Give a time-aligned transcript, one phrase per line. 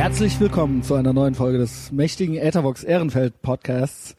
[0.00, 4.16] Herzlich willkommen zu einer neuen Folge des mächtigen Etherbox Ehrenfeld Podcasts.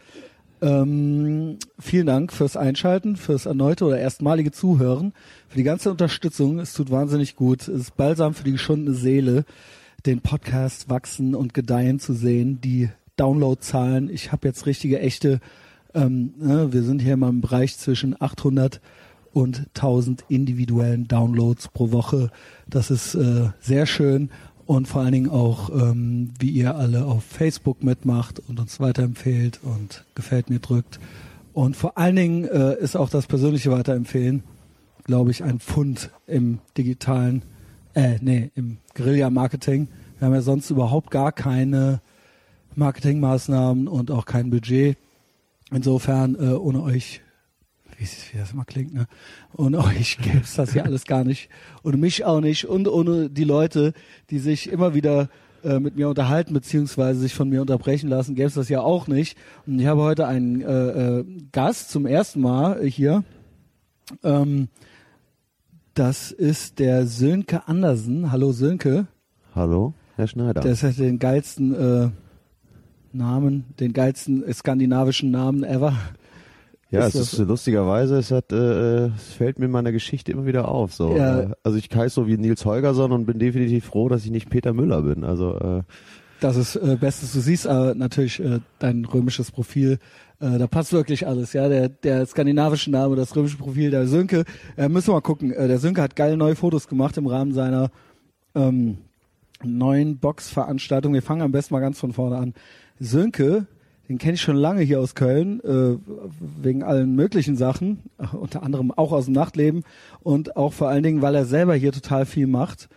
[0.61, 5.11] Ähm, vielen Dank fürs Einschalten, fürs erneute oder erstmalige Zuhören,
[5.47, 6.59] für die ganze Unterstützung.
[6.59, 7.61] Es tut wahnsinnig gut.
[7.61, 9.43] Es ist balsam für die geschundene Seele,
[10.05, 12.61] den Podcast wachsen und gedeihen zu sehen.
[12.61, 15.39] Die Downloadzahlen, ich habe jetzt richtige, echte,
[15.95, 18.81] ähm, ne, wir sind hier mal im Bereich zwischen 800
[19.33, 22.29] und 1000 individuellen Downloads pro Woche.
[22.67, 24.29] Das ist äh, sehr schön
[24.65, 29.59] und vor allen Dingen auch, ähm, wie ihr alle auf Facebook mitmacht und uns weiterempfehlt
[29.63, 30.99] und gefällt mir drückt.
[31.53, 34.43] Und vor allen Dingen äh, ist auch das persönliche Weiterempfehlen,
[35.03, 37.43] glaube ich, ein Pfund im digitalen,
[37.93, 39.87] äh, nee, im Guerilla-Marketing.
[40.17, 42.01] Wir haben ja sonst überhaupt gar keine
[42.75, 44.97] Marketingmaßnahmen und auch kein Budget.
[45.71, 47.21] Insofern, äh, ohne euch
[48.01, 49.07] wie, das immer klingt, ne?
[49.53, 51.49] Und euch gäbe es das ja alles gar nicht.
[51.83, 52.65] Und mich auch nicht.
[52.65, 53.93] Und ohne die Leute,
[54.29, 55.29] die sich immer wieder
[55.63, 59.07] äh, mit mir unterhalten, beziehungsweise sich von mir unterbrechen lassen, gäbe es das ja auch
[59.07, 59.37] nicht.
[59.67, 63.23] Und ich habe heute einen äh, äh, Gast zum ersten Mal hier.
[64.23, 64.69] Ähm,
[65.93, 68.31] das ist der Sönke Andersen.
[68.31, 69.07] Hallo Sönke.
[69.53, 70.61] Hallo, Herr Schneider.
[70.61, 72.09] Der hat den geilsten äh,
[73.13, 75.93] Namen, den geilsten skandinavischen Namen ever.
[76.91, 80.45] Ja, ist es ist lustigerweise, es hat, äh, es fällt mir in meiner Geschichte immer
[80.45, 80.93] wieder auf.
[80.93, 81.39] So, ja.
[81.39, 84.49] Äh, also ich heiße so wie Nils Holgersson und bin definitiv froh, dass ich nicht
[84.49, 85.23] Peter Müller bin.
[85.23, 85.83] Also äh,
[86.41, 87.31] das ist äh, Bestes.
[87.31, 89.99] Du siehst aber natürlich äh, dein römisches Profil.
[90.41, 91.53] Äh, da passt wirklich alles.
[91.53, 94.43] Ja, der der skandinavische Name, das römische Profil, der Sönke.
[94.75, 95.53] Äh, müssen wir mal gucken.
[95.53, 97.89] Äh, der Sönke hat geile neue Fotos gemacht im Rahmen seiner
[98.53, 98.97] ähm,
[99.63, 101.13] neuen Boxveranstaltung.
[101.13, 102.53] Wir fangen am besten mal ganz von vorne an.
[102.99, 103.65] Sönke
[104.11, 105.97] den kenne ich schon lange hier aus Köln, äh,
[106.61, 107.99] wegen allen möglichen Sachen,
[108.33, 109.83] unter anderem auch aus dem Nachtleben
[110.21, 112.89] und auch vor allen Dingen, weil er selber hier total viel macht.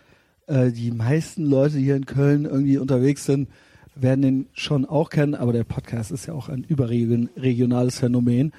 [0.47, 3.47] Äh, die meisten Leute, die hier in Köln irgendwie unterwegs sind,
[3.95, 8.51] werden den schon auch kennen, aber der Podcast ist ja auch ein überregionales Phänomen.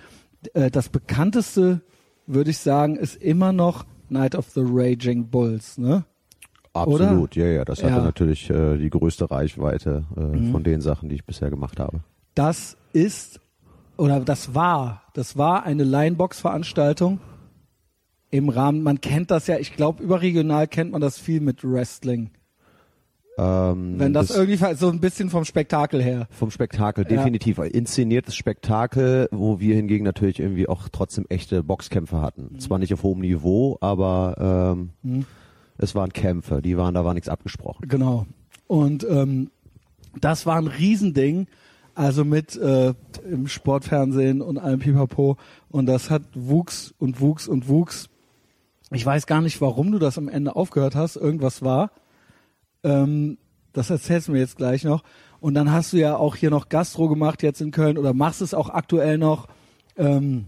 [0.54, 1.82] Äh, das bekannteste,
[2.26, 6.06] würde ich sagen, ist immer noch Night of the Raging Bulls, ne?
[6.72, 7.44] Absolut, Oder?
[7.44, 7.64] ja, ja.
[7.66, 8.02] Das hatte ja.
[8.02, 10.52] natürlich äh, die größte Reichweite äh, mhm.
[10.52, 12.00] von den Sachen, die ich bisher gemacht habe
[12.36, 13.40] das ist
[13.96, 17.20] oder das war, das war eine Linebox-Veranstaltung
[18.30, 22.30] im Rahmen, man kennt das ja, ich glaube überregional kennt man das viel mit Wrestling.
[23.38, 26.26] Ähm, Wenn das, das, irgendwie so ein bisschen vom Spektakel her.
[26.30, 27.58] Vom Spektakel, definitiv.
[27.58, 27.64] Ja.
[27.64, 32.50] Inszeniertes Spektakel, wo wir hingegen natürlich irgendwie auch trotzdem echte Boxkämpfe hatten.
[32.52, 32.60] Mhm.
[32.60, 35.26] Zwar nicht auf hohem Niveau, aber ähm, mhm.
[35.76, 37.86] es waren Kämpfe, die waren, da war nichts abgesprochen.
[37.88, 38.26] Genau.
[38.68, 39.50] Und ähm,
[40.18, 41.46] das war ein Riesending.
[41.96, 42.92] Also mit äh,
[43.24, 45.38] im Sportfernsehen und allem Pipapo.
[45.70, 48.10] Und das hat wuchs und wuchs und wuchs.
[48.90, 51.16] Ich weiß gar nicht, warum du das am Ende aufgehört hast.
[51.16, 51.90] Irgendwas war.
[52.84, 53.38] Ähm,
[53.72, 55.04] das erzählst du mir jetzt gleich noch.
[55.40, 58.42] Und dann hast du ja auch hier noch Gastro gemacht jetzt in Köln oder machst
[58.42, 59.48] es auch aktuell noch.
[59.96, 60.44] Ähm,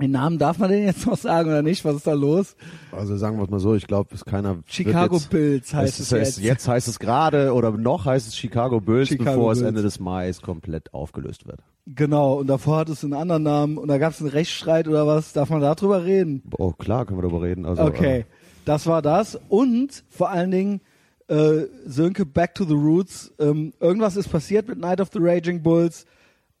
[0.00, 1.84] den Namen darf man den jetzt noch sagen oder nicht?
[1.84, 2.56] Was ist da los?
[2.90, 4.58] Also sagen wir es mal so, ich glaube, es keiner.
[4.66, 6.40] Chicago jetzt, Bulls heißt es, jetzt.
[6.40, 9.58] Jetzt heißt es gerade oder noch heißt es Chicago Bulls, Chicago bevor Bulls.
[9.58, 11.60] es Ende des Mai komplett aufgelöst wird.
[11.86, 15.06] Genau, und davor hat es einen anderen Namen und da gab es einen Rechtsstreit oder
[15.06, 15.32] was.
[15.32, 16.42] Darf man darüber reden?
[16.58, 17.64] Oh klar, können wir darüber reden.
[17.64, 18.24] Also, okay, äh,
[18.64, 19.38] das war das.
[19.48, 20.80] Und vor allen Dingen,
[21.28, 23.32] äh, Sönke, Back to the Roots.
[23.38, 26.06] Ähm, irgendwas ist passiert mit Night of the Raging Bulls.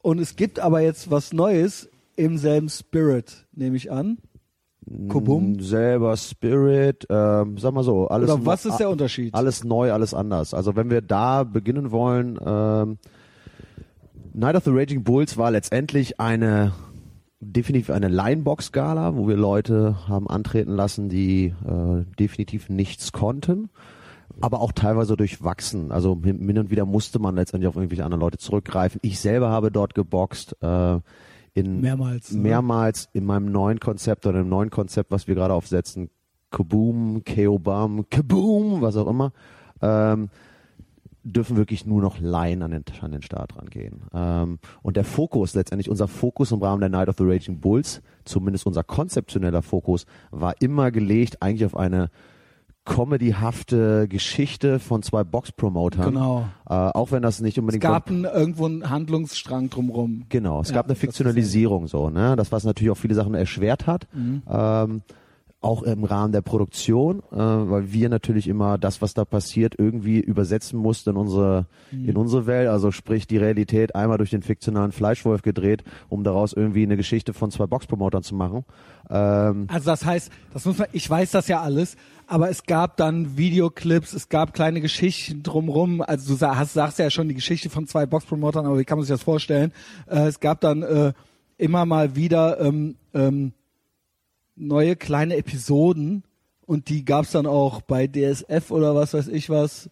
[0.02, 4.18] Und es gibt aber jetzt was Neues im selben Spirit, nehme ich an.
[5.08, 5.52] Kubum?
[5.52, 8.30] Mm, selber Spirit, ähm, sag mal so, alles.
[8.30, 9.34] Oder was ist der Unterschied?
[9.34, 10.52] Alles neu, alles anders.
[10.52, 12.98] Also wenn wir da beginnen wollen, ähm,
[14.34, 16.72] Night of the Raging Bulls war letztendlich eine
[17.40, 23.70] definitiv eine Linebox-Gala, wo wir Leute haben antreten lassen, die äh, definitiv nichts konnten,
[24.40, 25.92] aber auch teilweise durchwachsen.
[25.92, 28.98] Also hin und wieder musste man letztendlich auf irgendwelche anderen Leute zurückgreifen.
[29.02, 30.56] Ich selber habe dort geboxt.
[30.62, 31.00] Äh,
[31.54, 32.40] in mehrmals, ne?
[32.40, 36.10] mehrmals in meinem neuen Konzept oder im neuen Konzept, was wir gerade aufsetzen,
[36.50, 39.32] Kaboom, Keobam, Kaboom, was auch immer,
[39.80, 40.28] ähm,
[41.22, 44.02] dürfen wirklich nur noch Laien an den, an den Start rangehen.
[44.12, 48.02] Ähm, und der Fokus, letztendlich unser Fokus im Rahmen der Night of the Raging Bulls,
[48.24, 52.10] zumindest unser konzeptioneller Fokus, war immer gelegt eigentlich auf eine
[52.84, 56.12] comedyhafte Geschichte von zwei Box-Promotern.
[56.14, 56.46] Genau.
[56.68, 57.82] Äh, auch wenn das nicht unbedingt.
[57.82, 60.24] Es gab ein, irgendwo einen Handlungsstrang drumherum.
[60.28, 62.36] Genau, es ja, gab eine Fiktionalisierung so, ne?
[62.36, 64.06] Das was natürlich auch viele Sachen erschwert hat.
[64.12, 64.42] Mhm.
[64.48, 65.02] Ähm,
[65.60, 70.20] auch im Rahmen der Produktion, äh, weil wir natürlich immer das, was da passiert, irgendwie
[70.20, 72.08] übersetzen mussten in unsere, Mhm.
[72.10, 72.68] in unsere Welt.
[72.68, 77.32] Also sprich die Realität einmal durch den fiktionalen Fleischwolf gedreht, um daraus irgendwie eine Geschichte
[77.32, 78.66] von zwei Boxpromotern zu machen.
[79.08, 81.96] Ähm, Also das heißt, das muss man, ich weiß das ja alles,
[82.26, 86.00] aber es gab dann Videoclips, es gab kleine Geschichten drumrum.
[86.00, 89.04] Also du hast, sagst ja schon die Geschichte von zwei Boxpromotern, aber wie kann man
[89.04, 89.72] sich das vorstellen?
[90.06, 91.12] Äh, es gab dann äh,
[91.58, 93.52] immer mal wieder ähm, ähm,
[94.56, 96.24] neue kleine Episoden
[96.66, 99.90] und die gab's dann auch bei DSF oder was weiß ich was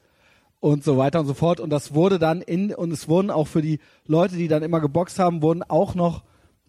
[0.60, 1.60] und so weiter und so fort.
[1.60, 4.80] Und das wurde dann in, und es wurden auch für die Leute, die dann immer
[4.80, 6.22] geboxt haben, wurden auch noch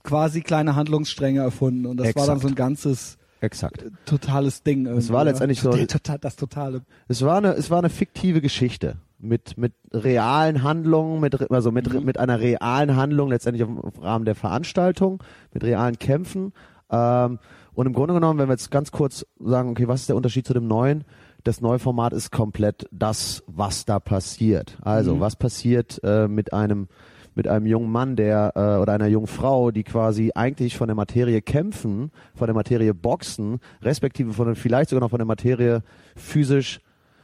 [0.04, 1.86] quasi kleine Handlungsstränge erfunden.
[1.86, 2.42] Und das war dann Exakt.
[2.42, 3.86] so ein ganzes exakt.
[4.06, 4.86] totales Ding.
[4.86, 6.82] irgendwie, war letztendlich so- total, das totale.
[7.08, 11.94] Es war eine, es war eine fiktive Geschichte mit mit realen Handlungen, mit also mit
[11.94, 15.22] re- mit einer realen Handlung letztendlich im Rahmen der Veranstaltung,
[15.54, 16.54] mit realen Kämpfen.
[16.90, 17.40] Ähm,
[17.74, 20.46] und im Grunde genommen, wenn wir jetzt ganz kurz sagen, okay, was ist der Unterschied
[20.46, 21.06] zu dem neuen?
[21.44, 24.78] Das neue Format ist komplett das, was da passiert.
[24.82, 26.88] Also, was passiert äh, mit einem
[27.36, 30.96] mit einem jungen Mann, der äh, oder einer jungen Frau, die quasi eigentlich von der
[30.96, 35.82] Materie kämpfen, von der Materie boxen, respektive von vielleicht sogar noch von der Materie
[36.16, 36.80] physisch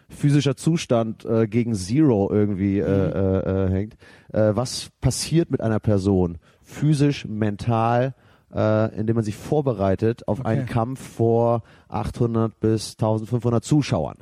[0.10, 3.94] physischer Zustand äh, gegen Zero irgendwie äh, äh, äh, hängt.
[4.34, 8.16] Äh, was passiert mit einer Person physisch, mental,
[8.54, 10.74] äh, indem man sich vorbereitet auf einen Okay.
[10.74, 14.18] Kampf vor 800 bis 1500 Zuschauern?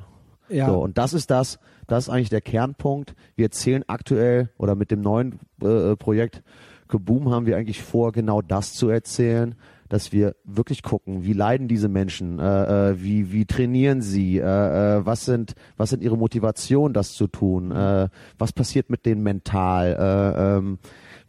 [0.50, 0.68] Ja.
[0.68, 3.16] So, und das ist das, das ist eigentlich der Kernpunkt.
[3.36, 6.44] Wir erzählen aktuell oder mit dem neuen äh, Projekt
[6.88, 9.56] Kaboom haben wir eigentlich vor, genau das zu erzählen,
[9.90, 14.42] dass wir wirklich gucken, wie leiden diese Menschen, äh, äh, wie, wie trainieren sie, äh,
[14.42, 18.08] äh, was sind, was sind ihre Motivationen, das zu tun, äh,
[18.38, 20.80] was passiert mit denen mental, äh, ähm,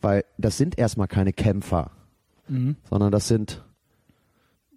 [0.01, 1.91] weil das sind erstmal keine Kämpfer,
[2.49, 2.77] Mhm.
[2.89, 3.63] sondern das sind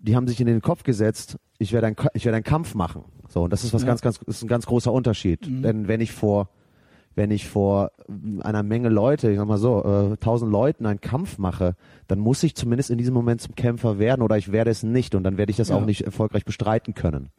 [0.02, 3.06] die haben sich in den Kopf gesetzt, ich werde einen, ich werde einen Kampf machen.
[3.31, 3.88] So, und das ist was Ja.
[3.88, 5.48] ganz, ganz, ist ein ganz großer Unterschied.
[5.50, 5.62] Mhm.
[5.63, 6.50] Denn wenn ich vor,
[7.16, 7.92] wenn ich vor
[8.42, 9.83] einer Menge Leute, ich sag mal so,
[10.13, 11.75] äh, tausend Leuten einen Kampf mache,
[12.07, 15.16] dann muss ich zumindest in diesem Moment zum Kämpfer werden oder ich werde es nicht
[15.16, 15.75] und dann werde ich das Ja.
[15.78, 17.30] auch nicht erfolgreich bestreiten können.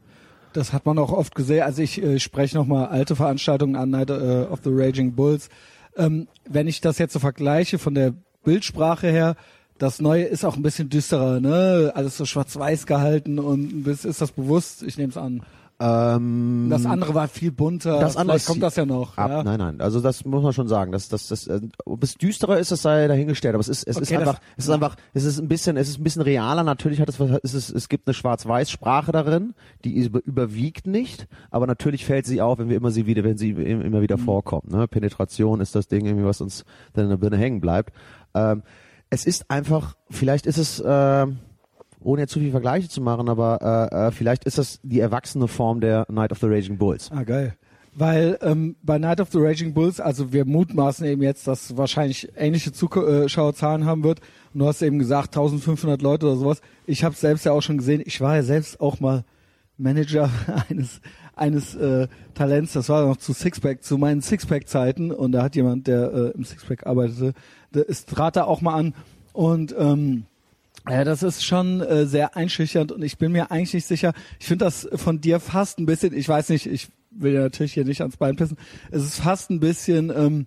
[0.55, 1.63] Das hat man auch oft gesehen.
[1.63, 5.49] Also ich äh, spreche nochmal alte Veranstaltungen an, Night äh, of the Raging Bulls.
[5.97, 9.37] Ähm, wenn ich das jetzt so vergleiche von der Bildsprache her,
[9.79, 11.93] das Neue ist auch ein bisschen düsterer, ne?
[11.95, 15.43] Alles so schwarz-weiß gehalten und ist das bewusst, ich nehme es an.
[15.85, 17.99] Ähm, Das andere war viel bunter.
[17.99, 19.19] Das andere Vielleicht kommt ist- das ja noch.
[19.19, 19.43] Ab, ja?
[19.43, 19.81] Nein, nein.
[19.81, 20.93] Also das muss man schon sagen.
[20.93, 23.55] Das, das, das, äh, ob es düsterer ist, das sei dahingestellt.
[23.55, 25.77] Aber es ist, es ist Okay, das- einfach, es ist einfach, es ist ein bisschen,
[25.77, 26.63] es ist ein bisschen realer.
[26.63, 31.27] Natürlich hat es, was, es ist, es gibt eine Schwarz-Weiß-Sprache darin, die über, überwiegt nicht,
[31.51, 34.19] aber natürlich fällt sie auf, wenn wir immer sie wieder, wenn sie im- immer wieder
[34.19, 34.71] vorkommt.
[34.71, 34.87] Ne?
[34.87, 37.93] Penetration ist das Ding, irgendwie, was uns dann in der Birne hängen bleibt.
[38.35, 38.63] Ähm,
[39.11, 40.83] es ist einfach, vielleicht ist es.
[40.87, 41.39] ähm,
[42.05, 45.49] ohne jetzt zu viel Vergleiche zu machen, aber äh, äh, vielleicht ist das die erwachsene
[45.49, 47.11] Form der Night of the Raging Bulls.
[47.13, 47.55] Ah, geil.
[47.95, 52.33] Weil ähm, bei Night of the Raging Bulls, also wir mutmaßen eben jetzt, dass wahrscheinlich
[52.37, 54.21] ähnliche Zuschauerzahlen haben wird.
[54.55, 56.63] Und du hast eben gesagt, 1500 Leute oder sowas.
[56.87, 59.25] Ich habe selbst ja auch schon gesehen, ich war ja selbst auch mal
[59.77, 60.31] Manager
[60.71, 61.01] eines
[61.35, 65.87] eines äh, Talents, das war noch zu Sixpack, zu meinen Sixpack-Zeiten und da hat jemand,
[65.87, 67.33] der äh, im Sixpack arbeitete,
[67.75, 68.95] der ist trat da auch mal an
[69.33, 70.25] und ähm,
[70.89, 74.13] ja, das ist schon äh, sehr einschüchternd und ich bin mir eigentlich nicht sicher.
[74.41, 77.75] Ich finde das von dir fast ein bisschen, ich weiß nicht, ich will ja natürlich
[77.75, 78.57] hier nicht ans Bein pissen.
[78.91, 80.47] Es ist fast ein bisschen ähm,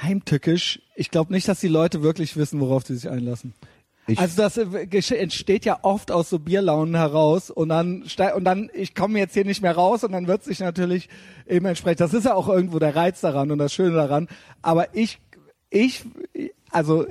[0.00, 0.80] heimtückisch.
[0.96, 3.54] Ich glaube nicht, dass die Leute wirklich wissen, worauf sie sich einlassen.
[4.08, 8.02] Ich- also das äh, entsteht ja oft aus so Bierlaunen heraus und dann
[8.34, 11.08] und dann ich komme jetzt hier nicht mehr raus und dann wird sich natürlich
[11.48, 12.00] eben entsprechend.
[12.00, 14.26] Das ist ja auch irgendwo der Reiz daran und das Schöne daran.
[14.60, 15.20] Aber ich
[15.72, 16.04] ich
[16.70, 17.06] also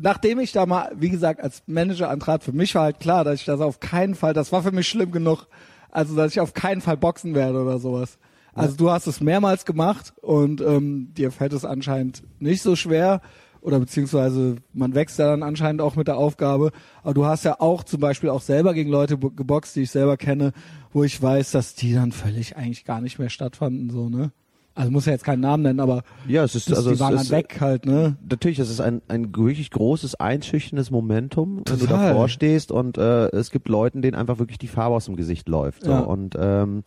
[0.00, 3.40] nachdem ich da mal wie gesagt als Manager antrat, für mich war halt klar, dass
[3.40, 4.34] ich das auf keinen Fall.
[4.34, 5.46] Das war für mich schlimm genug.
[5.90, 8.18] Also dass ich auf keinen Fall boxen werde oder sowas.
[8.52, 13.20] Also du hast es mehrmals gemacht und ähm, dir fällt es anscheinend nicht so schwer
[13.60, 16.70] oder beziehungsweise man wächst ja dann anscheinend auch mit der Aufgabe.
[17.02, 19.90] Aber du hast ja auch zum Beispiel auch selber gegen Leute bo- geboxt, die ich
[19.90, 20.52] selber kenne,
[20.92, 24.32] wo ich weiß, dass die dann völlig eigentlich gar nicht mehr stattfanden, so, ne?
[24.76, 27.00] Also muss ja jetzt keinen Namen nennen, aber Ja, es ist das, also die es
[27.00, 28.16] waren ist, dann weg halt, ne?
[28.28, 32.08] Natürlich, es ist ein, ein wirklich großes, einschüchterndes Momentum, wenn du Total.
[32.08, 35.48] davor stehst und äh, es gibt Leuten, denen einfach wirklich die Farbe aus dem Gesicht
[35.48, 35.84] läuft.
[35.84, 35.90] So.
[35.92, 36.00] Ja.
[36.00, 36.82] Und ähm,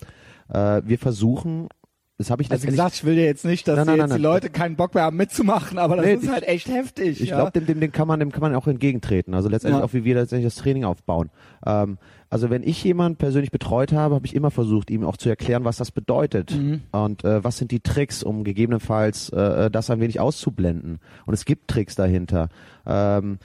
[0.50, 1.70] äh, wir versuchen,
[2.18, 4.10] das habe ich Also gesagt, ich will dir jetzt nicht, dass Nein, die nein, jetzt
[4.10, 4.24] nein, die.
[4.24, 7.22] Leute keinen Bock mehr haben mitzumachen, aber das Nee, ist ich- halt echt heftig.
[7.22, 7.36] Ich ja?
[7.38, 9.34] glaube, dem, dem, dem kann man, dem kann man auch entgegentreten.
[9.34, 9.86] Also letztendlich Ja.
[9.86, 11.30] auch, wie wir letztendlich das Training aufbauen.
[11.66, 15.30] Ähm, also wenn ich jemanden persönlich betreut habe, habe ich immer versucht, ihm auch zu
[15.30, 16.82] erklären, was das bedeutet Mhm.
[16.92, 21.00] und äh, was sind die Tricks, um gegebenenfalls äh, das ein wenig auszublenden.
[21.26, 22.50] Und es gibt Tricks dahinter.
[22.86, 23.40] Ähm,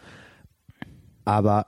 [1.25, 1.67] aber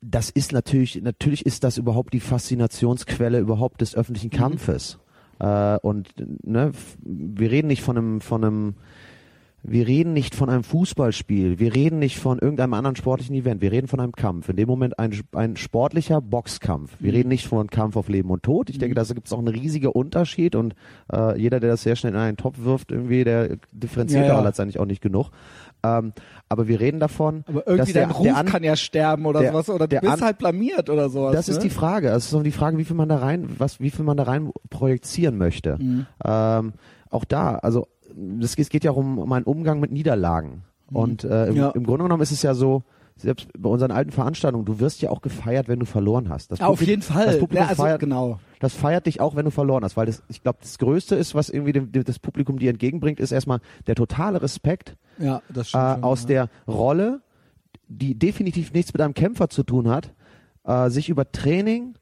[0.00, 4.98] das ist natürlich, natürlich ist das überhaupt die Faszinationsquelle überhaupt des öffentlichen Kampfes.
[5.38, 6.14] Äh, und
[6.46, 8.74] ne, wir reden nicht von einem, von einem,
[9.62, 13.72] wir reden nicht von einem Fußballspiel, wir reden nicht von irgendeinem anderen sportlichen Event, wir
[13.72, 14.48] reden von einem Kampf.
[14.48, 16.92] In dem Moment ein, ein sportlicher Boxkampf.
[16.98, 18.70] Wir reden nicht von einem Kampf auf Leben und Tod.
[18.70, 20.74] Ich denke, da gibt es auch einen riesigen Unterschied und
[21.12, 24.36] äh, jeder, der das sehr schnell in einen Topf wirft, irgendwie, der differenziert Ja, ja.
[24.38, 25.30] aber letztendlich auch nicht genug.
[25.82, 26.12] Ähm,
[26.48, 29.24] aber wir reden davon, Aber irgendwie dass der, dein Ruf der an, kann ja sterben
[29.26, 31.32] oder der- sowas oder du der bist an- halt blamiert oder sowas.
[31.34, 31.62] das ist ne?
[31.64, 32.08] die Frage.
[32.08, 34.24] Es ist auch die Frage, wie viel man da rein, was, wie viel man da
[34.24, 35.76] rein projizieren möchte.
[35.78, 36.06] Mhm.
[36.24, 36.72] Ähm,
[37.08, 37.86] auch da, also
[38.40, 40.62] es geht, es geht ja um, um einen Umgang mit Niederlagen.
[40.92, 41.56] Und äh, im, Mhm.
[41.56, 41.70] Ja.
[41.70, 42.82] im Grunde genommen ist es ja so,
[43.16, 46.50] selbst bei unseren alten Veranstaltungen, du wirst ja auch gefeiert, wenn du verloren hast.
[46.52, 47.26] Das Auf jeden Fall.
[47.26, 48.40] Das Publikum Ja, also, feiert, genau.
[48.60, 51.34] das feiert dich auch, wenn du verloren hast, weil das, ich glaube, das Größte ist,
[51.34, 55.68] was irgendwie dem, dem, das Publikum dir entgegenbringt, ist erstmal der totale Respekt Ja, das
[55.68, 55.84] stimmt.
[55.84, 56.26] äh, schon, aus ja.
[56.28, 57.20] der Rolle,
[57.88, 60.14] die definitiv nichts mit einem Kämpfer zu tun hat,
[60.64, 61.94] äh, sich über Training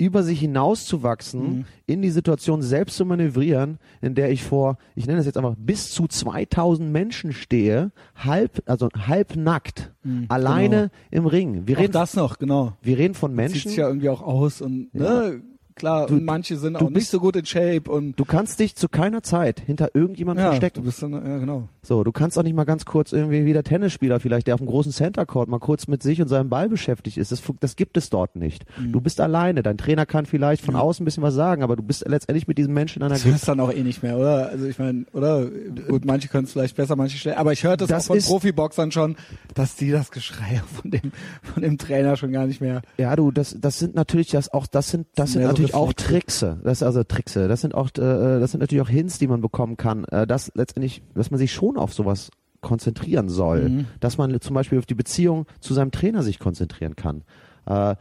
[0.00, 1.64] über sich hinauszuwachsen, Mhm.
[1.86, 5.54] in die Situation selbst zu manövrieren, in der ich vor, ich nenne es jetzt einfach,
[5.58, 9.92] bis zu 2000 Menschen stehe, halb, also halb nackt,
[10.28, 11.66] alleine im Ring.
[11.66, 12.72] Wir Mhm, Auch reden, das noch, genau.
[12.82, 15.42] wir reden von Menschen, sich ja irgendwie auch aus und ne,
[15.74, 18.60] klar, Du- und manche sind auch nicht bist- so gut in Shape und du kannst
[18.60, 20.80] dich zu keiner Zeit hinter irgendjemandem ja, verstecken.
[20.80, 21.68] du bist dann, ja genau.
[21.82, 24.60] So, du kannst auch nicht mal ganz kurz irgendwie wie der Tennisspieler vielleicht, der auf
[24.60, 27.32] dem großen Center Court mal kurz mit sich und seinem Ball beschäftigt ist.
[27.32, 28.64] Das, das gibt es dort nicht.
[28.78, 28.92] Mhm.
[28.92, 29.62] Du bist alleine.
[29.62, 32.58] Dein Trainer kann vielleicht von außen ein bisschen was sagen, aber du bist letztendlich mit
[32.58, 34.48] diesem Menschen in einer Das hörst dann auch eh nicht mehr, oder?
[34.50, 35.46] Also ich meine, oder?
[35.88, 37.40] Gut, manche können es vielleicht besser, manche schlechter.
[37.40, 39.16] Aber ich höre das, Das auch von ist- Profiboxern schon,
[39.54, 41.12] dass die das Geschrei von dem,
[41.42, 42.82] von dem Trainer schon gar nicht mehr.
[42.98, 45.92] Ja, du, das, das sind natürlich das auch, das sind, das sind so natürlich auch.
[45.92, 46.58] Trickse.
[46.64, 47.48] Das ist also Trickse.
[47.48, 50.04] Das sind auch, äh, das sind natürlich auch Hints, die man bekommen kann.
[50.04, 53.68] Äh, dass letztendlich, dass man sich schon auf sowas konzentrieren soll.
[53.68, 53.86] Mhm.
[54.00, 57.22] Dass man zum Beispiel auf die Beziehung zu seinem Trainer sich konzentrieren kann.
[57.66, 57.96] Äh,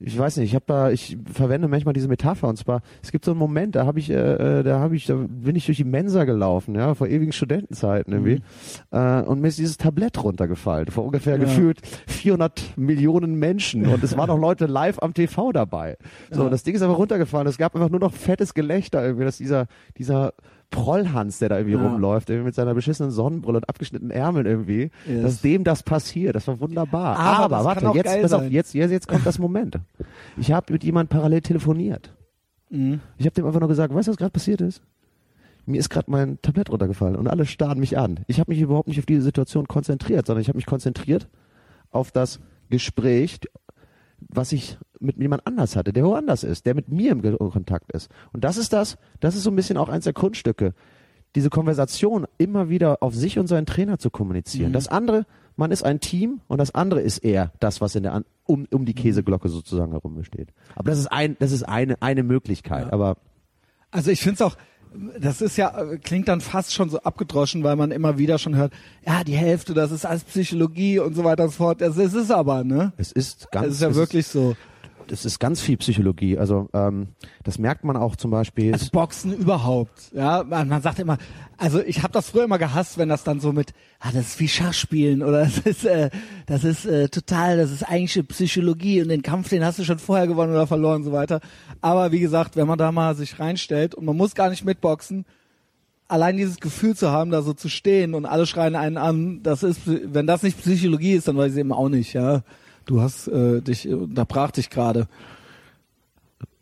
[0.00, 3.24] ich weiß nicht, ich habe da, ich verwende manchmal diese Metapher und zwar, es gibt
[3.24, 4.14] so einen Moment, da habe ich, äh,
[4.60, 8.12] äh, da habe ich, da bin ich durch die Mensa gelaufen, ja, vor ewigen Studentenzeiten
[8.12, 8.40] irgendwie,
[8.90, 11.44] äh, und mir ist dieses Tablett runtergefallen, vor ungefähr Ja.
[11.44, 15.96] gefühlt 400 Millionen Menschen und es waren auch Leute live am TV dabei.
[16.30, 16.50] So, Ja.
[16.50, 19.66] das Ding ist aber runtergefallen, es gab einfach nur noch fettes Gelächter irgendwie, dass dieser,
[19.96, 20.32] dieser
[20.74, 21.86] Prollhans, der da irgendwie Ja.
[21.86, 25.22] rumläuft, irgendwie mit seiner beschissenen Sonnenbrille und abgeschnittenen Ärmeln irgendwie, Yes.
[25.22, 26.34] dass dem das passiert.
[26.34, 27.16] Das war wunderbar.
[27.18, 29.78] Aber Aber, warte, jetzt, pass auf, jetzt, jetzt, jetzt kommt das Moment.
[30.36, 32.12] Ich habe mit jemandem parallel telefoniert.
[32.70, 33.00] Mhm.
[33.18, 34.82] Ich habe dem einfach nur gesagt, weißt du, was gerade passiert ist?
[35.66, 38.20] Mir ist gerade mein Tablett runtergefallen und alle starren mich an.
[38.26, 41.28] Ich habe mich überhaupt nicht auf diese Situation konzentriert, sondern ich habe mich konzentriert
[41.90, 43.38] auf das Gespräch,
[44.18, 47.92] was ich mit jemand anders hatte, der woanders ist, der mit mir im Ge- Kontakt
[47.92, 48.10] ist.
[48.32, 50.72] Und das ist das, das ist so ein bisschen auch eins der Kunststücke,
[51.34, 54.72] diese Konversation immer wieder auf sich und seinen Trainer zu kommunizieren.
[54.72, 58.12] Das andere, man ist ein Team und das andere ist eher das, was in der
[58.12, 60.48] an, um, um die Käseglocke sozusagen herum besteht.
[60.76, 62.86] Aber das ist ein, das ist eine, eine Möglichkeit.
[62.86, 62.92] Ja.
[62.92, 63.16] Aber
[63.90, 64.56] Also ich finde es auch,
[65.20, 68.54] das ist ja, äh, klingt dann fast schon so abgedroschen, weil man immer wieder schon
[68.54, 68.72] hört,
[69.04, 71.82] ja, die Hälfte, das ist alles Psychologie und so weiter und so fort.
[71.82, 72.92] Ist es aber, ne?
[72.96, 74.54] es ist ganz, Das ist ja es wirklich so.
[75.08, 76.38] Das ist ganz viel Psychologie.
[76.38, 77.08] Also ähm,
[77.42, 78.72] das merkt man auch zum Beispiel.
[78.72, 80.12] Also Boxen überhaupt.
[80.12, 81.18] Ja, man, man sagt immer,
[81.56, 84.40] also ich habe das früher immer gehasst, wenn das dann so mit, ah, das ist
[84.40, 86.10] wie Schachspielen oder das ist, äh,
[86.46, 89.98] das ist äh, total, das ist eigentlich Psychologie und den Kampf, den hast du schon
[89.98, 91.40] vorher gewonnen oder verloren und so weiter.
[91.80, 95.24] Aber wie gesagt, wenn man da mal sich reinstellt und man muss gar nicht mitboxen,
[96.08, 99.62] allein dieses Gefühl zu haben, da so zu stehen und alle schreien einen an, das
[99.62, 102.42] ist, wenn das nicht Psychologie ist, dann weiß ich eben auch nicht, ja.
[102.86, 105.06] Du hast äh, dich, unterbrach dich gerade.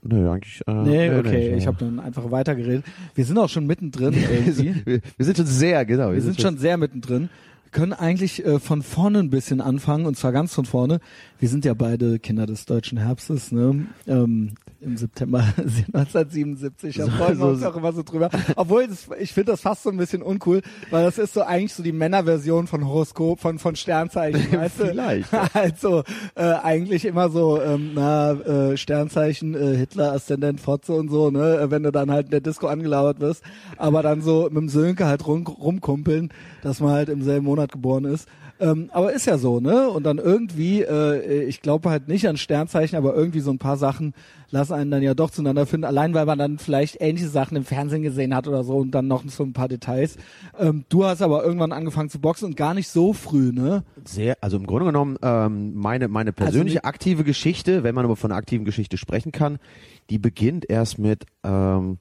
[0.02, 0.61] Nö, eigentlich.
[0.67, 1.67] Äh, Nee, okay, nicht, ich ja.
[1.69, 2.85] habe dann einfach weitergeredet.
[3.14, 4.14] Wir sind auch schon mittendrin
[4.85, 6.12] wir, wir sind schon sehr, genau.
[6.12, 7.29] Wir sind schon sehr mittendrin.
[7.64, 11.00] Wir können eigentlich äh, von vorne ein bisschen anfangen und zwar ganz von vorne.
[11.38, 13.87] Wir sind ja beide Kinder des deutschen Herbstes, ne?
[14.07, 14.52] Ähm,
[14.83, 15.39] Im September
[15.97, 16.97] 1977.
[16.97, 18.31] Da So- freuen wir uns so- auch immer so drüber.
[18.57, 21.73] Obwohl, das, ich finde das fast so ein bisschen uncool, weil das ist so eigentlich
[21.75, 24.87] so die Männerversion von Horoskop, von, von Sternzeichen, weißt du?
[24.87, 25.47] Vielleicht, ja.
[25.55, 26.03] Also
[26.35, 31.59] äh, eigentlich immer so, ähm, na, äh, Sternzeichen, äh, Hitler, Aszendent, Fotze und so, ne,
[31.59, 33.43] äh, wenn du dann halt in der Disco angelabert wirst,
[33.77, 36.31] aber dann so mit dem Sönke halt rum, rumkumpeln,
[36.62, 38.29] dass man halt im selben Monat geboren ist.
[38.61, 39.89] Ähm, aber ist ja so, ne?
[39.89, 43.77] Und dann irgendwie, äh, ich glaube halt nicht an Sternzeichen, aber irgendwie so ein paar
[43.77, 44.15] Sachen
[44.51, 47.65] lassen einen dann ja doch zueinander finden, allein weil man dann vielleicht ähnliche Sachen im
[47.65, 50.17] Fernsehen gesehen hat oder so und dann noch so ein paar Details.
[50.59, 53.83] Ähm, du hast aber irgendwann angefangen zu boxen und gar nicht so früh, ne?
[54.05, 58.17] Sehr, also im Grunde genommen, ähm, meine, meine persönliche nicht- aktive Geschichte, wenn man aber
[58.17, 59.59] von einer aktiven Geschichte sprechen kann,
[60.11, 61.99] die beginnt erst mit, ähm,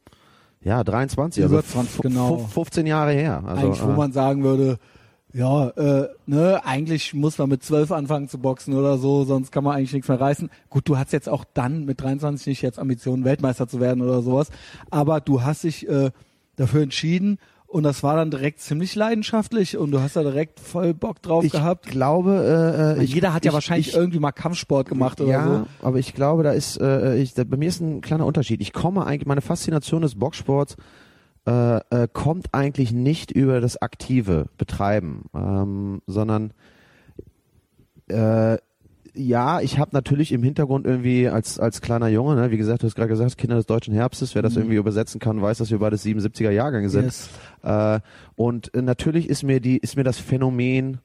[0.64, 2.38] ja, 23, Über also 20, fu- genau.
[2.38, 3.44] fu- 15 Jahre her.
[3.48, 4.78] Also, Eigentlich, wo äh, man sagen würde,
[5.34, 9.64] ja, äh, ne, eigentlich muss man mit zwölf anfangen zu boxen oder so, sonst kann
[9.64, 10.50] man eigentlich nichts mehr reißen.
[10.70, 14.22] Gut, du hast jetzt auch dann mit 23 nicht jetzt Ambitionen, Weltmeister zu werden oder
[14.22, 14.50] sowas,
[14.90, 16.12] aber du hast dich äh,
[16.58, 20.94] dafür entschieden und das war dann direkt ziemlich leidenschaftlich und du hast da direkt voll
[20.94, 21.86] Bock drauf Ich gehabt.
[21.86, 25.32] glaube, äh, Weil ich, Jeder hat ja ich, wahrscheinlich ich, irgendwie mal Kampfsport gemacht oder
[25.32, 25.46] ja,
[25.82, 25.86] so.
[25.88, 28.60] aber ich glaube, da ist, äh, ich, da, bei mir ist ein kleiner Unterschied.
[28.60, 30.76] Ich komme eigentlich, meine Faszination des Boxsports
[31.48, 36.54] äh, äh, kommt eigentlich nicht über das aktive Betreiben, ähm, sondern
[38.08, 38.58] äh,
[39.14, 42.88] ja, ich habe natürlich im Hintergrund irgendwie als als kleiner Junge, ne, wie gesagt, du
[42.88, 45.80] hast gerade gesagt, Kinder des deutschen Herbstes, wer das irgendwie übersetzen kann, weiß, dass wir
[45.80, 47.06] beide 77er Jahrgänge sind.
[47.06, 47.30] Yes.
[47.64, 48.00] Äh,
[48.36, 51.00] und äh, natürlich ist mir die ist mir das Phänomen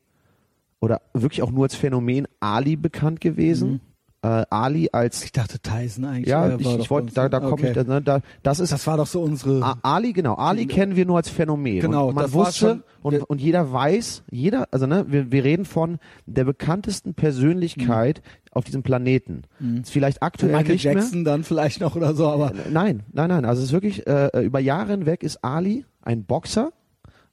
[0.81, 3.81] oder wirklich auch nur als Phänomen Ali bekannt gewesen.
[4.27, 6.27] Äh, Ali als Ich dachte Tyson eigentlich.
[6.29, 7.69] ja, äh, ich, ich wollte, da, da komme okay.
[7.69, 9.63] ich, da, ne, da, das ist Das war doch so unsere.
[9.63, 10.35] A- Ali, genau.
[10.35, 11.81] Ali kennen wir nur als Phänomen.
[11.81, 15.31] Genau, und man das war wusste schon- und, und jeder weiß, jeder, also ne, wir,
[15.31, 19.43] wir reden von der bekanntesten Persönlichkeit auf diesem Planeten.
[19.83, 20.57] Ist vielleicht aktuell Mhm.
[20.59, 22.65] Michael nicht Jackson dann vielleicht noch oder so, aber mehr.
[22.71, 23.45] Nein, nein, nein.
[23.45, 26.73] Also es ist wirklich äh, über Jahre hinweg ist Ali ein Boxer.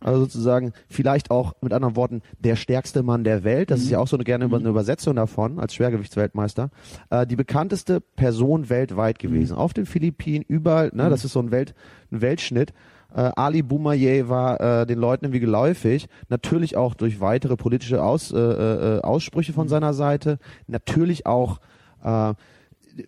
[0.04, 3.72] Also sozusagen vielleicht auch mit anderen Worten der stärkste Mann der Welt.
[3.72, 6.70] Das ist ja auch so eine gerne über, eine Übersetzung davon als Schwergewichtsweltmeister.
[7.10, 9.56] Äh, die bekannteste Person weltweit gewesen.
[9.56, 10.92] Auf den Philippinen, überall.
[10.94, 11.74] Ne, Das ist so ein, Welt,
[12.12, 12.74] ein Weltschnitt.
[13.16, 16.08] Äh, Ali Boumaier war äh, den Leuten irgendwie geläufig.
[16.30, 20.40] Natürlich auch durch weitere politische Aus, äh, äh, Aussprüche von seiner Seite.
[20.68, 21.60] Natürlich auch
[22.04, 22.34] äh,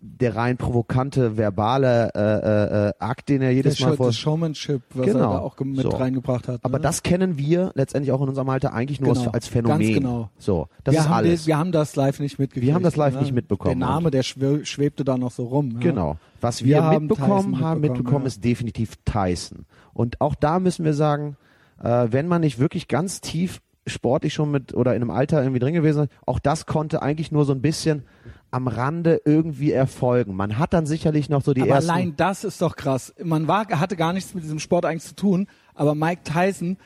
[0.01, 4.17] der rein provokante verbale äh, äh, äh, Akt, den er jedes das, Mal vor das
[4.17, 5.19] Showmanship, was Genau.
[5.19, 5.89] er da auch mit So.
[5.89, 6.59] reingebracht hat.
[6.63, 6.83] aber ne?
[6.83, 9.31] das kennen wir letztendlich auch in unserem Alter eigentlich nur Genau.
[9.31, 9.79] als, Phänomen.
[9.79, 10.29] Ganz genau.
[10.37, 11.41] So, das wir ist haben alles.
[11.43, 12.65] Den, wir haben das live nicht mitgekriegt.
[12.67, 13.21] Wir haben das live ne?
[13.21, 13.79] nicht mitbekommen.
[13.79, 15.71] Der Name, der schwe schwebte da noch so rum.
[15.73, 15.79] Ja.
[15.79, 16.17] Genau.
[16.41, 18.27] Was Wir wir, haben mitbekommen haben, mitbekommen, mitbekommen ja.
[18.27, 19.65] ist definitiv Tyson.
[19.93, 21.37] Und auch da müssen wir sagen,
[21.81, 25.59] äh, wenn man nicht wirklich ganz tief sportlich schon mit oder in einem Alter irgendwie
[25.59, 28.03] drin gewesen auch das konnte eigentlich nur so ein bisschen
[28.51, 30.35] am Rande irgendwie erfolgen.
[30.35, 33.13] Man hat dann sicherlich noch so die Aber ersten allein das ist doch krass.
[33.23, 36.77] Man war, hatte gar nichts mit diesem Sport eigentlich zu tun, aber Mike Tyson,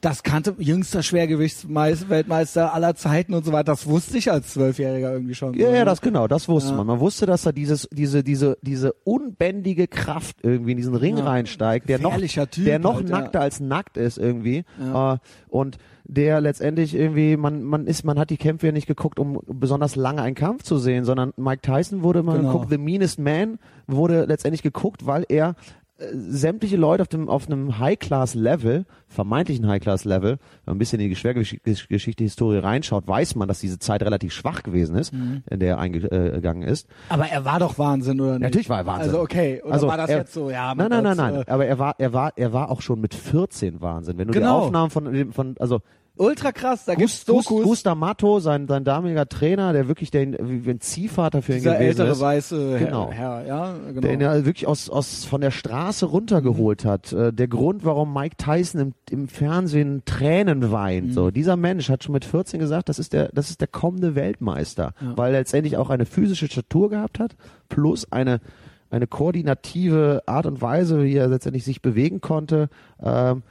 [0.00, 3.72] das kannte jüngster Schwergewichtsweltmeister aller Zeiten und so weiter.
[3.72, 5.54] Das wusste ich als Zwölfjähriger irgendwie schon.
[5.54, 6.76] Ja, ja, das genau, das wusste Ja.
[6.76, 6.86] man.
[6.86, 11.24] Man wusste, dass da dieses, diese, diese, diese unbändige Kraft irgendwie in diesen Ring Ja.
[11.24, 13.18] reinsteigt, der noch, Typ der noch halt, ja.
[13.20, 14.64] nackter als nackt ist irgendwie.
[14.80, 15.14] Ja.
[15.14, 19.18] Äh, und der letztendlich irgendwie, man, man ist, man hat die Kämpfe ja nicht geguckt,
[19.18, 22.52] um besonders lange einen Kampf zu sehen, sondern Mike Tyson wurde mal Genau.
[22.52, 25.54] geguckt, The Meanest Man wurde letztendlich geguckt, weil er
[25.98, 31.16] sämtliche Leute auf dem auf einem High-Class-Level, vermeintlichen High-Class-Level, wenn man ein bisschen in die
[31.16, 35.42] Schwergeschichte, Historie reinschaut, weiß man, dass diese Zeit relativ schwach gewesen ist, Mhm.
[35.50, 36.86] in der er eingegangen ist.
[37.08, 38.42] Aber er war doch Wahnsinn, oder nicht?
[38.42, 39.08] Natürlich war er Wahnsinn.
[39.10, 40.74] Also okay, oder Also war das er- jetzt so, ja.
[40.74, 41.34] Nein, nein, nein, nein.
[41.36, 44.18] äh, Aber er war, er war, er war auch schon mit 14 Wahnsinn.
[44.18, 44.60] Wenn du Genau.
[44.60, 45.80] die Aufnahmen von, von also
[46.18, 47.62] Ultra krass, da gibt's Dokus.
[47.62, 47.98] Gustav
[48.40, 52.10] sein, sein damaliger Trainer, der wirklich der, wie ein Ziehvater für ihn dieser gewesen ältere
[52.10, 52.20] ist.
[52.20, 53.10] weiße Genau.
[53.10, 54.00] Herr, Herr, ja, genau.
[54.00, 56.88] der ihn ja wirklich aus, aus von der Straße runtergeholt Mhm.
[56.88, 57.12] hat.
[57.12, 61.08] Äh, der Grund, warum Mike Tyson im, im Fernsehen Tränen weint.
[61.08, 61.12] Mhm.
[61.12, 64.14] So, dieser Mensch hat schon mit 14 gesagt, das ist der, das ist der kommende
[64.14, 65.16] Weltmeister, Ja.
[65.16, 67.36] weil er letztendlich auch eine physische Statur gehabt hat,
[67.68, 68.40] plus eine
[68.88, 72.68] eine koordinative Art und Weise, wie er letztendlich sich bewegen konnte.
[73.02, 73.42] Ähm,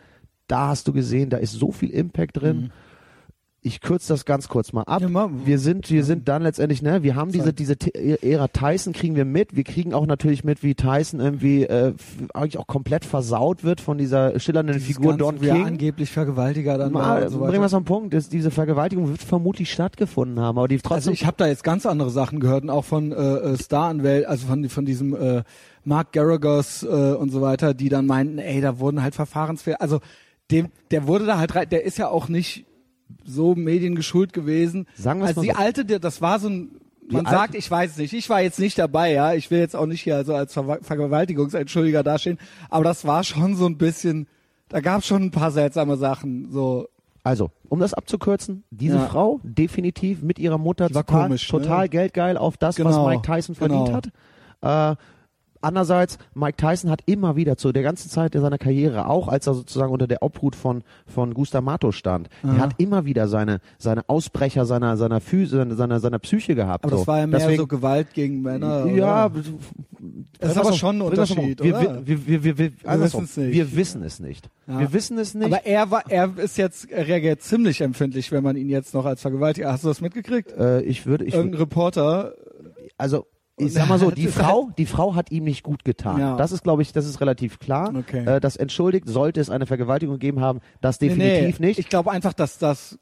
[0.48, 2.72] da hast du gesehen, da ist so viel Impact drin.
[3.68, 5.02] Ich kürze das ganz kurz mal ab.
[5.02, 5.16] Mhm.
[5.16, 5.30] Ja.
[5.44, 9.16] Wir sind, wir sind dann letztendlich, ne, wir haben diese, diese T- Ära Tyson kriegen
[9.16, 9.56] wir mit.
[9.56, 11.94] Wir kriegen auch natürlich mit, wie Tyson irgendwie äh,
[12.36, 15.66] eigentlich auch komplett versaut wird von dieser schillernden Dieses Figur Ganze, Don King.
[15.66, 18.14] angeblich Vergewaltiger dann Mal, so bringen wir es am Punkt.
[18.14, 21.14] Ist, diese Vergewaltigung wird vermutlich stattgefunden haben, aber die Also trotzdem.
[21.14, 24.46] ich habe da jetzt ganz andere Sachen gehört und auch von äh, äh, Staranwält, also
[24.46, 25.42] von von diesem äh,
[25.84, 30.02] Mark Garagos äh, und so weiter, die dann meinten, ey, da wurden halt Verfahrensfehler, also
[30.52, 32.66] dem, der wurde da halt rein, der ist ja auch nicht
[33.24, 34.88] so mediengeschult gewesen.
[34.96, 35.60] Sagen wir's also mal die so.
[35.60, 36.72] alte, der, das war so ein
[37.08, 38.14] man sagt, ich weiß es nicht.
[38.14, 39.34] Ich war jetzt nicht dabei, ja.
[39.36, 42.40] Ich will jetzt auch nicht hier also als Ver Vergewaltigungsentschuldiger dastehen.
[42.70, 44.28] Aber das war schon so ein bisschen,
[44.70, 46.50] da gab es schon ein paar seltsame Sachen.
[46.52, 46.88] So,
[47.24, 49.06] Also, um das abzukürzen, diese Ja.
[49.06, 51.60] Frau definitiv mit ihrer Mutter war total, komisch, ne?
[51.62, 54.02] total geldgeil auf das, was Genau, Mike Tyson verdient genau.
[54.62, 54.96] hat.
[54.96, 54.96] Äh,
[55.66, 59.54] andererseits, Mike Tyson hat immer wieder zu der ganzen Zeit seiner Karriere, auch als er
[59.54, 64.08] sozusagen unter der Obhut von, von Gustav Mato stand, er hat immer wieder seine, seine
[64.08, 66.86] Ausbrecher seiner, seiner, Phy seiner, seiner, seiner Psyche gehabt.
[66.86, 66.98] aber so.
[67.00, 68.86] das war ja mehr Deswegen, so Gewalt gegen Männer.
[68.88, 69.42] ja, oder?
[70.40, 72.06] Das ist aber schon ein auf- Unterschied, wir, oder?
[72.06, 73.24] Wir, wir, wir, wir, andersrum.
[73.24, 73.54] wissen's nicht.
[73.56, 74.50] wir wissen es nicht.
[74.68, 74.80] Ja.
[74.80, 75.48] Wir wissen es nicht.
[75.48, 79.06] Aber er war, er ist jetzt, er reagiert ziemlich empfindlich, wenn man ihn jetzt noch
[79.06, 79.72] als Vergewaltiger.
[79.72, 80.52] Hast du das mitgekriegt?
[80.52, 82.34] äh, ich würde, ich, Irgendein Reporter,
[82.98, 83.26] also
[83.58, 86.20] ich sag mal so, die ist Frau, die Frau hat ihm nicht gut getan.
[86.20, 86.36] Ja.
[86.36, 87.94] Das ist, glaube ich, das ist relativ klar.
[87.96, 88.26] Okay.
[88.26, 91.80] Äh, das entschuldigt, sollte es eine Vergewaltigung gegeben haben, das Nee, definitiv nee, nicht.
[91.80, 92.98] Ich glaube einfach, dass das,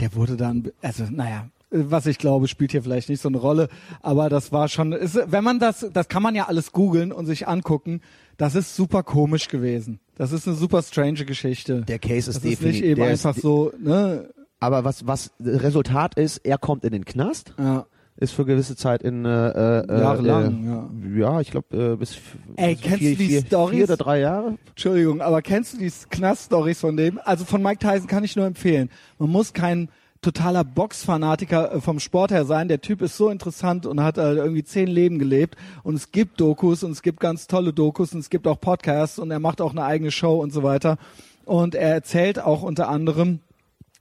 [0.00, 3.68] der wurde dann, also naja, was ich glaube, spielt hier vielleicht nicht so eine Rolle,
[4.00, 7.26] aber das war schon, ist, wenn man das, das kann man ja alles googeln und
[7.26, 8.00] sich angucken,
[8.36, 9.98] das ist super komisch gewesen.
[10.16, 11.82] Das ist eine super strange Geschichte.
[11.82, 12.82] der Case ist das ist definitiv.
[12.82, 14.28] nicht eben ist einfach so, ne,
[14.60, 17.86] Aber was, was Resultat ist, er kommt in den Knast, ja.
[18.16, 21.40] Ist für gewisse Zeit in äh, äh, Jahrelang, äh, ja.
[21.40, 22.16] ich glaube äh, bis,
[22.56, 23.76] Ey, bis kennst vier, du die vier, Storys?
[23.76, 24.54] vier oder drei Jahre.
[24.70, 27.20] Entschuldigung, aber kennst du die Knast-Stories von dem?
[27.24, 28.90] Also von Mike Tyson kann ich nur empfehlen.
[29.18, 29.90] Man muss kein
[30.22, 32.68] totaler Boxfanatiker äh, vom Sport her sein.
[32.68, 35.56] Der Typ ist so interessant und hat äh, irgendwie zehn Leben gelebt.
[35.82, 39.18] Und es gibt Dokus und es gibt ganz tolle Dokus und es gibt auch Podcasts
[39.18, 40.98] und er macht auch eine eigene Show und so weiter.
[41.44, 43.40] Und er erzählt auch unter anderem,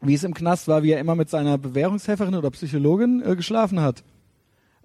[0.01, 3.81] wie es im Knast war, wie er immer mit seiner Bewährungshelferin oder Psychologin äh, geschlafen
[3.81, 4.03] hat.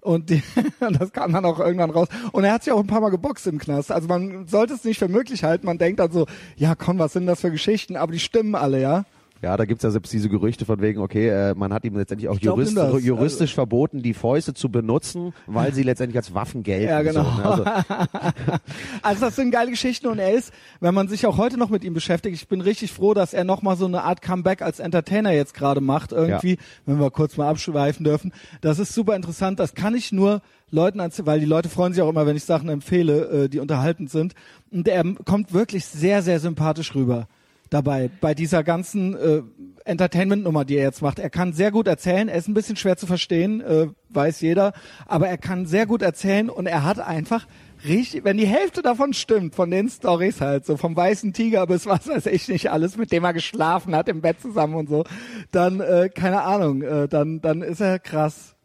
[0.01, 0.41] Und, die,
[0.79, 2.07] und das kam dann auch irgendwann raus.
[2.31, 3.91] Und er hat sich auch ein paar Mal geboxt im Knast.
[3.91, 5.65] Also man sollte es nicht für möglich halten.
[5.65, 7.95] Man denkt dann so, ja komm, was sind das für Geschichten?
[7.95, 9.05] Aber die stimmen alle, ja.
[9.41, 12.29] Ja, da gibt's ja selbst diese Gerüchte von wegen, okay, äh, man hat ihm letztendlich
[12.29, 16.89] auch jurist, juristisch verboten, die Fäuste zu benutzen, weil sie letztendlich als Waffen gelten.
[16.89, 17.23] Ja, genau.
[17.23, 17.45] So, ne?
[17.45, 17.63] also,
[19.01, 21.83] Also das sind geile Geschichten und er ist, wenn man sich auch heute noch mit
[21.83, 25.31] ihm beschäftigt, ich bin richtig froh, dass er nochmal so eine Art Comeback als Entertainer
[25.31, 28.33] jetzt gerade macht, irgendwie, wenn wir kurz mal abschweifen dürfen.
[28.61, 32.03] Das ist super interessant, das kann ich nur Leuten erzählen, weil die Leute freuen sich
[32.03, 34.35] auch immer, wenn ich Sachen empfehle, äh, die unterhaltend sind.
[34.71, 37.27] Und er kommt wirklich sehr, sehr sympathisch rüber
[37.71, 39.41] dabei, bei dieser ganzen äh,
[39.85, 41.17] Entertainment-Nummer, die er jetzt macht.
[41.17, 44.73] Er kann sehr gut erzählen, er ist ein bisschen schwer zu verstehen, äh, weiß jeder,
[45.07, 47.47] aber er kann sehr gut erzählen und er hat einfach
[47.85, 51.85] richtig, wenn die Hälfte davon stimmt, von den Stories halt, so vom weißen Tiger bis
[51.87, 55.05] was weiß ich nicht alles, mit dem er geschlafen hat im Bett zusammen und so,
[55.51, 58.55] dann, äh, keine Ahnung, äh, dann, dann ist er krass.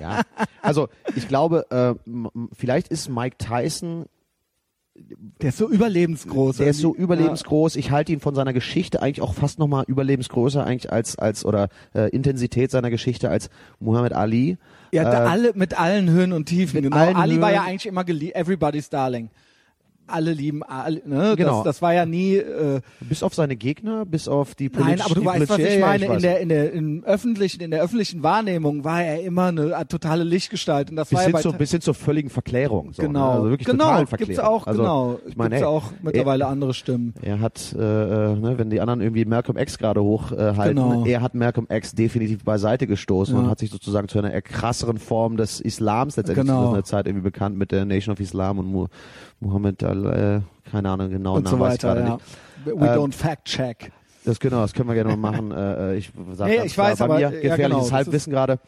[0.00, 0.22] ja.
[0.62, 1.94] also ich glaube, äh,
[2.56, 4.06] vielleicht ist Mike Tyson
[5.40, 6.58] Der ist so überlebensgroß.
[6.58, 7.76] Der ist so überlebensgroß.
[7.76, 11.68] Ich halte ihn von seiner Geschichte eigentlich auch fast nochmal überlebensgrößer eigentlich als als oder
[11.94, 14.58] äh, Intensität seiner Geschichte als Muhammad Ali.
[14.92, 16.82] Ja, Äh, alle mit allen Höhen und Tiefen.
[16.82, 16.96] Genau.
[16.96, 17.56] Ali war Höhen.
[17.56, 19.30] ja eigentlich immer everybody's Darling.
[20.12, 21.34] Alle lieben Ali, ne?
[21.36, 21.56] Genau.
[21.58, 25.06] Das, das war ja nie äh, bis auf seine Gegner, bis auf die Nein, politisch-
[25.06, 26.08] aber du weißt, was ich ja, meine.
[26.08, 26.16] weiß.
[26.16, 30.24] in der in der im öffentlichen in der öffentlichen Wahrnehmung war er immer eine totale
[30.24, 32.92] Lichtgestalt und das bis war ja hin, bei zur, bis hin zur völligen Verklärung.
[32.92, 33.32] So, genau ne?
[33.38, 34.28] Also wirklich genau total verklärt.
[34.28, 37.14] gibt's auch also, genau Ich meine, gibt's ey, auch mittlerweile andere Stimmen.
[37.22, 37.78] Er hat, äh,
[38.32, 41.04] äh, ne, wenn die anderen irgendwie Malcolm X gerade hochhalten, äh, Genau.
[41.06, 43.40] er hat Malcolm X definitiv beiseite gestoßen Ja.
[43.42, 46.68] und hat sich sozusagen zu einer krasseren Form des Islams letztendlich Genau.
[46.68, 48.86] zu einer Zeit irgendwie bekannt mit der Nation of Islam und Mu
[49.42, 51.98] Muhammad, al- äh, keine Ahnung, genau und so weiter.
[51.98, 52.14] Ja.
[52.14, 52.24] nicht.
[52.64, 53.92] We Ähm, don't fact check.
[54.24, 55.50] Das genau, das können wir gerne mal machen.
[55.52, 58.32] äh, äh, ich sag Nee, ich weiß, bei aber- mir ja, gefährliches genau, das Halbwissen
[58.32, 58.58] gerade.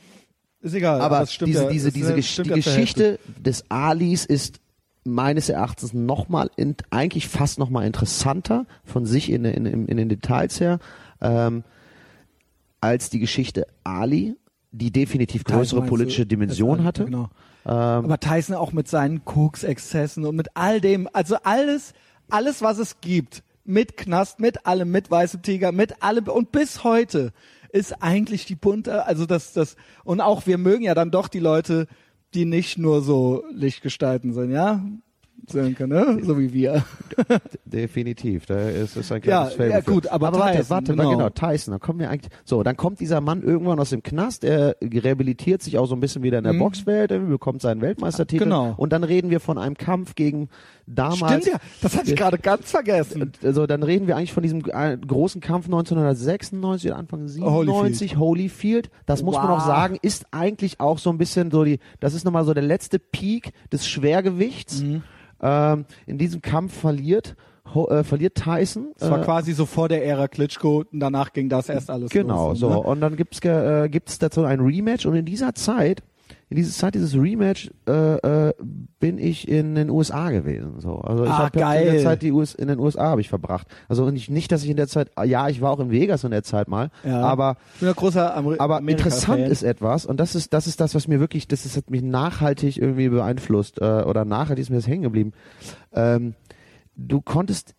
[0.60, 1.00] Ist egal.
[1.00, 2.54] Aber das stimmt diese, ja, diese, diese äh, Gesch die ja.
[2.56, 4.60] Geschichte des Alis ist
[5.04, 10.08] meines Erachtens nochmal, in, eigentlich fast nochmal interessanter von sich in, in, in, in den
[10.08, 10.78] Details her,
[11.20, 11.62] ähm,
[12.80, 14.34] als die Geschichte Ali,
[14.72, 16.28] die definitiv größere politische du?
[16.28, 17.04] Dimension hatte.
[17.04, 17.28] Genau.
[17.66, 21.94] Ähm, Aber Tyson auch mit seinen Koksexzessen und mit all dem, also alles,
[22.28, 26.84] alles, was es gibt, mit Knast, mit allem, mit Weißem Tiger, mit allem und bis
[26.84, 27.32] heute
[27.70, 31.40] ist eigentlich die bunte, also das, das, und auch wir mögen ja dann doch die
[31.40, 31.88] Leute,
[32.34, 34.84] die nicht nur so Lichtgestalten sind, ja?
[35.50, 36.18] Sönke, ne?
[36.22, 36.84] So wie wir.
[37.64, 39.90] Definitiv, da ist es ein Ja, kleines ja, für.
[39.92, 41.02] gut, aber warte, Tyson, warte, genau.
[41.10, 41.16] genau.
[41.16, 44.44] genau, Tyson, da kommen wir eigentlich, so, dann kommt dieser Mann irgendwann aus dem Knast,
[44.44, 46.58] er rehabilitiert sich auch so ein bisschen wieder in der Mhm.
[46.60, 48.74] Boxwelt, er bekommt seinen Weltmeistertitel Genau.
[48.76, 50.48] und dann reden wir von einem Kampf gegen
[50.86, 51.44] damals.
[51.44, 53.32] Stimmt ja, das hatte ich gerade ganz vergessen.
[53.42, 58.90] Also dann reden wir eigentlich von diesem äh, großen Kampf 1996 oder Anfang 97, Holyfield.
[59.06, 59.58] Das muss man Wow.
[59.62, 62.62] auch sagen, ist eigentlich auch so ein bisschen so die, das ist nochmal so der
[62.62, 64.82] letzte Peak des Schwergewichts.
[64.82, 65.02] Mhm.
[65.44, 67.36] Ähm, in diesem Kampf verliert,
[67.74, 68.92] ho, äh, verliert Tyson.
[68.98, 72.10] Das war äh, quasi so vor der Ära Klitschko und danach ging das erst alles
[72.10, 72.60] Genau, los.
[72.60, 72.70] so.
[72.70, 72.78] Ne?
[72.80, 76.02] Und dann gibt's äh, gibt's dazu ein Rematch und in dieser Zeit,
[76.54, 78.54] in dieser Zeit dieses Rematch, äh, äh,
[79.00, 80.78] bin ich in den USA gewesen.
[80.78, 80.98] So.
[80.98, 83.66] Also ich Ah, habe in der Zeit die US in den USA habe ich verbracht.
[83.88, 86.30] Also nicht, nicht, dass ich in der Zeit, ja, ich war auch in Vegas in
[86.30, 87.22] der Zeit mal, Ja.
[87.22, 90.94] aber Ich bin ein großer aber interessant ist etwas und das ist das ist das,
[90.94, 94.76] was mir wirklich, das ist, hat mich nachhaltig irgendwie beeinflusst äh, oder nachhaltig ist mir
[94.76, 95.32] das hängen geblieben.
[95.92, 96.34] Ähm,
[96.94, 97.74] du konntest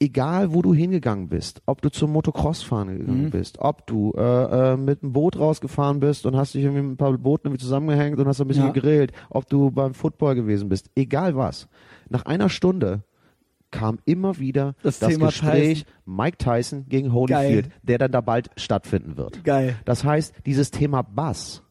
[0.00, 3.30] egal wo du hingegangen bist, ob du zum Motocross-Fahren gegangen Mhm.
[3.30, 6.92] bist, ob du äh, äh, mit einem Boot rausgefahren bist und hast dich irgendwie mit
[6.92, 8.72] ein paar Booten irgendwie zusammengehängt und hast ein bisschen Ja.
[8.72, 11.68] gegrillt, ob du beim Football gewesen bist, egal was.
[12.10, 13.04] Nach einer Stunde
[13.70, 17.78] kam immer wieder Das das, Thema Gespräch Mike Tyson gegen Holyfield, Geil.
[17.82, 19.44] der dann da bald stattfinden wird.
[19.44, 19.76] Geil.
[19.84, 21.62] Das heißt, dieses Thema Bass,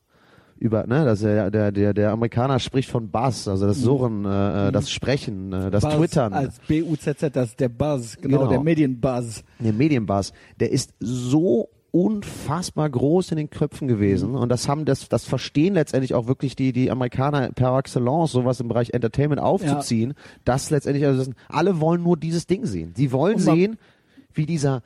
[0.66, 4.68] über, ne, dass er, der, der, der Amerikaner spricht von Buzz, also das Surren, äh,
[4.68, 5.88] äh, das Sprechen, äh, das Mhm.
[5.90, 6.34] Buzz Twittern.
[6.34, 8.50] Als B-U-Z-Z, das ist der Buzz, genau, Genau.
[8.50, 9.44] der Medienbuzz.
[9.60, 14.36] der Medienbuzz, der ist so unfassbar groß in den Köpfen gewesen Mhm.
[14.38, 18.60] und das haben das das verstehen letztendlich auch wirklich die die Amerikaner per excellence sowas
[18.60, 22.92] im Bereich Entertainment aufzuziehen, dass letztendlich also das, alle wollen nur dieses Ding sehen.
[22.98, 23.78] Sie wollen sehen,
[24.34, 24.82] wie dieser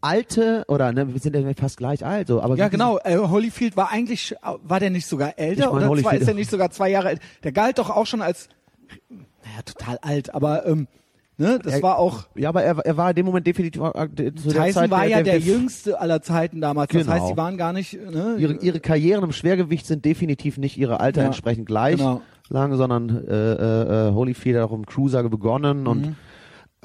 [0.00, 2.98] alte oder ne, wir sind ja fast gleich alt so, aber Ja, genau.
[3.04, 6.34] Äh, Holyfield war eigentlich, war der nicht sogar älter Ich mein, oder Holyfield- ist er
[6.34, 7.20] nicht sogar zwei Jahre alt?
[7.44, 8.48] Der galt doch auch schon als,
[9.10, 10.86] naja, total alt, aber ähm,
[11.36, 12.24] ne, das Er- war auch.
[12.34, 15.04] Ja, aber er, er war in dem Moment definitiv äh, zu der Tyson Zeit war
[15.06, 16.90] ja der, der jüngste aller Zeiten damals.
[16.92, 17.12] Das Genau.
[17.12, 17.92] heißt, die waren gar nicht.
[17.94, 22.20] Ne, ihre, ihre Karrieren im Schwergewicht sind definitiv nicht ihre Alter Ja, entsprechend gleich genau.
[22.48, 26.16] lang, sondern äh, äh, äh, Holyfield hat auch im Cruiser begonnen und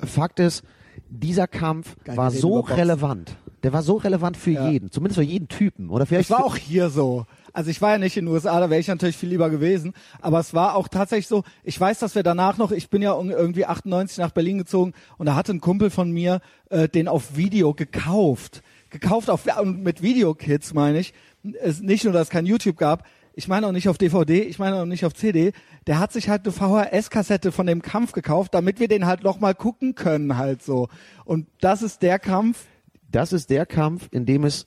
[0.04, 0.64] Fakt ist,
[1.10, 1.96] dieser Kampf.
[2.04, 3.36] Geil, war so relevant.
[3.64, 4.70] Der war so relevant für Ja.
[4.70, 7.26] jeden, zumindest für jeden Typen oder vielleicht Es war auch hier so.
[7.52, 9.94] Also ich war ja nicht in den USA, da wäre ich natürlich viel lieber gewesen.
[10.22, 13.18] Aber es war auch tatsächlich so, ich weiß, dass wir danach noch, ich bin ja
[13.18, 17.38] irgendwie 98 nach Berlin gezogen und da hatte ein Kumpel von mir äh, den auf
[17.38, 18.62] Video gekauft.
[18.92, 21.14] Gekauft auf, und mit Videokits meine ich.
[21.62, 23.04] Es, nicht nur, dass es kein YouTube gab,
[23.36, 25.52] ich meine auch nicht auf DVD, ich meine auch nicht auf CD.
[25.88, 29.40] Der hat sich halt eine VHS-Kassette von dem Kampf gekauft, damit wir den halt noch
[29.40, 30.88] mal gucken können halt so.
[31.26, 32.66] Und das ist der Kampf,
[33.12, 34.66] das ist der Kampf, in dem es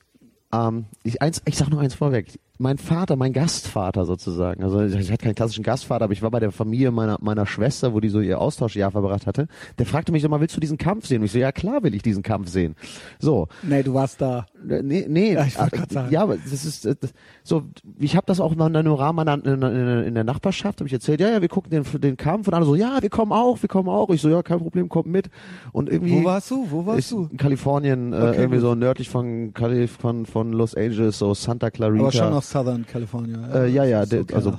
[0.52, 2.38] ähm, ich, eins, ich sag noch eins vorweg.
[2.60, 6.40] Mein Vater, mein Gastvater sozusagen, also ich, hatte keinen klassischen Gastvater, aber ich war bei
[6.40, 9.46] der Familie meiner, meiner Schwester, wo die so ihr Austauschjahr verbracht hatte.
[9.78, 11.20] Der fragte mich so mal, willst du diesen Kampf sehen?
[11.20, 12.74] Und ich so, ja klar will ich diesen Kampf sehen.
[13.20, 14.46] So, nee, du warst da.
[14.68, 15.34] Äh, Nee, nee.
[15.34, 16.12] Ja, ich wollte äh, grad sagen.
[16.12, 17.64] Ja, aber das ist äh, das, so.
[17.98, 20.80] Ich habe das auch in der Rahmen in, der Nachbarschaft.
[20.80, 23.10] Habe ich erzählt, ja, ja, wir gucken den, den Kampf und alle so, ja, wir
[23.10, 24.10] kommen auch, wir kommen auch.
[24.10, 25.28] Ich so, ja, kein Problem, kommt mit.
[25.72, 26.20] Und irgendwie.
[26.20, 26.66] Wo warst du?
[26.70, 27.28] Wo warst du?
[27.30, 28.62] In Kalifornien, äh, Okay, irgendwie gut.
[28.62, 29.52] so nördlich von,
[30.00, 32.02] von von Los Angeles, so Santa Clarita.
[32.02, 33.38] Aber schon noch Southern California.
[33.54, 34.34] Äh, ja, ja, der, okay.
[34.34, 34.54] also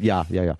[0.00, 0.56] ja, ja, ja.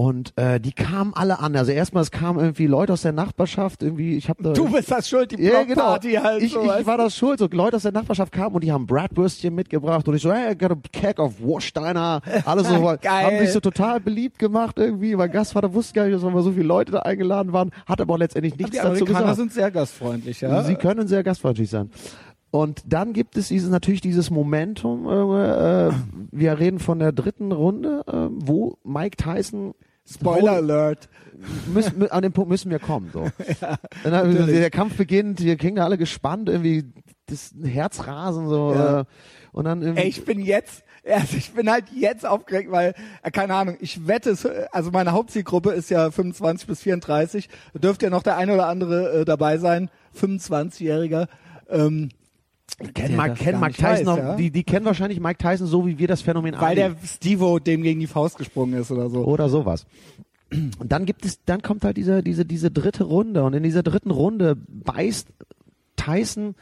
[0.00, 1.54] Und äh, die kamen alle an.
[1.54, 3.82] Also erstmal, es kamen irgendwie Leute aus der Nachbarschaft.
[3.82, 4.54] Irgendwie, ich habe da.
[4.54, 5.90] Du bist das schuld, die Ja, genau.
[5.90, 6.62] Halt Ich, so.
[6.62, 7.38] ich war das schuld.
[7.38, 10.52] So Leute aus der Nachbarschaft kamen und die haben Bratwürstchen mitgebracht und ich so, hey,
[10.52, 12.22] I got a keg of Warsteiner.
[12.46, 13.26] Alle so, Geil.
[13.26, 15.14] haben sich so total beliebt gemacht irgendwie.
[15.14, 18.14] Mein Gastvater wusste gar nicht, dass mal so viele Leute da eingeladen waren, hat aber
[18.14, 19.36] auch letztendlich nichts Die dazu gesagt.
[19.36, 20.62] sind sehr gastfreundlich, ja.
[20.62, 21.90] Sie können sehr gastfreundlich sein.
[22.50, 25.06] Und dann gibt es dieses natürlich dieses Momentum.
[25.06, 25.92] Äh, äh,
[26.32, 29.74] wir reden von der dritten Runde, äh, wo Mike Tyson
[30.12, 31.08] Spoiler Alert.
[31.72, 33.10] müssen, mü- an den Punkt müssen wir kommen.
[33.12, 33.28] So.
[33.60, 33.78] Dann,
[34.12, 34.58] natürlich.
[34.58, 36.84] der Kampf beginnt, wir kriegen da alle gespannt, irgendwie
[37.26, 38.74] das Herzrasen so.
[38.74, 39.00] Ja.
[39.00, 39.04] Äh,
[39.52, 42.94] und dann irgendwie, Ey, ich bin jetzt, also ich bin halt jetzt aufgeregt, weil,
[43.24, 47.48] äh, keine Ahnung, ich wette, es, äh, also meine Hauptzielgruppe ist ja 25 bis 34.
[47.72, 51.26] Da dürfte ja noch der eine oder andere äh, dabei sein, 25-Jähriger.
[51.68, 52.10] Ähm,
[52.80, 54.36] der Mike, gar Mike Tyson weiß, ja?
[54.36, 56.74] die, die kennen wahrscheinlich Mike Tyson so, wie wir das Phänomen weil Ali.
[56.76, 59.24] der Stevo dem gegen die Faust gesprungen ist oder so.
[59.24, 59.86] oder sowas.
[60.50, 63.82] Und dann gibt es, dann kommt halt diese, diese, diese dritte Runde und in dieser
[63.82, 65.28] dritten Runde beißt
[65.96, 66.54] Tyson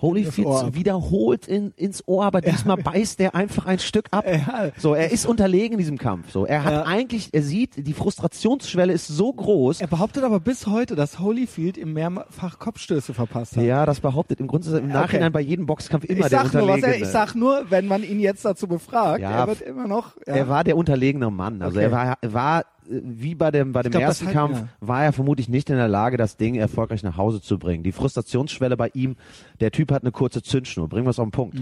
[0.00, 4.24] Holyfield wiederholt in, ins Ohr, aber diesmal beißt der einfach ein Stück ab.
[4.26, 4.70] Ja.
[4.76, 6.30] So, er ist unterlegen in diesem Kampf.
[6.30, 6.82] So, er hat Ja.
[6.84, 9.80] eigentlich, er sieht, die Frustrationsschwelle ist so groß.
[9.80, 13.64] Er behauptet aber bis heute, dass Holyfield ihm mehrfach Kopfstöße verpasst hat.
[13.64, 16.54] Ja, das behauptet im Grunde im Nachhinein bei jedem Boxkampf immer ich der nur, was
[16.54, 16.86] Unterlegene.
[16.94, 20.16] er, ich sag nur, wenn man ihn jetzt dazu befragt, Ja, er wird immer noch.
[20.26, 20.34] Ja.
[20.34, 21.62] Er war der unterlegene Mann.
[21.62, 21.86] Also Okay.
[21.86, 24.68] er war, er war wie bei dem, bei dem glaub, ersten Kampf, ja.
[24.80, 27.82] war er vermutlich nicht in der Lage, das Ding erfolgreich nach Hause zu bringen.
[27.82, 29.16] Die Frustrationsschwelle bei ihm,
[29.60, 30.88] der Typ hat eine kurze Zündschnur.
[30.88, 31.58] Bringen wir es auf den Punkt.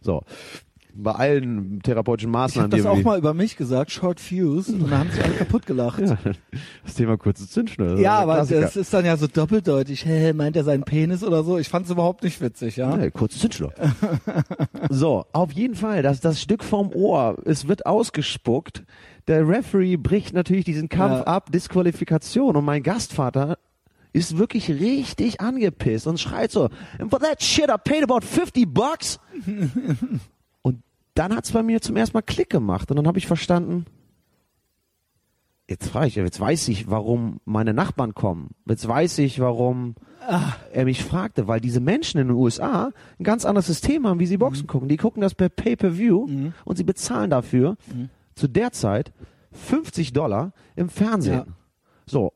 [0.00, 0.22] So.
[0.98, 2.34] Bei allen therapeutischen Mhm.
[2.34, 5.20] ich habe Maßnahmen, das auch mal über mich gesagt, Short Fuse, und da haben sie
[5.20, 6.00] alle kaputt gelacht.
[6.00, 6.16] ja,
[6.84, 7.98] das Thema kurze Zündschnur.
[7.98, 8.60] Ja, aber Klassiker.
[8.62, 10.04] das ist dann ja so doppeldeutig.
[10.06, 11.58] Hä, meint er seinen Penis oder so?
[11.58, 12.96] Ich fand's überhaupt nicht witzig, ja.
[12.96, 13.72] Ja, kurze Zündschnur.
[14.90, 18.84] so, auf jeden Fall, das, das Stück vom Ohr, es wird ausgespuckt.
[19.28, 21.24] Der Referee bricht natürlich diesen Kampf Ja.
[21.24, 22.56] ab, Disqualifikation.
[22.56, 23.58] Und mein Gastvater
[24.12, 28.64] ist wirklich richtig angepisst und schreit so, and for that shit I paid about 50
[28.72, 29.18] bucks.
[31.18, 33.86] dann hat's bei mir zum ersten Mal Klick gemacht und dann habe ich verstanden,
[35.68, 38.50] jetzt frage ich, jetzt weiß ich, warum meine Nachbarn kommen.
[38.68, 39.94] Jetzt weiß ich, warum
[40.72, 44.26] er mich fragte, weil diese Menschen in den USA ein ganz anderes System haben, wie
[44.26, 44.88] sie Boxen gucken.
[44.88, 47.76] Die gucken das per Pay-per-View und sie bezahlen dafür
[48.34, 49.12] zu der Zeit
[49.52, 51.34] 50 Dollar im Fernsehen.
[51.34, 51.46] Ja.
[52.06, 52.32] So,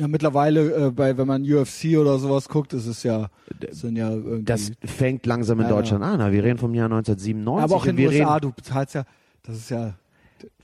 [0.00, 3.28] Ja, mittlerweile, äh, bei, wenn man UFC oder sowas guckt, ist es ja,
[3.70, 4.44] sind ja irgendwie.
[4.44, 5.76] das fängt langsam in Ja, ja.
[5.76, 6.32] Deutschland an.
[6.32, 7.62] Wir reden vom Jahr 1997.
[7.64, 9.04] aber auch in den USA, reden, du bezahlst ja,
[9.42, 9.92] das ist ja,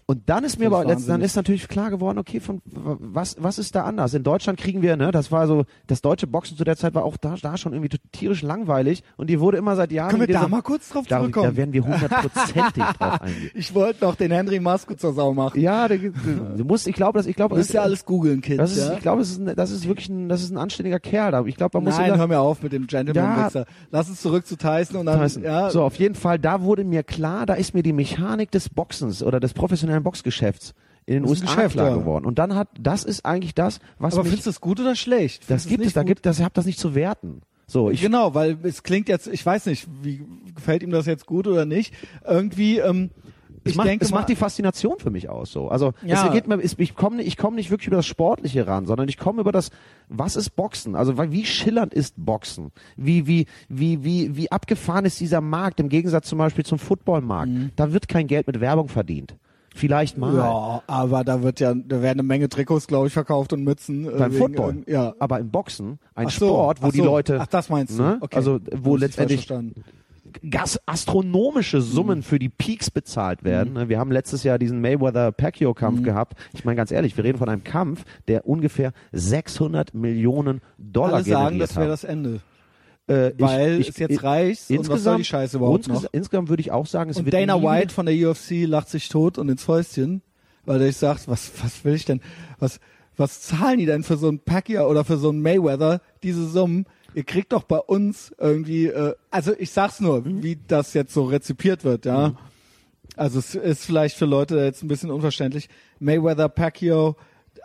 [0.08, 2.62] Und dann ist mir Das aber ist letzt, dann ist natürlich klar geworden, okay, von
[2.64, 4.14] was was ist da anders?
[4.14, 7.04] In Deutschland kriegen wir, ne, das war so, das deutsche Boxen zu der Zeit war
[7.04, 10.32] auch da, da schon irgendwie tierisch langweilig und die wurde immer seit Jahren Können wir
[10.32, 11.46] da so- mal kurz drauf da, zurückkommen?
[11.50, 13.50] da werden wir hundertprozentig drauf eingehen.
[13.54, 15.60] ich wollte noch den Henry Masko zur Sau machen.
[15.60, 18.58] Ja, da, du musst, ich glaube, dass ich glaube, Du musst ja alles googeln, Kids.
[18.58, 18.94] das ist, ja?
[18.94, 21.32] ich glaube, es ist, ein, das ist wirklich ein, das ist ein anständiger Kerl.
[21.32, 21.44] da.
[21.46, 23.66] Ich glaube, man muss Nein, hör mir auf mit dem Gentleman-Wichser.
[23.90, 25.42] Lass uns zurück zu Tyson und dann, Tyson.
[25.42, 28.68] ja, So, auf jeden Fall, da wurde mir klar, da ist mir die Mechanik des
[28.68, 30.74] Boxens oder des professionellen Boxgeschäfts
[31.06, 31.96] in den Das ein USA Geschäft, klar ja.
[31.96, 32.24] geworden.
[32.26, 34.96] Und dann hat, das ist eigentlich das, was aber mich, findest du es gut oder
[34.96, 35.42] schlecht?
[35.42, 36.08] das Findest du gibt es, da gut?
[36.08, 37.42] gibt das, ich habe das nicht zu werten.
[37.68, 41.26] So, ich, genau, weil es klingt jetzt, ich weiß nicht, wie gefällt ihm das jetzt
[41.26, 41.92] gut oder nicht.
[42.24, 43.10] Irgendwie, ähm,
[43.64, 45.50] ich macht, denke es macht die Faszination für mich aus.
[45.50, 46.26] So, also Ja.
[46.26, 49.18] es geht mir, ich komme ich komm nicht wirklich über das Sportliche ran, sondern ich
[49.18, 49.70] komme über das,
[50.08, 50.94] was ist Boxen?
[50.94, 52.70] Also wie schillernd ist Boxen?
[52.96, 57.50] Wie wie wie wie wie abgefahren ist dieser Markt im Gegensatz zum Beispiel zum Footballmarkt?
[57.74, 59.34] Da wird kein Geld mit Werbung verdient.
[59.76, 60.32] Vielleicht mal.
[60.32, 60.38] Mhm.
[60.38, 64.06] ja, aber da wird ja, da werden eine Menge Trikots, glaube ich, verkauft und Mützen.
[64.06, 64.68] äh, beim wegen Football.
[64.70, 65.14] irgend- Ja.
[65.18, 67.04] Aber im Boxen, ein so, Sport, wo ach die so.
[67.04, 68.02] Leute, Ach, das meinst du?
[68.02, 68.16] ne?
[68.20, 68.36] Okay.
[68.36, 69.46] also wo letztendlich
[70.50, 73.74] gas astronomische Summen für die Peaks bezahlt werden.
[73.74, 73.88] Ne?
[73.88, 76.34] Wir haben letztes Jahr diesen Mayweather-Pacquiao-Kampf gehabt.
[76.52, 81.24] Ich meine ganz ehrlich, wir reden von einem Kampf, der ungefähr 600 Millionen Dollar Alle
[81.24, 82.40] sagen, generiert das wäre das Ende.
[83.08, 86.04] Äh, ich- Weil ich- es jetzt ich- reicht und was soll die Scheiße überhaupt noch?
[86.12, 89.08] Insgesamt würde ich auch sagen, es Und wird Dana White von der UFC lacht sich
[89.08, 90.22] tot und ins Fäustchen,
[90.64, 92.20] weil er sich sagt, was, was will ich denn,
[92.58, 92.80] was,
[93.16, 96.86] was zahlen die denn für so einen Pacquiao oder für so einen Mayweather, diese Summen?
[97.14, 100.42] Ihr kriegt doch bei uns irgendwie, äh, also ich sag's nur, Mhm.
[100.42, 102.34] wie das jetzt so rezipiert wird, ja.
[103.16, 105.68] Also es ist vielleicht für Leute jetzt ein bisschen unverständlich.
[106.00, 107.16] Mayweather, Pacquiao,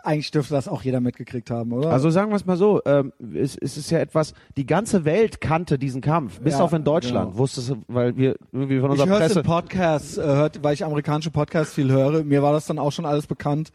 [0.04, 1.90] eigentlich dürfte das auch jeder mitgekriegt haben, oder?
[1.90, 5.40] Also sagen wir es mal so, ähm, es, es ist ja etwas, die ganze Welt
[5.40, 7.38] kannte diesen Kampf, bis Ja, auf in Deutschland, genau.
[7.38, 9.40] wusste es, weil wir irgendwie von ich unserer es Presse...
[9.40, 12.24] im Podcast, äh, hört, weil ich amerikanische Podcasts viel höre.
[12.24, 13.72] Mir war das dann auch schon alles bekannt,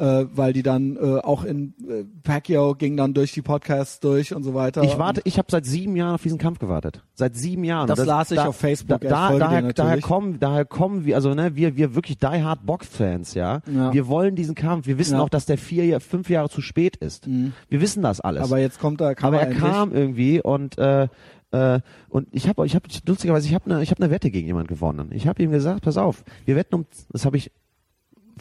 [0.00, 4.34] äh, weil die dann äh, auch in äh, Pacquiao ging dann durch die Podcasts durch
[4.34, 4.82] und so weiter.
[4.82, 7.02] Ich warte, ich habe seit sieben Jahren auf diesen Kampf gewartet.
[7.14, 7.86] Seit sieben Jahren.
[7.86, 11.34] Das Und las ich auf Facebook, Da, da, daher, daher kommen, daher kommen wir, also
[11.34, 13.60] ne, wir, wir wirklich die Hard Box-Fans, ja?
[13.72, 13.92] Ja.
[13.92, 14.86] Wir wollen diesen Kampf.
[14.86, 15.18] Wir wissen Ja.
[15.18, 15.24] Mhm.
[15.24, 17.26] auch, dass der vier, fünf Jahre zu spät ist.
[17.26, 18.42] Wir wissen das alles.
[18.42, 19.60] Aber jetzt kommt er, kam Aber er endlich.
[19.70, 21.08] kam irgendwie und äh,
[21.52, 24.46] äh, und ich habe, ich habe lustigerweise, ich habe eine, ich habe eine Wette gegen
[24.46, 25.10] jemand gewonnen.
[25.12, 27.50] Ich habe ihm gesagt, pass auf, wir wetten um, das habe ich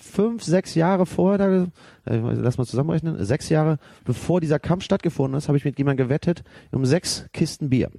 [0.01, 1.37] fünf, sechs Jahre vorher,
[2.05, 5.77] da, äh, lass mal zusammenrechnen, sechs Jahre bevor dieser Kampf stattgefunden ist, habe ich mit
[5.77, 7.89] jemandem gewettet um sechs Kisten Bier.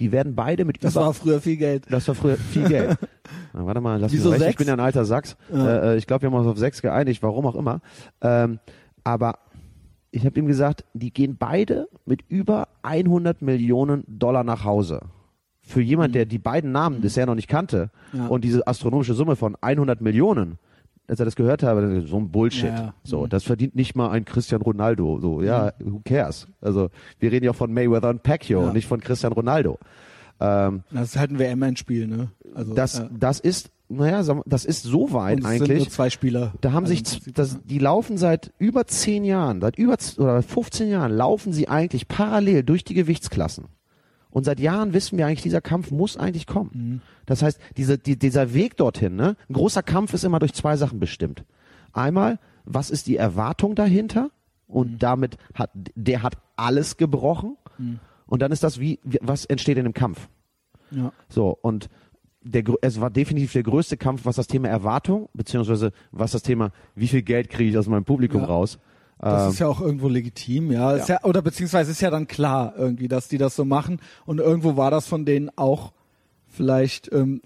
[0.00, 1.84] Die werden beide mit Das über war früher viel Geld.
[1.90, 2.96] das war früher viel Geld.
[3.52, 4.48] Na, warte mal, lass mich Wieso mal rechnen.
[4.48, 4.58] Ich sechs?
[4.58, 5.36] bin ja ein alter Sachs.
[5.52, 5.68] Ja.
[5.68, 7.80] Äh, äh, ich glaube, wir haben uns auf sechs geeinigt, warum auch immer.
[8.20, 8.58] Ähm,
[9.04, 9.38] aber
[10.10, 15.00] ich habe ihm gesagt, die gehen beide mit über 100 Millionen Dollar nach Hause.
[15.60, 18.18] Für jemand, der die beiden Namen bisher noch nicht kannte Mhm.
[18.18, 18.26] Ja.
[18.26, 20.58] und diese astronomische Summe von 100 Millionen,
[21.12, 22.70] als er das gehört habe, so ein Bullshit.
[22.70, 22.94] Ja.
[23.04, 23.28] So, Mhm.
[23.28, 25.18] das verdient nicht mal ein Cristiano Ronaldo.
[25.20, 26.48] So, ja, who cares?
[26.62, 26.88] Also,
[27.20, 28.72] wir reden ja auch von Mayweather und Pacquiao, Ja.
[28.72, 29.78] nicht von Cristiano Ronaldo.
[30.40, 32.28] Ähm, Das ist halt ein WM-Endspiel, ne?
[32.54, 35.90] Also, das, äh, das ist, naja, das ist so weit und es sind nur eigentlich.
[35.90, 36.52] zwei Spieler.
[36.62, 40.88] Da haben Also sich, das, die laufen seit über zehn Jahren, seit über oder 15
[40.88, 43.66] Jahren laufen sie eigentlich parallel durch die Gewichtsklassen.
[44.32, 46.70] Und seit Jahren wissen wir eigentlich, dieser Kampf muss eigentlich kommen.
[46.74, 47.00] Mhm.
[47.26, 49.36] Das heißt, diese, die, dieser Weg dorthin, ne?
[49.48, 51.44] ein großer Kampf ist immer durch zwei Sachen bestimmt.
[51.92, 54.30] Einmal, was ist die Erwartung dahinter?
[54.66, 54.98] Und Mhm.
[54.98, 57.56] damit hat, der hat alles gebrochen.
[58.26, 60.28] Und dann ist das wie, was entsteht in dem Kampf?
[60.90, 61.12] Ja.
[61.28, 61.90] So, und
[62.42, 66.70] der, es war definitiv der größte Kampf, was das Thema Erwartung, beziehungsweise was das Thema,
[66.94, 68.46] wie viel Geld kriege ich aus meinem Publikum Ja.
[68.46, 68.78] raus.
[69.22, 70.92] Das Ähm, ist ja auch irgendwo legitim, ja.
[70.92, 71.14] Ist Ja.
[71.14, 71.24] ja.
[71.24, 74.00] Oder beziehungsweise ist ja dann klar irgendwie, dass die das so machen.
[74.26, 75.92] Und irgendwo war das von denen auch
[76.48, 77.40] vielleicht, ähm,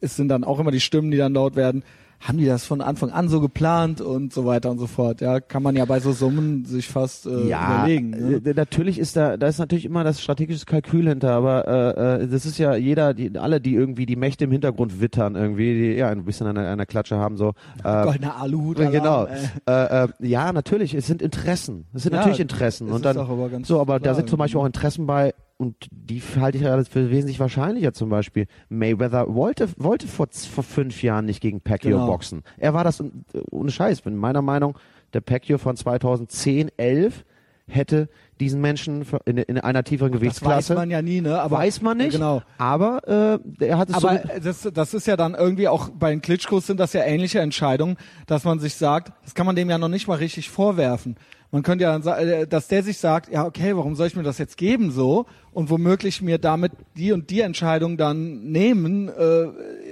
[0.00, 1.84] es sind dann auch immer die Stimmen, die dann laut werden.
[2.20, 5.20] Haben die das von Anfang an so geplant und so weiter und so fort?
[5.20, 8.10] Ja, kann man ja bei so Summen sich fast äh, ja, überlegen.
[8.10, 8.42] Ne?
[8.44, 12.28] äh, natürlich ist da, da ist natürlich immer das strategische Kalkül hinter, aber äh, äh,
[12.28, 15.92] das ist ja jeder, die, alle, die irgendwie die Mächte im Hintergrund wittern, irgendwie, die
[15.92, 17.52] ja ein bisschen an der, an der Klatsche haben, so.
[17.84, 18.80] Äh, Goldener Aluhut.
[18.80, 19.26] Ja, genau.
[19.26, 20.04] Äh, äh.
[20.04, 20.94] äh, ja, natürlich.
[20.94, 21.86] Es sind Interessen.
[21.94, 22.88] Es sind Ja, natürlich Interessen.
[22.88, 24.78] es Und dann auch aber so, aber da klar sind zum Beispiel auch irgendwie.
[24.78, 27.92] Interessen bei und die halte ich ja für wesentlich wahrscheinlicher.
[27.92, 32.06] Zum Beispiel Mayweather wollte wollte vor vor fünf Jahren nicht gegen Pacquiao Genau.
[32.06, 32.42] boxen.
[32.56, 33.04] Er war das äh,
[33.50, 34.00] ohne Scheiß.
[34.06, 34.78] In meiner Meinung
[35.12, 37.24] der Pacquiao von 2010, 11
[37.66, 38.08] hätte
[38.40, 41.40] diesen Menschen in, in einer tieferen Das weiß Gewichtsklasse man ja nie, ne?
[41.40, 42.12] Aber weiß man nicht.
[42.12, 42.40] Genau.
[42.56, 44.40] Aber äh, er hat es Aber so.
[44.42, 47.96] das, das ist ja dann irgendwie auch bei den Klitschkos sind das ja ähnliche Entscheidungen,
[48.26, 51.16] dass man sich sagt, das kann man dem ja noch nicht mal richtig vorwerfen.
[51.50, 54.22] Man könnte ja dann sagen, dass der sich sagt, ja okay, warum soll ich mir
[54.22, 59.46] das jetzt geben so und womöglich mir damit die und die Entscheidung dann nehmen, äh,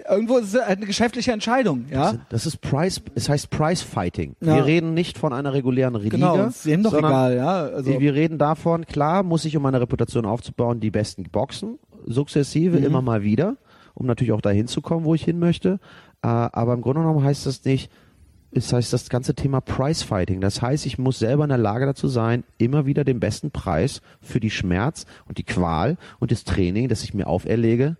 [0.09, 2.17] irgendwo ist es halt eine geschäftliche Entscheidung, ja.
[2.29, 4.37] Das ist Price, es heißt Price Fighting.
[4.43, 4.57] Ja.
[4.57, 6.17] Wir reden nicht von einer regulären Liga.
[6.17, 7.63] Genau, ist dem doch egal, ja.
[7.63, 12.79] Also, wir reden davon, klar muss ich, um meine Reputation aufzubauen, die besten boxen, sukzessive,
[12.79, 12.85] Mhm.
[12.85, 13.57] immer mal wieder,
[13.95, 15.81] um natürlich auch dahin zu kommen, wo ich hin möchte.
[16.23, 17.91] Äh, aber im Grunde genommen heißt das nicht,
[18.57, 20.41] es heißt das ganze Thema Price Fighting.
[20.41, 24.03] Das heißt, ich muss selber in der Lage dazu sein, immer wieder den besten Preis
[24.21, 27.97] für die Schmerz und die Qual und das Training, das ich mir auferlege,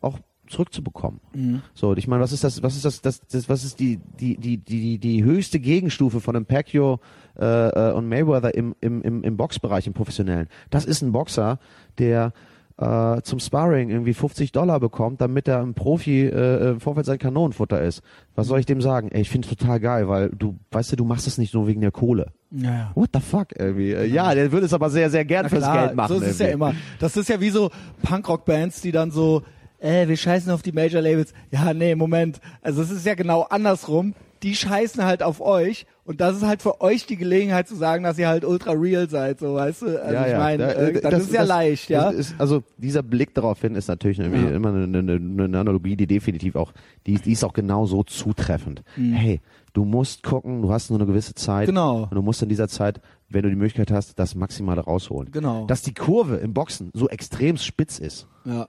[0.00, 1.20] auch zurückzubekommen.
[1.34, 1.62] Mhm.
[1.74, 4.36] So, ich meine, was ist das, was ist das, das, das was ist die, die,
[4.36, 7.00] die, die, die höchste Gegenstufe von einem Pacquiao
[7.38, 10.48] äh, äh, und Mayweather im, im, im, im Boxbereich, im professionellen?
[10.70, 11.58] Das ist ein Boxer,
[11.98, 12.32] der
[12.78, 17.18] äh, zum Sparring irgendwie 50 Dollar bekommt, damit er ein Profi äh, im Vorfeld sein
[17.18, 18.02] Kanonenfutter ist.
[18.36, 19.10] Was soll ich dem sagen?
[19.10, 21.80] Ey, ich finde total geil, weil du, weißt du, du machst es nicht nur wegen
[21.80, 22.28] der Kohle.
[22.50, 22.90] ja, ja.
[22.94, 23.92] What the fuck irgendwie?
[23.92, 26.16] Äh, Ja, der würde es aber sehr, sehr gern Na fürs klar, Geld machen.
[26.16, 26.68] So ist es ja irgendwie.
[26.70, 26.74] immer.
[27.00, 27.70] Das ist ja wie so
[28.02, 29.42] Punkrock-Bands, die dann so,
[29.80, 31.32] äh, wir scheißen auf die Major-Labels.
[31.50, 32.40] Ja, nee, Moment.
[32.62, 34.14] Also es ist ja genau andersrum.
[34.42, 38.02] Die scheißen halt auf euch und das ist halt für euch die Gelegenheit zu sagen,
[38.02, 40.02] dass ihr halt ultra real seid, so weißt du.
[40.02, 42.04] Also ich meine, Da- äh, das, ist ja leicht, ja.
[42.10, 44.56] das Ist, also dieser Blick darauf hin ist natürlich irgendwie Ja.
[44.56, 45.12] immer eine, eine,
[45.44, 46.72] eine Analogie, die definitiv auch,
[47.06, 48.82] die, die ist auch genau so zutreffend.
[48.96, 49.40] Hey,
[49.74, 51.68] du musst gucken, du hast nur eine gewisse Zeit.
[51.68, 51.72] Mhm.
[51.72, 52.02] Genau.
[52.04, 55.30] Und du musst in dieser Zeit, wenn du die Möglichkeit hast, das Maximale rausholen.
[55.30, 55.66] Genau.
[55.66, 58.26] Dass die Kurve im Boxen so extrem spitz ist.
[58.46, 58.66] Ja.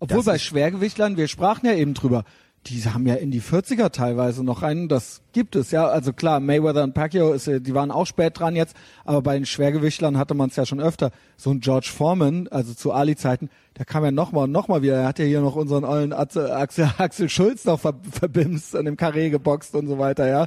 [0.00, 2.22] Obwohl Das bei Schwergewichtlern, wir sprachen ja eben drüber,
[2.66, 5.86] die haben ja in die 40er teilweise noch einen, das gibt es, ja.
[5.86, 9.34] Also klar, Mayweather und Pacquiao, ist, äh, die waren auch spät dran jetzt, aber bei
[9.34, 11.10] den Schwergewichtlern hatte man es ja schon öfter.
[11.36, 13.48] So ein George Foreman, also zu Ali-Zeiten,
[13.78, 14.96] der kam ja nochmal und nochmal wieder.
[14.96, 18.84] Er hat ja hier noch unseren ollen Atze- Axel, Axel Schulz noch ver, verbimst, an
[18.84, 20.46] dem Karree geboxt und so weiter, ja.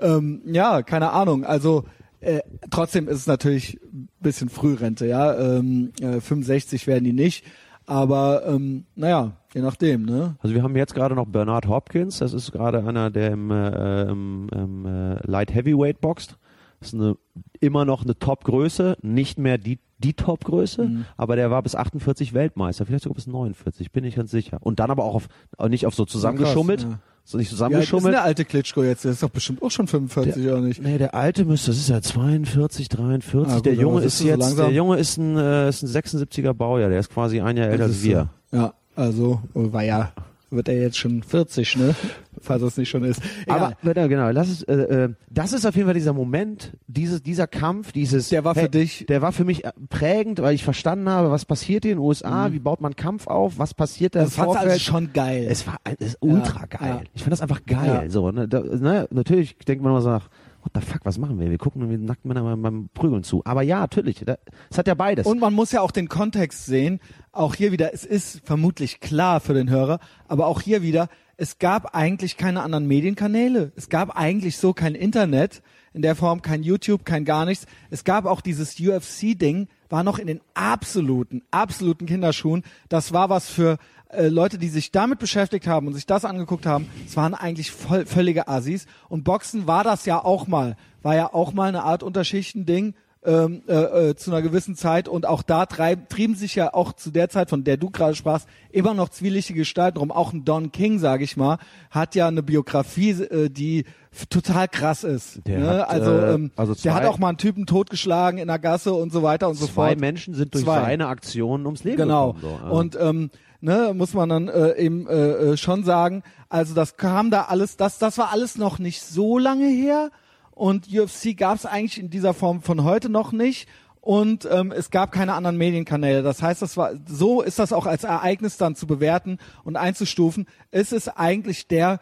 [0.00, 1.44] Ähm, ja, keine Ahnung.
[1.44, 1.84] Also
[2.20, 2.40] äh,
[2.70, 5.36] trotzdem ist es natürlich ein bisschen Frührente, ja.
[5.38, 7.44] Ähm, äh, 65 werden die nicht.
[7.86, 10.36] Aber ähm, naja, je nachdem, ne?
[10.40, 14.02] Also wir haben jetzt gerade noch Bernard Hopkins, das ist gerade einer, der im, äh,
[14.10, 16.36] im, im äh, Light Heavyweight boxt.
[16.80, 17.16] Das ist eine,
[17.60, 21.04] immer noch eine Top-Größe, nicht mehr die, die Top-Größe, Mhm.
[21.16, 24.58] aber der war bis 48 Weltmeister, vielleicht sogar bis 49, bin ich ganz sicher.
[24.60, 25.28] Und dann aber auch auf,
[25.68, 26.98] nicht auf so zusammengeschummelt, Krass, ja.
[27.24, 28.14] so nicht Ja, ist zusammengeschummelt.
[28.14, 29.04] der alte Klitschko jetzt?
[29.04, 30.80] Der ist doch bestimmt auch schon 45, oder nicht?
[30.80, 33.50] Nee, der alte müsste, das ist ja 42, 43.
[33.52, 34.66] Ah, gut, der Junge ist so jetzt, langsam?
[34.66, 37.84] der Junge ist ein, äh, ist ein 76er Baujahr, der ist quasi ein Jahr älter
[37.84, 38.28] als wir.
[38.52, 40.12] Ja, also, war ja,
[40.50, 41.94] wird er jetzt schon 40, ne?
[42.40, 43.20] Falls es nicht schon ist.
[43.46, 43.76] Egal.
[43.82, 47.46] Aber genau, lass es, äh, äh, das ist auf jeden Fall dieser Moment, dieses, dieser
[47.48, 48.28] Kampf, dieses.
[48.28, 51.44] Der war für dich- Der war für mich äh, prägend, weil ich verstanden habe, was
[51.44, 54.24] passiert hier in den USA, wie baut man Kampf auf, was passiert da Mhm.
[54.24, 54.70] das Vorfeld.
[54.72, 55.46] also schon geil.
[55.50, 56.78] es war es ist ultra geil.
[56.88, 57.00] ja.
[57.12, 58.02] Ich fand das einfach geil.
[58.04, 58.08] Ja.
[58.10, 60.28] So, ne, da, ne, natürlich denkt man immer so nach,
[60.62, 61.50] what the fuck, was machen wir?
[61.50, 63.42] Wir gucken irgendwie nackt Männer beim, beim Prügeln zu.
[63.44, 64.24] Aber ja, natürlich,
[64.70, 65.26] es hat ja beides.
[65.26, 67.00] Und man muss ja auch den Kontext sehen.
[67.32, 71.58] Auch hier wieder, es ist vermutlich klar für den Hörer, aber auch hier wieder, es
[71.58, 73.72] gab eigentlich keine anderen Medienkanäle.
[73.76, 77.66] Es gab eigentlich so kein Internet in der Form, kein YouTube, kein gar nichts.
[77.90, 82.64] Es gab auch dieses UFC-Ding, war noch in den absoluten, absoluten Kinderschuhen.
[82.88, 83.78] Das war was für
[84.10, 86.88] äh, Leute, die sich damit beschäftigt haben und sich das angeguckt haben.
[87.06, 88.86] Es waren eigentlich voll, völlige Assis.
[89.08, 90.76] Und Boxen war das ja auch mal.
[91.02, 92.94] War ja auch mal eine Art Unterschichtending
[93.24, 93.72] ähm, äh,
[94.10, 97.28] äh, zu einer gewissen Zeit und auch da treib, trieben sich ja auch zu der
[97.28, 100.12] Zeit, von der du gerade sprachst, immer noch zwielichtige Gestalten rum.
[100.12, 101.58] Auch ein Don King, sage ich mal,
[101.90, 103.84] hat ja eine Biografie, äh, die
[104.30, 105.40] total krass ist.
[105.46, 105.66] Der ne?
[105.68, 108.58] hat, also, äh, ähm, also der hat zwei- auch mal einen Typen totgeschlagen in der
[108.60, 110.00] Gasse und so weiter und so Zwei fort.
[110.00, 110.80] Menschen sind durch Zwei.
[110.80, 112.34] seine Aktionen ums Leben Genau.
[112.34, 112.58] gekommen.
[112.68, 112.74] So.
[112.74, 113.30] Und ähm,
[113.60, 117.76] ne, muss man dann äh, eben äh, äh, schon sagen, also das kam da alles,
[117.76, 120.10] das, das war alles noch nicht so lange her
[120.50, 123.68] und UFC gab es eigentlich in dieser Form von heute noch nicht.
[124.00, 126.22] Und ähm, es gab keine anderen Medienkanäle.
[126.22, 130.46] Das heißt, das war so ist das auch als Ereignis dann zu bewerten und einzustufen.
[130.70, 132.00] Es ist eigentlich der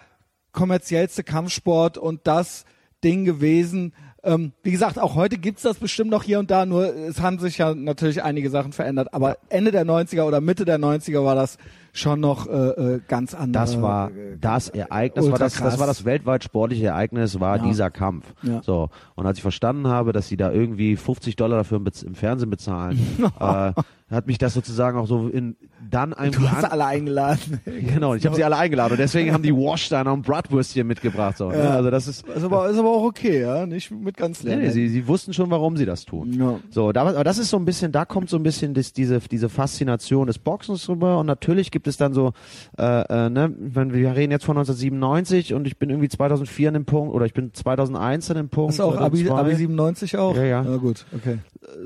[0.53, 2.65] kommerziellste Kampfsport und das
[3.03, 3.93] Ding gewesen.
[4.27, 7.39] Ähm, wie gesagt, auch heute gibt's das bestimmt noch hier und da, nur es haben
[7.39, 9.15] sich ja natürlich einige Sachen verändert.
[9.15, 11.57] Aber Ende der 90er oder Mitte der 90er war das
[11.93, 12.51] schon noch äh,
[12.97, 13.73] äh, ganz anders.
[13.73, 14.11] Das war
[14.41, 17.63] das Ereignis, das war das, das war das weltweit sportliche Ereignis, war Ja.
[17.63, 18.27] dieser Kampf.
[18.43, 18.61] Ja.
[18.63, 18.91] So.
[19.15, 22.15] Und als ich verstanden habe, dass sie da irgendwie 50 Dollar dafür im, Bez- im
[22.15, 22.99] Fernsehen bezahlen,
[23.41, 23.73] äh,
[24.09, 25.57] hat mich das sozusagen auch so in,
[25.91, 27.61] dann irgendwie Du hast an, alle eingeladen.
[27.67, 30.23] Genau, und ich habe sie alle eingeladen und deswegen haben die Wash da noch ein
[30.23, 31.37] Bratwürstchen mitgebracht.
[31.37, 31.59] So, ne?
[31.59, 31.71] Ja.
[31.71, 33.67] Also das ist, Ist aber, ist aber auch okay, ja.
[33.67, 34.59] Nicht mit ganz nee, leer.
[34.59, 36.33] nee, sie, sie wussten schon, warum sie das tun.
[36.35, 36.61] Ja.
[36.71, 39.19] So, da, aber das ist so ein bisschen, da kommt so ein bisschen das, diese,
[39.19, 42.33] diese Faszination des Boxens rüber und natürlich gibt es dann so,
[42.79, 46.75] äh, äh, ne, wenn wir reden jetzt von 1997 und ich bin irgendwie 2004 an
[46.75, 48.75] dem Punkt oder ich bin 2001 an dem Punkt.
[48.75, 49.41] Ist auch Abi, 2002.
[49.41, 50.37] Abi 97 auch?
[50.37, 50.63] Ja, ja.
[50.63, 51.39] Na gut, okay.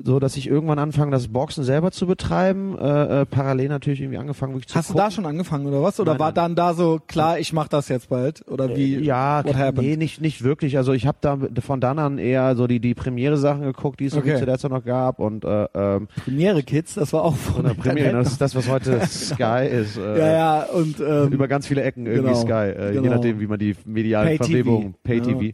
[0.05, 2.77] so, dass ich irgendwann anfange, das Boxen selber zu betreiben.
[2.79, 5.07] Äh, äh, parallel natürlich irgendwie angefangen, wirklich zu Hast du gucken.
[5.07, 5.99] da schon angefangen oder was?
[6.01, 8.45] Oder Nein, war dann da so klar, ich mach das jetzt bald?
[8.49, 8.97] Oder wie?
[8.97, 9.43] Äh, Ja,
[9.75, 10.77] nee, nicht, nicht wirklich.
[10.77, 14.15] Also ich habe da von dann an eher so die, die Premiere-Sachen geguckt, die es
[14.17, 14.37] Okay.
[14.39, 15.19] zu der Zeit noch gab.
[15.19, 18.69] Und äh, ähm, Premiere Kids, das war auch von oder Premiere, das ist das, was
[18.69, 19.97] heute Sky ist.
[19.97, 23.15] Äh, Ja, ja, und ähm, Über ganz viele Ecken irgendwie genau, Sky, äh, je genau.
[23.15, 24.47] nachdem, wie man die mediale Pay-TV.
[24.47, 25.41] Verwebung, Pay-TV.
[25.43, 25.53] Ja,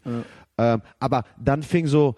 [0.58, 0.74] ja.
[0.74, 2.14] Ähm, aber dann fing so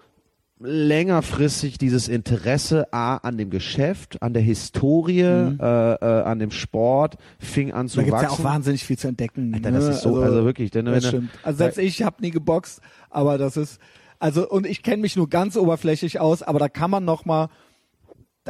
[0.59, 7.15] längerfristig dieses Interesse A an dem Geschäft, an der Historie, äh, äh, an dem Sport,
[7.39, 8.01] fing an zu Mhm.
[8.01, 8.45] da gibt's ja wachsen.
[8.45, 9.53] auch wahnsinnig viel zu entdecken.
[9.53, 9.77] Alter, ne?
[9.79, 11.29] das ist so, also, wirklich, denn Das stimmt.
[11.43, 13.79] Also selbst ich habe nie geboxt, aber das ist
[14.19, 17.47] also und ich kenne mich nur ganz oberflächlich aus, aber da kann man noch mal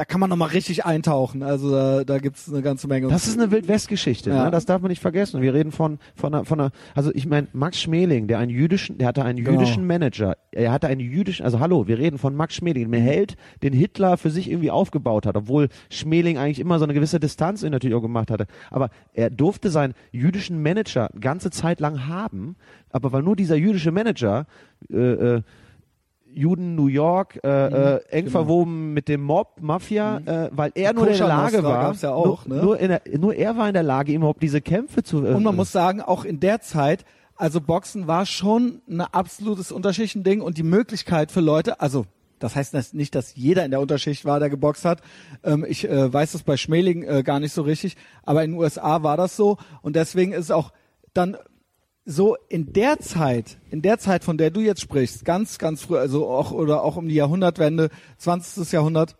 [0.00, 1.42] da kann man noch mal richtig eintauchen.
[1.42, 3.08] Also da, da gibt's eine ganze Menge.
[3.08, 4.44] Das ist eine Wildwest-Geschichte, Ja.
[4.46, 4.50] ne?
[4.50, 5.42] das darf man nicht vergessen.
[5.42, 8.96] Wir reden von, von, einer, von einer, also ich meine, Max Schmeling, der einen jüdischen,
[8.96, 9.60] der hatte einen Genau.
[9.60, 13.36] jüdischen Manager, er hatte einen jüdischen, also hallo, wir reden von Max Schmeling, der Held,
[13.62, 17.62] den Hitler für sich irgendwie aufgebaut hat, obwohl Schmeling eigentlich immer so eine gewisse Distanz
[17.62, 18.46] natürlich auch gemacht hatte.
[18.70, 22.56] Aber er durfte seinen jüdischen Manager ganze Zeit lang haben,
[22.88, 24.46] aber weil nur dieser jüdische Manager,
[24.90, 25.42] äh, äh,
[26.32, 28.30] Juden New York, äh, äh, eng genau.
[28.30, 32.46] verwoben mit dem Mob, Mafia, äh, weil er nur in der Lage war, ja auch,
[32.46, 32.62] nur, ne?
[32.62, 35.24] nur, in der, nur er war in der Lage, überhaupt diese Kämpfe zu.
[35.24, 37.04] Äh, Und man muss sagen, auch in der Zeit,
[37.36, 42.06] also Boxen war schon ein absolutes Unterschichtending und die Möglichkeit für Leute, also
[42.38, 45.02] das heißt nicht, dass jeder in der Unterschicht war, der geboxt hat.
[45.44, 48.60] Ähm, ich äh, weiß das bei Schmeling äh, gar nicht so richtig, aber in den
[48.60, 50.72] USA war das so und deswegen ist auch
[51.12, 51.36] dann
[52.10, 55.96] so in der Zeit, in der Zeit, von der du jetzt sprichst, ganz, ganz früh,
[55.96, 58.72] also auch oder auch um die Jahrhundertwende, 20.
[58.72, 59.16] Jahrhundert,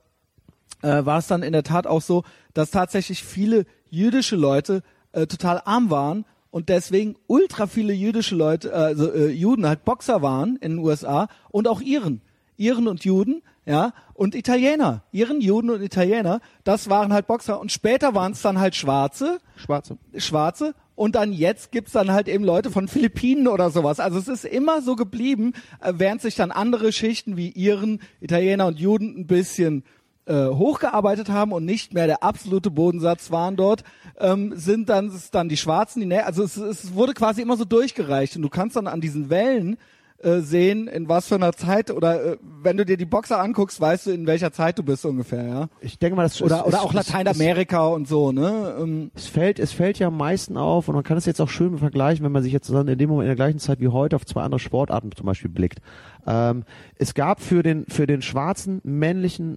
[0.82, 4.82] äh, war es dann in der Tat auch so, dass tatsächlich viele jüdische Leute
[5.12, 9.84] äh, total arm waren und deswegen ultra viele jüdische Leute, äh, also äh, Juden halt
[9.84, 12.22] Boxer waren in den USA und auch Iren.
[12.56, 15.04] Iren und Juden, ja, und Italiener.
[15.12, 17.60] Iren, Juden und Italiener, das waren halt Boxer.
[17.60, 19.96] Und später waren es dann halt Schwarze, Schwarze.
[20.16, 24.00] Schwarze und dann jetzt gibt's dann halt eben Leute von Philippinen oder sowas.
[24.00, 28.66] Also es ist immer so geblieben, äh, während sich dann andere Schichten wie Iren, Italiener
[28.66, 29.82] und Juden ein bisschen
[30.26, 33.82] äh, hochgearbeitet haben und nicht mehr der absolute Bodensatz waren dort,
[34.18, 37.64] ähm, sind dann es dann die Schwarzen, die also es, es wurde quasi immer so
[37.64, 39.78] durchgereicht und du kannst dann an diesen Wellen
[40.22, 43.80] äh, sehen, in was für einer Zeit oder äh, wenn du dir die Boxer anguckst,
[43.80, 45.68] weißt du, in welcher Zeit du bist ungefähr, ja.
[45.80, 48.76] Ich denke mal, das Oder, es, oder auch Lateinamerika und so, ne?
[48.80, 51.48] Ähm, Es, fällt, es fällt ja am meisten auf und man kann es jetzt auch
[51.48, 54.16] schön vergleichen, wenn man sich jetzt in dem Moment in der gleichen Zeit wie heute
[54.16, 55.80] auf zwei andere Sportarten zum Beispiel blickt.
[56.26, 56.64] Ähm,
[56.96, 59.56] es gab für den für den schwarzen männlichen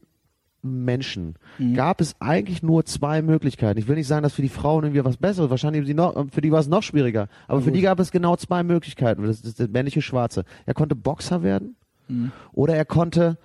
[0.64, 1.74] Menschen Mhm.
[1.76, 3.78] gab es eigentlich nur zwei Möglichkeiten.
[3.78, 6.41] Ich will nicht sagen, dass für die Frauen irgendwie was Besseres, wahrscheinlich sie noch, für
[6.41, 7.28] die war es noch schwieriger.
[7.47, 9.24] Aber für die gab es genau zwei Möglichkeiten.
[9.24, 10.45] Das ist der männliche Schwarze.
[10.66, 11.76] Er konnte Boxer werden
[12.07, 12.32] Mhm.
[12.53, 13.38] oder er konnte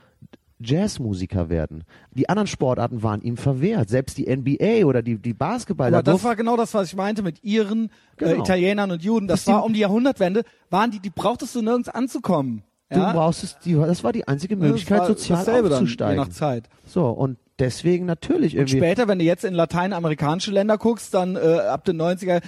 [0.60, 1.84] Jazzmusiker werden.
[2.12, 3.88] Die anderen Sportarten waren ihm verwehrt.
[3.88, 5.98] Selbst die NBA oder die, die Basketballer.
[5.98, 8.42] Aber das war genau das, was ich meinte mit Iren, äh, Genau.
[8.42, 9.28] Italienern und Juden.
[9.28, 12.62] Das Dass die- war um die Jahrhundertwende, waren die, die brauchtest du nirgends anzukommen.
[12.90, 13.12] Du Ja?
[13.12, 16.16] brauchst es, die, das war die einzige Möglichkeit, sozial dasselbe dann, je aufzusteigen.
[16.16, 16.68] nach Zeit.
[16.86, 18.78] so, und deswegen natürlich Und irgendwie.
[18.78, 22.40] später, wenn du jetzt in lateinamerikanische Länder guckst, dann äh, ab den 90er,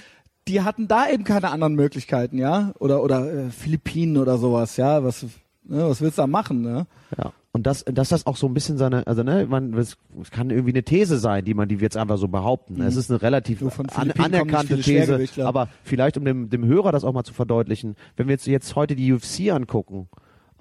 [0.48, 2.72] die hatten da eben keine anderen Möglichkeiten, ja?
[2.78, 5.04] Oder oder äh, Philippinen oder sowas, ja?
[5.04, 5.22] Was
[5.64, 6.86] ne, was willst du da machen, ne?
[7.16, 7.32] Ja.
[7.52, 9.96] Und das, dass das auch so ein bisschen seine, also ne, man, es
[10.30, 12.80] kann irgendwie eine These sein, die man, die wir jetzt einfach so behaupten.
[12.80, 13.60] Es ist eine relativ
[13.94, 18.28] an, anerkannte These, aber vielleicht um dem, dem Hörer das auch mal zu verdeutlichen, wenn
[18.28, 20.08] wir jetzt, jetzt heute die UFC angucken,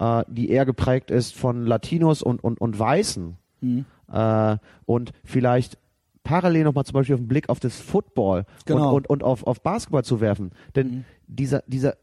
[0.00, 3.84] äh, die eher geprägt ist von Latinos und, und, und Weißen, Mhm.
[4.10, 5.76] äh, und vielleicht
[6.24, 8.88] parallel nochmal zum Beispiel auf den Blick auf das Football Genau.
[8.88, 10.50] und, und, und auf, auf Basketball zu werfen.
[10.74, 11.04] Denn Mhm.
[11.26, 11.94] dieser, dieser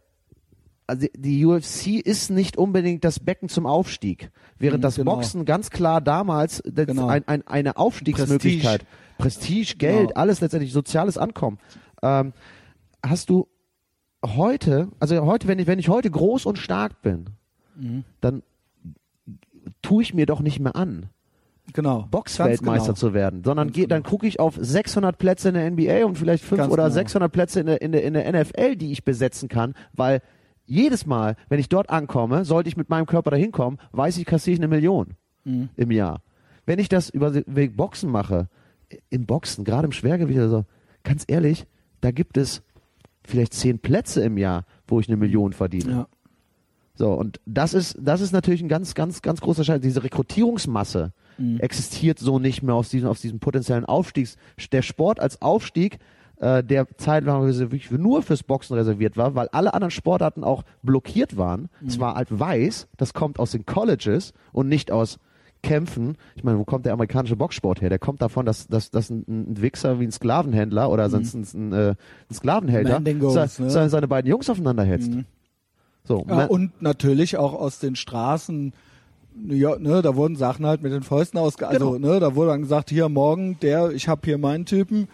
[0.90, 5.16] also die UFC ist nicht unbedingt das Becken zum Aufstieg, während Mhm, das genau.
[5.16, 7.08] Boxen ganz klar damals Genau.
[7.08, 8.86] ein, ein, eine Aufstiegsmöglichkeit,
[9.18, 10.20] Prestige, Geld, Genau.
[10.22, 11.58] alles letztendlich soziales Ankommen.
[12.02, 12.32] Ähm,
[13.06, 13.48] hast du
[14.26, 17.32] heute, also heute, wenn ich, wenn ich heute groß und stark bin,
[17.78, 18.04] Mhm.
[18.22, 18.44] dann
[19.82, 21.08] tue ich mir doch nicht mehr an,
[21.74, 22.08] Genau.
[22.10, 22.96] Boxweltmeister genau.
[22.96, 26.44] zu werden, sondern geh, dann gucke ich auf 600 Plätze in der NBA und vielleicht
[26.46, 26.94] fünf Ganz oder genau.
[26.94, 30.22] 600 Plätze in der, in, der, in der NFL, die ich besetzen kann, weil
[30.66, 34.26] jedes Mal, wenn ich dort ankomme, sollte ich mit meinem Körper dahin kommen, weiß ich,
[34.26, 35.68] kassiere ich eine Million Mhm.
[35.76, 36.22] im Jahr.
[36.66, 38.48] Wenn ich das über den Weg Boxen mache,
[39.10, 40.66] im Boxen, gerade im Schwergewicht oder so,
[41.04, 41.66] ganz ehrlich,
[42.00, 42.62] da gibt es
[43.26, 45.92] vielleicht zehn Plätze im Jahr, wo ich eine Million verdiene.
[45.92, 46.08] Ja.
[46.98, 49.82] So, und das ist, das ist natürlich ein ganz, ganz, ganz großer Schein.
[49.82, 51.60] Diese Rekrutierungsmasse Mhm.
[51.60, 54.38] existiert so nicht mehr aus diesem, aus diesem potenziellen Aufstiegs.
[54.72, 56.00] Der Sport als Aufstieg,
[56.38, 61.38] äh, der zeitlang wirklich nur fürs Boxen reserviert war, weil alle anderen Sportarten auch blockiert
[61.38, 61.70] waren.
[61.82, 61.88] Mhm.
[61.88, 65.20] Es war halt weiß, das kommt aus den Colleges und nicht aus
[65.62, 66.18] kämpfen.
[66.36, 67.90] Ich meine, wo kommt der amerikanische Boxsport her?
[67.90, 71.46] Der kommt davon, dass, dass, dass ein, ein Wichser wie ein Sklavenhändler oder sonst ein,
[71.54, 71.90] ein, äh,
[72.30, 73.70] ein Sklavenhälter Mandingos, se- ne?
[73.70, 75.12] se- seine beiden Jungs aufeinander hetzt.
[76.08, 78.74] So, Ja, und natürlich auch aus den Straßen,
[79.50, 81.68] ja, ne, da wurden Sachen halt mit den Fäusten ausge...
[81.68, 82.14] Also, Genau.
[82.14, 85.08] ne, da wurde dann gesagt, hier morgen, der, ich hab hier meinen Typen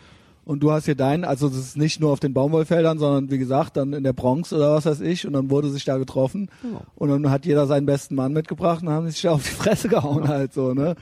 [0.46, 1.24] und du hast hier deinen.
[1.26, 4.52] Also das ist nicht nur auf den Baumwollfeldern, sondern wie gesagt, dann in der Bronx
[4.54, 6.50] oder was weiß ich und dann wurde sich da getroffen
[6.96, 9.88] und dann hat jeder seinen besten Mann mitgebracht und haben sich da auf die Fresse
[9.90, 10.96] gehauen halt so, ne.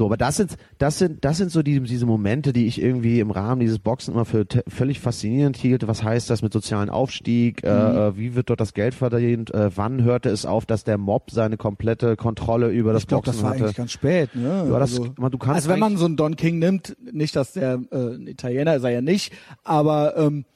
[0.00, 3.20] So, aber das sind, das sind, das sind so die, diese Momente, die ich irgendwie
[3.20, 5.86] im Rahmen dieses Boxen immer für völlig faszinierend hielt.
[5.86, 7.62] Was heißt das mit sozialen Aufstieg?
[7.62, 9.52] Äh, äh, wie wird dort das Geld verdient?
[9.52, 13.26] Äh, wann hörte es auf, dass der Mob seine komplette Kontrolle über das Ich glaube,
[13.26, 13.64] Boxen das war hatte?
[13.64, 14.66] eigentlich ganz spät, ne?
[14.70, 17.36] Ja, das, also, man, du kannst also wenn man so einen Don King nimmt, nicht,
[17.36, 19.34] dass der äh, ein Italiener ist er ja nicht,
[19.64, 20.46] aber ähm,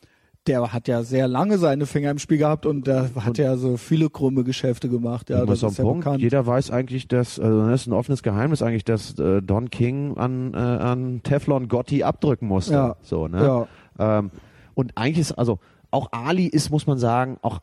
[0.47, 3.77] der hat ja sehr lange seine Finger im Spiel gehabt und der hat ja so
[3.77, 5.31] viele krumme Geschäfte gemacht.
[5.31, 6.05] Ja, das ist ja Punkt.
[6.05, 6.23] bekannt.
[6.23, 10.17] Jeder weiß eigentlich, dass, also das ist ein offenes Geheimnis eigentlich, dass äh, Don King
[10.17, 12.75] an, äh, an Teflon Gotti abdrücken musste.
[12.75, 12.97] Ja.
[13.03, 13.67] So, ne?
[13.99, 14.19] Ja.
[14.19, 14.31] Ähm,
[14.75, 15.59] und eigentlich ist, also
[15.91, 17.61] auch Ali ist, muss man sagen, auch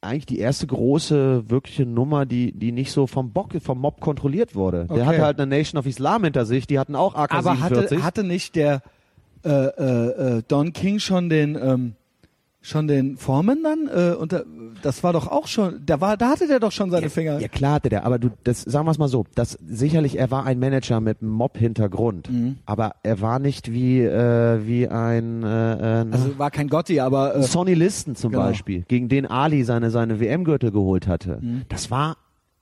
[0.00, 4.54] eigentlich die erste große wirkliche Nummer, die die nicht so vom Bock, vom Mob kontrolliert
[4.54, 4.86] wurde.
[4.86, 5.04] Der Okay.
[5.06, 7.32] hatte halt eine Nation of Islam hinter sich, die hatten auch AK-47.
[7.38, 8.82] Aber hatte, hatte nicht der
[9.44, 11.94] äh, äh, äh, Don King schon den ähm,
[12.62, 13.88] schon den Foreman dann?
[13.88, 14.42] Äh, und da,
[14.82, 17.38] das war doch auch schon, da war, da hatte der doch schon seine Finger.
[17.40, 20.30] Ja klar hatte der, aber du, das sagen wir es mal so, das sicherlich er
[20.30, 22.56] war ein Manager mit einem Mob-Hintergrund, Mhm.
[22.64, 25.46] aber er war nicht wie äh, wie ein äh,
[26.10, 28.44] Also war kein Gotti, aber äh, Sonny Listen zum Genau.
[28.44, 31.38] Beispiel, gegen den Ali seine seine WM-Gürtel geholt hatte.
[31.40, 31.62] Mhm.
[31.68, 32.16] Das war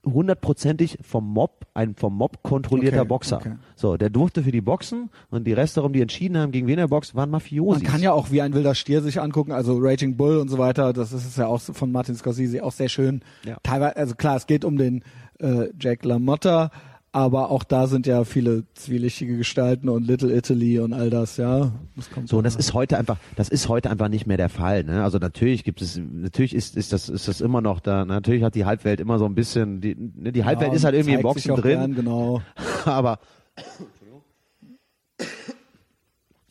[0.05, 3.37] hundertprozentig vom Mob, ein vom Mob kontrollierter Okay, Boxer.
[3.37, 3.53] okay.
[3.77, 6.79] So, der durfte für die boxen und die Reste darum, die entschieden haben, gegen wen
[6.79, 7.83] er boxt, waren Mafiosi.
[7.83, 10.59] Man kann ja auch wie ein wilder Stier sich angucken, also Raging Bull und so
[10.59, 13.23] weiter, das ist ja auch von Martin Scorsese auch sehr schön.
[13.45, 13.57] Ja.
[13.63, 15.03] Teilweise, also klar, es geht um den
[15.39, 16.71] äh, Jack LaMotta,
[17.13, 21.73] aber auch da sind ja viele zwielichtige Gestalten und Little Italy und all das, ja.
[21.97, 24.85] Das So, und das ist heute einfach, das ist heute einfach nicht mehr der Fall.
[24.85, 25.03] Ne?
[25.03, 28.05] Also natürlich gibt es, natürlich ist, ist das, ist das immer noch da.
[28.05, 30.95] Natürlich hat die Halbwelt immer so ein bisschen, die, ne, die Halbwelt Ja, ist halt
[30.95, 32.43] irgendwie im Boxen drin, Gern, genau.
[32.85, 33.19] aber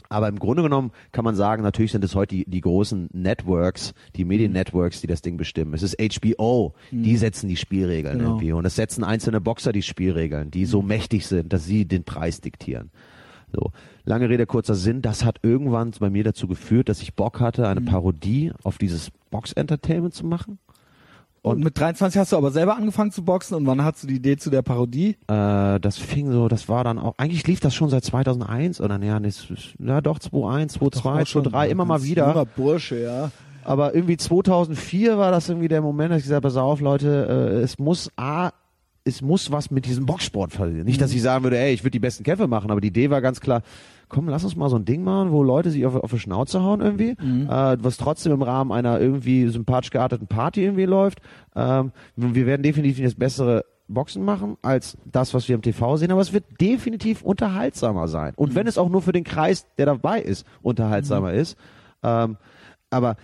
[0.10, 3.94] aber im Grunde genommen kann man sagen, natürlich sind es heute die, die großen Networks,
[4.16, 5.74] die Mediennetworks, die das Ding bestimmen.
[5.74, 8.32] Es ist HBO, die setzen die Spielregeln Genau.
[8.32, 12.04] irgendwie und es setzen einzelne Boxer die Spielregeln, die so mächtig sind, dass sie den
[12.04, 12.90] Preis diktieren.
[13.52, 13.72] So,
[14.04, 17.68] lange Rede, kurzer Sinn, das hat irgendwann bei mir dazu geführt, dass ich Bock hatte,
[17.68, 20.60] eine Parodie auf dieses Box-Entertainment zu machen.
[21.42, 24.16] Und mit 23 hast du aber selber angefangen zu boxen und wann hast du die
[24.16, 25.16] Idee zu der Parodie?
[25.28, 29.02] Äh, das fing so, das war dann auch, eigentlich lief das schon seit 2001 oder
[29.02, 29.30] ja, nee,
[29.80, 32.28] ja doch, 2001, 2002, Auch schon 2003, immer mal wieder.
[32.28, 33.32] Junger Bursche, ja.
[33.64, 37.28] Aber irgendwie 2004 war das irgendwie der Moment, dass ich gesagt habe, pass auf Leute,
[37.30, 38.52] äh, es muss A,
[39.04, 40.86] es muss was mit diesem Boxsport verlieren.
[40.86, 43.10] Nicht, dass ich sagen würde, ey, ich würde die besten Kämpfe machen, aber die Idee
[43.10, 43.62] war ganz klar,
[44.10, 46.62] komm, lass uns mal so ein Ding machen, wo Leute sich auf, auf die Schnauze
[46.62, 51.20] hauen irgendwie, äh, was trotzdem im Rahmen einer irgendwie sympathisch gearteten Party irgendwie läuft.
[51.56, 56.12] Ähm, wir werden definitiv das bessere Boxen machen als das, was wir im TV sehen,
[56.12, 58.34] aber es wird definitiv unterhaltsamer sein.
[58.36, 61.58] Und wenn es auch nur für den Kreis, der dabei ist, unterhaltsamer ist.
[62.04, 62.38] Ähm,
[62.92, 63.18] aber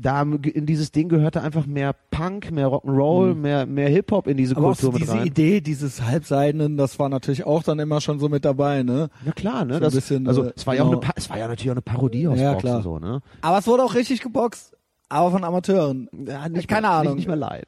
[0.00, 4.56] da in dieses Ding gehörte einfach mehr Punk, mehr Rock'n'Roll, mehr, mehr Hip-Hop in diese
[4.56, 5.26] Aber auch Kultur so mit diese rein.
[5.26, 9.08] Idee dieses Halbseidenen, das war natürlich auch dann immer schon so mit dabei, ne?
[9.24, 9.74] Ja klar, ne?
[9.74, 11.12] So ein das, bisschen, also äh, es war ja auch eine, genau.
[11.16, 12.82] Es war ja natürlich auch eine Parodie aufs Ja, Boxen klar.
[12.82, 13.20] so, ne?
[13.42, 14.76] Aber es wurde auch richtig geboxt,
[15.08, 16.08] aber von Amateuren.
[16.26, 17.14] Ja, Keine mehr, Ahnung.
[17.14, 17.66] Nicht, nicht mehr leid.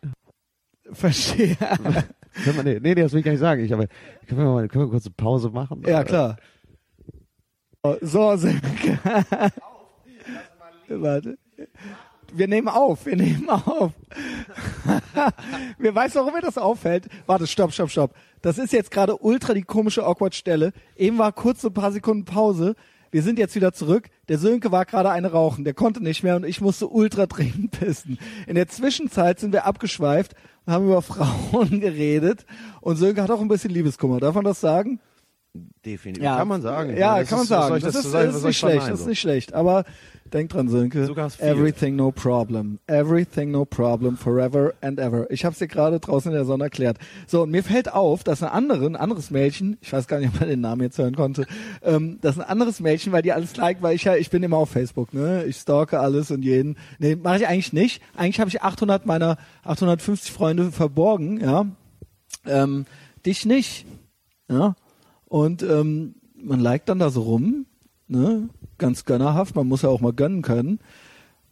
[0.93, 1.57] Verstehe.
[2.45, 3.64] Können wir, nee, nee, das will ich gar nicht sagen.
[3.64, 3.87] Ich, aber,
[4.26, 5.83] können, wir mal, können wir kurz eine Pause machen?
[5.87, 6.37] ja, klar.
[8.03, 8.99] So, Silke.
[10.89, 11.39] Warte.
[12.33, 13.93] Wir nehmen auf, wir nehmen auf.
[15.79, 17.09] wir weiß, warum mir das auffällt.
[17.26, 18.14] Warte, stopp, stopp, stopp.
[18.43, 20.72] Das ist jetzt gerade ultra die komische awkward Stelle.
[20.97, 22.74] Eben war kurz so ein paar Sekunden Pause.
[23.11, 24.11] Wir sind jetzt wieder zurück.
[24.29, 25.64] Der Sönke war gerade eine rauchen.
[25.64, 28.18] Der konnte nicht mehr und ich musste ultra dringend pissen.
[28.47, 30.35] In der Zwischenzeit sind wir abgeschweift
[30.66, 32.45] und haben über Frauen geredet.
[32.81, 34.20] Und Sönke hat auch ein bisschen Liebeskummer.
[34.20, 35.01] Darf man das sagen?
[35.84, 36.24] Definitiv.
[36.24, 36.96] Kann man sagen.
[36.96, 37.80] Ja, Das kann man ist- was sagen.
[37.80, 38.28] Das, das ist, sagen?
[38.30, 38.72] ist nicht ich schlecht.
[38.74, 39.09] verneinen Das ist so?
[39.11, 39.55] nicht schlecht.
[39.55, 39.84] Aber
[40.32, 41.05] denk dran, Sönke.
[41.40, 42.78] Everything no problem.
[42.86, 44.16] Everything no problem.
[44.18, 45.28] Forever and ever.
[45.30, 46.99] Ich habe es dir gerade draußen in der Sonne erklärt.
[47.26, 50.51] So, und mir fällt auf, dass ein anderes Mädchen, ich weiß gar nicht, ob man
[50.51, 51.46] den Namen jetzt hören konnte,
[51.82, 54.59] ähm, dass ein anderes Mädchen, weil die alles liked, weil ich ja, ich bin immer
[54.59, 55.44] auf Facebook, ne?
[55.44, 56.76] Ich stalke alles und jeden.
[56.99, 58.03] Nee, mache ich eigentlich nicht.
[58.16, 61.66] Eigentlich habe ich 800 meiner 850 Freunde verborgen, ja.
[62.46, 62.84] Ähm,
[63.24, 63.86] dich nicht.
[64.51, 64.76] Ja.
[65.29, 67.66] Und ähm, man liked dann da so rum,
[68.07, 68.49] ne?
[68.79, 70.79] Ganz gönnerhaft, man muss ja auch mal gönnen können.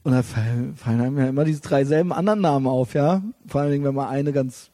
[0.05, 3.23] Und da fallen, fallen einem ja immer diese drei selben anderen Namen auf, ja.
[3.49, 4.71] Vor allen Dingen, wenn man eine ganz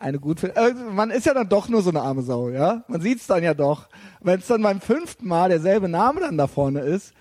[0.00, 0.56] eine gut findet.
[0.56, 2.84] Äh, man ist ja dann doch nur so eine arme Sau, ja?
[2.88, 3.88] Man sieht's dann ja doch.
[4.22, 7.12] Wenn es dann beim fünften Mal derselbe Name dann da vorne ist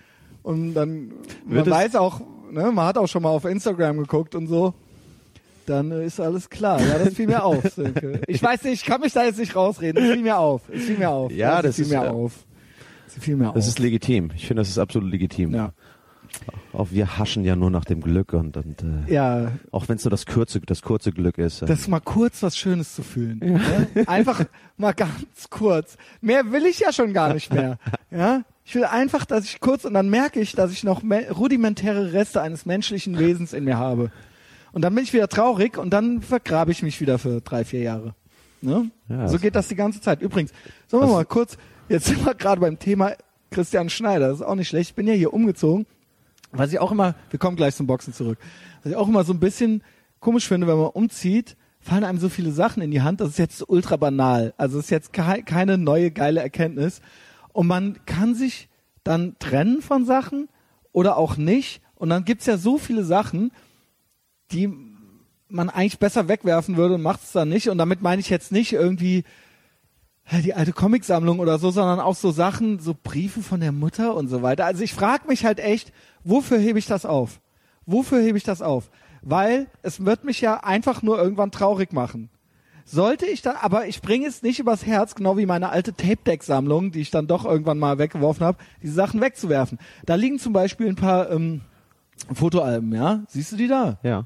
[0.44, 1.08] und dann
[1.46, 2.22] man Wird es- weiß auch,
[2.52, 4.74] ne, man hat auch schon mal auf Instagram geguckt und so,
[5.70, 6.80] dann äh, ist alles klar.
[6.82, 7.64] Ja, das fiel mir auf.
[7.76, 8.22] Sönke.
[8.28, 10.04] Ich weiß nicht, ich kann mich da jetzt nicht rausreden.
[10.04, 10.62] Es fiel mir auf.
[10.72, 11.32] Es fiel mir auf.
[11.32, 12.34] Ja, das fiel ist, mir äh, auf.
[13.08, 13.56] Es fiel mir auf.
[13.56, 14.32] Das ist legitim.
[14.36, 15.54] Ich finde, das ist absolut legitim.
[15.54, 15.72] ja.
[16.74, 20.04] Auch wir haschen ja nur nach dem Glück und, und äh, ja, auch wenn es
[20.04, 21.62] so das kurze, das kurze Glück ist.
[21.62, 23.40] Äh, das ist mal kurz was Schönes zu fühlen.
[23.96, 24.04] Ja?
[24.06, 24.44] Einfach
[24.76, 25.98] mal ganz kurz.
[26.22, 27.80] Mehr will ich ja schon gar nicht mehr.
[28.12, 28.44] Ja?
[28.66, 32.12] Ich will einfach, dass ich kurz und dann merke ich, dass ich noch me- rudimentäre
[32.14, 34.12] Reste eines menschlichen Wesens in mir habe.
[34.78, 37.80] Und dann bin ich wieder traurig und dann vergrabe ich mich wieder für drei, vier
[37.82, 38.14] Jahre.
[38.62, 38.92] Ne?
[39.10, 40.22] Ja, so das- geht das die ganze Zeit.
[40.22, 40.52] Übrigens,
[40.86, 41.58] sagen wir Das- mal kurz,
[41.90, 43.14] jetzt sind wir gerade beim Thema
[43.50, 44.28] Christian Schneider.
[44.28, 44.92] Das ist auch nicht schlecht.
[44.92, 45.88] Ich bin ja hier umgezogen.
[46.52, 48.38] Was ich auch immer, wir kommen gleich zum Boxen zurück.
[48.84, 49.82] Was ich auch immer so ein bisschen
[50.20, 53.20] komisch finde, wenn man umzieht, fallen einem so viele Sachen in die Hand.
[53.20, 54.54] Das ist jetzt ultra banal.
[54.58, 57.02] Also es ist jetzt kei- keine neue geile Erkenntnis.
[57.52, 58.70] Und man kann sich
[59.04, 60.50] dann trennen von Sachen
[60.92, 61.82] oder auch nicht.
[61.96, 63.50] Und dann gibt's ja so viele Sachen,
[64.52, 64.74] die
[65.50, 67.70] man eigentlich besser wegwerfen würde und macht es dann nicht.
[67.70, 69.24] Und damit meine ich jetzt nicht irgendwie
[70.44, 74.28] die alte Comicsammlung oder so, sondern auch so Sachen, so Briefe von der Mutter und
[74.28, 74.66] so weiter.
[74.66, 75.94] Also ich frage mich halt echt,
[76.24, 77.40] wofür hebe ich das auf?
[77.86, 78.90] Wofür hebe ich das auf?
[79.22, 82.30] Weil es wird mich ja einfach nur irgendwann traurig machen.
[82.84, 86.92] Sollte ich da, aber ich bringe es nicht übers Herz, genau wie meine alte Tape-Deck-Sammlung,
[86.92, 89.78] die ich dann doch irgendwann mal weggeworfen habe, diese Sachen wegzuwerfen.
[90.06, 91.62] Da liegen zum Beispiel ein paar ähm,
[92.34, 93.24] Fotoalben, ja?
[93.28, 94.00] Siehst du die da?
[94.04, 94.26] ja,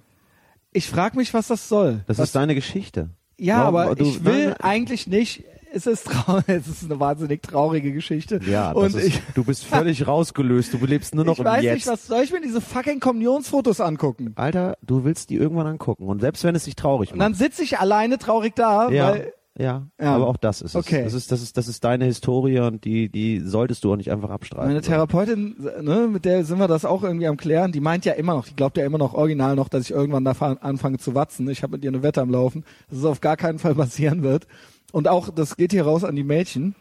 [0.74, 2.02] Ich frage mich, was das soll.
[2.08, 3.10] das was, ist deine Geschichte.
[3.38, 5.44] ja, Warum- aber du- ich will nein, eigentlich nicht.
[5.74, 8.42] Es ist traurig, es ist eine wahnsinnig traurige Geschichte.
[8.46, 10.74] Ja, das und ist, ich, du bist völlig rausgelöst.
[10.74, 11.76] Du lebst nur noch ich im weiß Jetzt.
[11.76, 14.34] nicht, was soll ich mir diese fucking Kommunionsfotos angucken?
[14.36, 16.08] Alter, du willst die irgendwann angucken.
[16.08, 17.26] Und selbst wenn es dich traurig Und macht.
[17.26, 20.16] dann sitze ich alleine traurig da, ja, weil ja, Ja.
[20.16, 20.76] aber auch das ist es.
[20.76, 21.04] Okay.
[21.04, 24.12] Das ist, das ist, das ist deine Historie und die, die solltest du auch nicht
[24.12, 24.68] einfach abstreiten.
[24.68, 28.14] meine Therapeutin, ne, mit der sind wir das auch irgendwie am klären, die meint ja
[28.14, 30.98] immer noch, die glaubt ja immer noch original noch, dass ich irgendwann da fa- anfange
[30.98, 31.50] zu watzen.
[31.50, 34.24] Ich habe mit ihr eine Wette am Laufen, dass es auf gar keinen Fall passieren
[34.24, 34.48] wird.
[34.92, 36.76] Und auch, das geht hier raus an die Mädchen.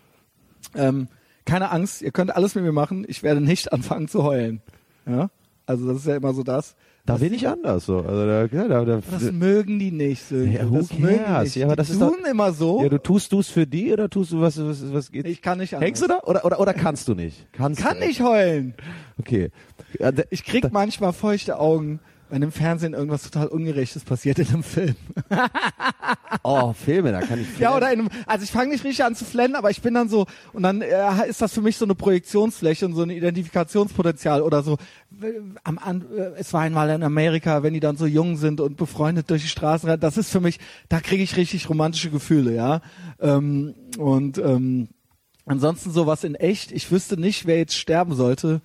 [0.75, 1.09] Ähm,
[1.45, 4.63] keine Angst, ihr könnt alles mit mir machen, ich werde nicht anfangen zu heulen.
[5.07, 5.31] Ja?
[5.71, 6.75] Also das ist ja immer so das.
[7.07, 7.99] Da bin ich anders so.
[7.99, 10.23] Also da, ja, da, da, Das mögen die nicht.
[10.23, 10.59] Sönke.
[10.59, 11.45] Ja, who das mögen die cares?
[11.45, 11.57] nicht.
[11.57, 12.83] Ja, aber die das ist tun immer so.
[12.83, 15.27] ja, du tust du's für die oder tust du was, was, was geht?
[15.27, 15.87] ich kann nicht anders.
[15.87, 17.47] Hängst du da oder, oder, oder kannst du nicht?
[17.53, 18.75] Kannst Kann du nicht heulen.
[19.19, 19.51] Okay.
[19.99, 22.01] Da- Ich krieg manchmal feuchte Augen,
[22.31, 24.97] wenn im Fernsehen irgendwas total Ungerechtes passiert in einem Film.
[26.43, 29.15] Oh, Filme, da kann ich Ja, oder in einem, also ich fange nicht richtig an
[29.15, 31.85] zu flennen, aber ich bin dann so, und dann äh, ist das für mich so
[31.85, 34.79] eine Projektionsfläche und so ein Identifikationspotenzial oder so.
[35.65, 38.77] Am, an, äh, es war einmal in Amerika, wenn die dann so jung sind und
[38.77, 40.59] befreundet durch die Straßen rennen, das ist für mich,
[40.89, 42.81] da kriege ich richtig romantische Gefühle, ja.
[43.21, 44.89] Ähm, und ähm,
[45.47, 48.61] ansonsten sowas in echt, ich wüsste nicht, wer jetzt sterben sollte,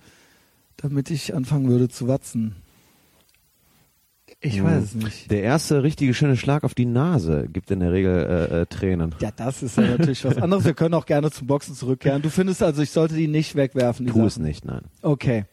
[0.76, 2.54] damit ich anfangen würde zu watzen.
[4.40, 5.30] Ich weiß es nicht.
[5.30, 9.14] Der erste richtige schöne Schlag auf die Nase gibt in der Regel äh, äh, Tränen.
[9.20, 10.64] Ja, das ist ja natürlich was anderes.
[10.64, 12.20] Wir können auch gerne zum Boxen zurückkehren.
[12.22, 14.06] Du findest also, ich sollte die nicht wegwerfen.
[14.06, 14.44] Die Tu es Sachen.
[14.44, 14.82] nicht, nein.
[15.02, 15.46] Okay.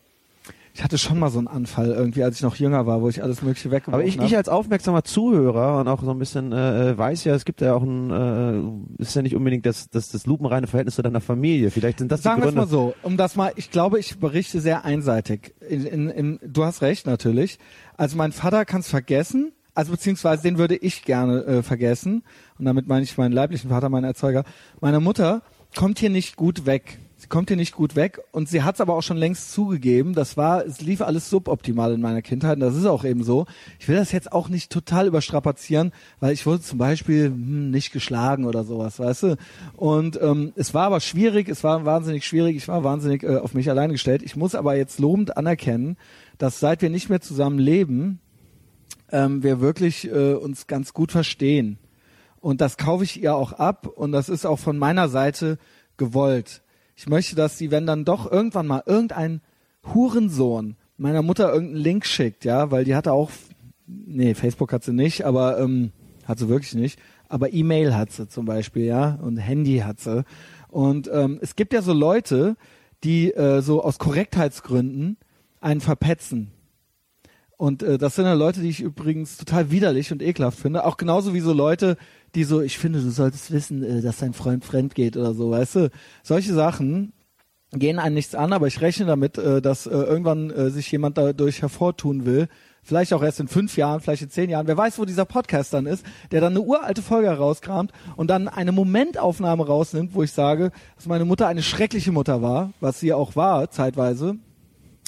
[0.76, 3.22] Ich hatte schon mal so einen Anfall irgendwie, als ich noch jünger war, wo ich
[3.22, 4.28] alles Mögliche weggeworfen Aber ich, habe.
[4.28, 7.76] ich als aufmerksamer Zuhörer und auch so ein bisschen äh, weiß ja, es gibt ja
[7.76, 11.70] auch ein, äh, ist ja nicht unbedingt das, das, das lupenreine Verhältnis zu deiner Familie.
[11.70, 12.66] Vielleicht sind das Sagen die wir es Gründe.
[12.66, 15.54] mal so, um das mal, ich glaube, ich berichte sehr einseitig.
[15.70, 17.60] In, in, in, du hast recht, natürlich.
[17.96, 22.24] Also mein Vater kann es vergessen, also beziehungsweise den würde ich gerne äh, vergessen.
[22.58, 24.44] Und damit meine ich meinen leiblichen Vater, meinen Erzeuger.
[24.82, 25.44] Meine Mutter
[25.76, 27.00] kommt hier nicht gut weg.
[27.24, 30.14] Sie kommt hier nicht gut weg und sie hat es aber auch schon längst zugegeben.
[30.14, 33.46] Das war, es lief alles suboptimal in meiner Kindheit und das ist auch eben so.
[33.80, 37.94] Ich will das jetzt auch nicht total überstrapazieren, weil ich wurde zum Beispiel hm, nicht
[37.94, 39.38] geschlagen oder sowas, weißt du.
[39.78, 43.54] Und ähm, es war aber schwierig, es war wahnsinnig schwierig, ich war wahnsinnig äh, auf
[43.54, 44.22] mich allein gestellt.
[44.22, 45.96] Ich muss aber jetzt lobend anerkennen,
[46.40, 48.20] dass seit wir nicht mehr zusammen leben,
[49.14, 51.78] ähm, wir wirklich äh, uns ganz gut verstehen.
[52.42, 55.58] Und das kaufe ich ihr auch ab und das ist auch von meiner Seite
[55.96, 56.63] gewollt.
[56.96, 59.42] Ich möchte, dass sie, wenn dann doch irgendwann mal irgendein
[59.94, 63.32] Hurensohn meiner Mutter irgendeinen Link schickt, ja, weil die hatte auch,
[63.88, 65.92] nee, Facebook hat sie nicht, aber ähm,
[66.26, 70.24] hat sie wirklich nicht, aber E-Mail hat sie zum Beispiel, ja, und Handy hat sie.
[70.70, 72.56] Und ähm, es gibt ja so Leute,
[73.04, 75.18] die äh, so aus Korrektheitsgründen
[75.60, 76.52] einen verpetzen.
[77.58, 80.86] Und äh, das sind ja Leute, die ich übrigens total widerlich und ekelhaft finde.
[80.86, 81.98] Auch genauso wie so Leute,
[82.36, 85.52] die so, ich finde, du solltest wissen, äh, dass dein Freund fremd geht oder so,
[85.52, 85.90] weißt du.
[86.24, 87.14] Solche Sachen
[87.72, 91.62] gehen einem nichts an, aber ich rechne damit, äh, dass äh, irgendwann sich jemand dadurch
[91.62, 92.48] hervortun will,
[92.84, 95.74] vielleicht auch erst in fünf Jahren, vielleicht in zehn Jahren, wer weiß, wo dieser Podcast
[95.74, 100.32] dann ist, der dann eine uralte Folge herauskramt und dann eine Momentaufnahme rausnimmt, wo ich
[100.32, 104.36] sage, dass meine Mutter eine schreckliche Mutter war, was sie auch war, zeitweise,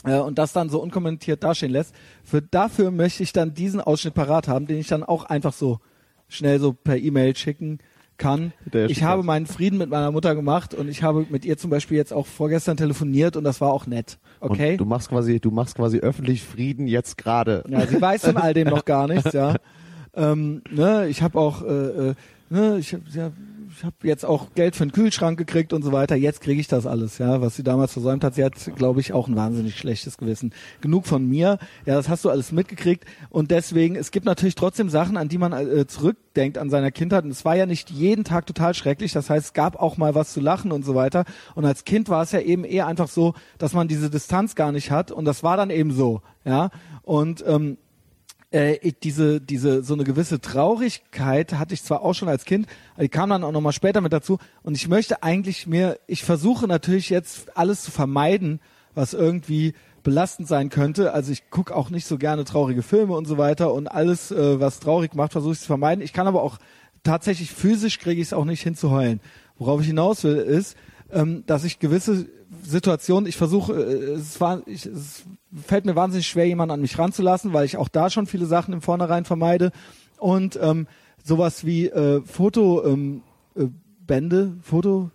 [0.04, 1.96] und das dann so unkommentiert dastehen lässt.
[2.24, 5.80] Für dafür möchte ich dann diesen Ausschnitt parat haben, den ich dann auch einfach so
[6.28, 7.80] schnell so per E-Mail schicken
[8.18, 8.54] kann.
[8.66, 11.70] Der ich habe meinen Frieden mit meiner Mutter gemacht und ich habe mit ihr zum
[11.70, 14.18] Beispiel jetzt auch vorgestern telefoniert und das war auch nett.
[14.40, 14.74] Okay?
[14.74, 17.64] Und du machst quasi, du machst quasi öffentlich Frieden jetzt gerade.
[17.68, 19.56] Ja, sie weiß von all dem noch gar nichts, ja.
[20.18, 21.68] Ähm, ne, ich habe auch, äh,
[22.10, 22.16] äh,
[22.50, 23.32] ne, ich habe ja,
[23.78, 26.16] ich hab jetzt auch Geld für einen Kühlschrank gekriegt und so weiter.
[26.16, 28.36] Jetzt kriege ich das alles, ja, was sie damals versäumt hat.
[28.36, 30.54] Sie hat, glaube ich, auch ein wahnsinnig schlechtes Gewissen.
[30.80, 31.58] Genug von mir.
[31.86, 33.06] Ja, das hast du alles mitgekriegt.
[33.30, 37.26] Und deswegen, es gibt natürlich trotzdem Sachen, an die man äh, zurückdenkt an seiner Kindheit.
[37.26, 39.12] Und es war ja nicht jeden Tag total schrecklich.
[39.12, 41.26] Das heißt, es gab auch mal was zu lachen und so weiter.
[41.54, 44.72] Und als Kind war es ja eben eher einfach so, dass man diese Distanz gar
[44.72, 45.12] nicht hat.
[45.12, 46.70] Und das war dann eben so, ja.
[47.04, 47.78] Und ähm,
[48.56, 52.68] äh, ich, diese, diese, so eine gewisse Traurigkeit hatte ich zwar auch schon als Kind,
[53.00, 54.40] die kam dann auch nochmal später mit dazu.
[54.64, 58.62] Und ich möchte eigentlich mir, ich versuche natürlich jetzt alles zu vermeiden,
[58.94, 61.12] was irgendwie belastend sein könnte.
[61.14, 64.60] Also ich gucke auch nicht so gerne traurige Filme und so weiter und alles, äh,
[64.60, 66.04] was traurig macht, versuche ich zu vermeiden.
[66.04, 66.58] Ich kann aber auch
[67.04, 69.20] tatsächlich physisch kriege ich es auch nicht hinzuheulen.
[69.58, 70.78] Worauf ich hinaus will, ist,
[71.12, 72.28] ähm, dass ich gewisse
[72.64, 75.24] Situationen, ich versuche, äh, es, war, ich, es
[75.66, 78.74] fällt mir wahnsinnig schwer, jemanden an mich ranzulassen, weil ich auch da schon viele Sachen
[78.74, 79.72] im Vornherein vermeide.
[80.18, 80.88] Und ähm,
[81.24, 83.22] sowas wie äh, Fotobände, ähm,
[83.56, 83.68] äh,
[84.06, 85.12] Bände, Fotoalben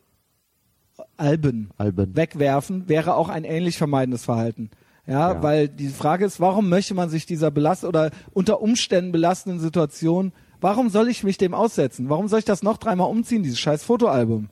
[1.77, 2.17] Alben.
[2.17, 4.71] wegwerfen, wäre auch ein ähnlich vermeidendes Verhalten.
[5.07, 5.43] Ja, Ja.
[5.43, 10.33] weil die Frage ist, warum möchte man sich dieser belast oder unter Umständen belastenden Situation,
[10.61, 12.09] warum soll ich mich dem aussetzen?
[12.09, 14.49] Warum soll ich das noch dreimal umziehen, dieses scheiß Fotoalbum?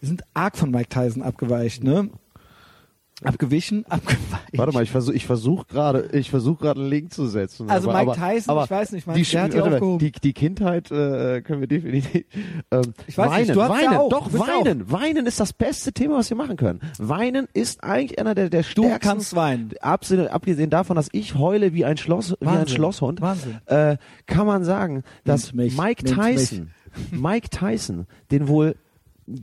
[0.00, 2.10] Wir sind arg von Mike Tyson abgeweicht, ne?
[3.22, 4.56] Abgewichen, abgeweicht.
[4.56, 7.68] Warte mal, ich versuche ich versuch gerade, ich versuche gerade einen Link zu setzen.
[7.68, 9.98] Also aber, Mike Tyson, aber ich weiß nicht, die, meinst du, der hat die aufgehoben.
[9.98, 12.24] die, die Kindheit äh, können wir definitiv.
[12.70, 15.26] Ähm, Ich weiß weinen, nicht, du hast weinen, ja auch, doch du bist weinen, weinen
[15.26, 16.80] ist das beste Thema, was wir machen können.
[16.98, 19.00] Weinen ist eigentlich einer der der Du stärksten.
[19.00, 19.70] kannst weinen.
[19.82, 23.58] Abgesehen, abgesehen davon, dass ich heule wie ein Schloss, wie ein Wahnsinn, Schlosshund, Wahnsinn.
[23.66, 26.04] Äh, kann man sagen, dass Mike.
[26.04, 26.70] Tyson,
[27.10, 28.76] Mike Tyson, den wohl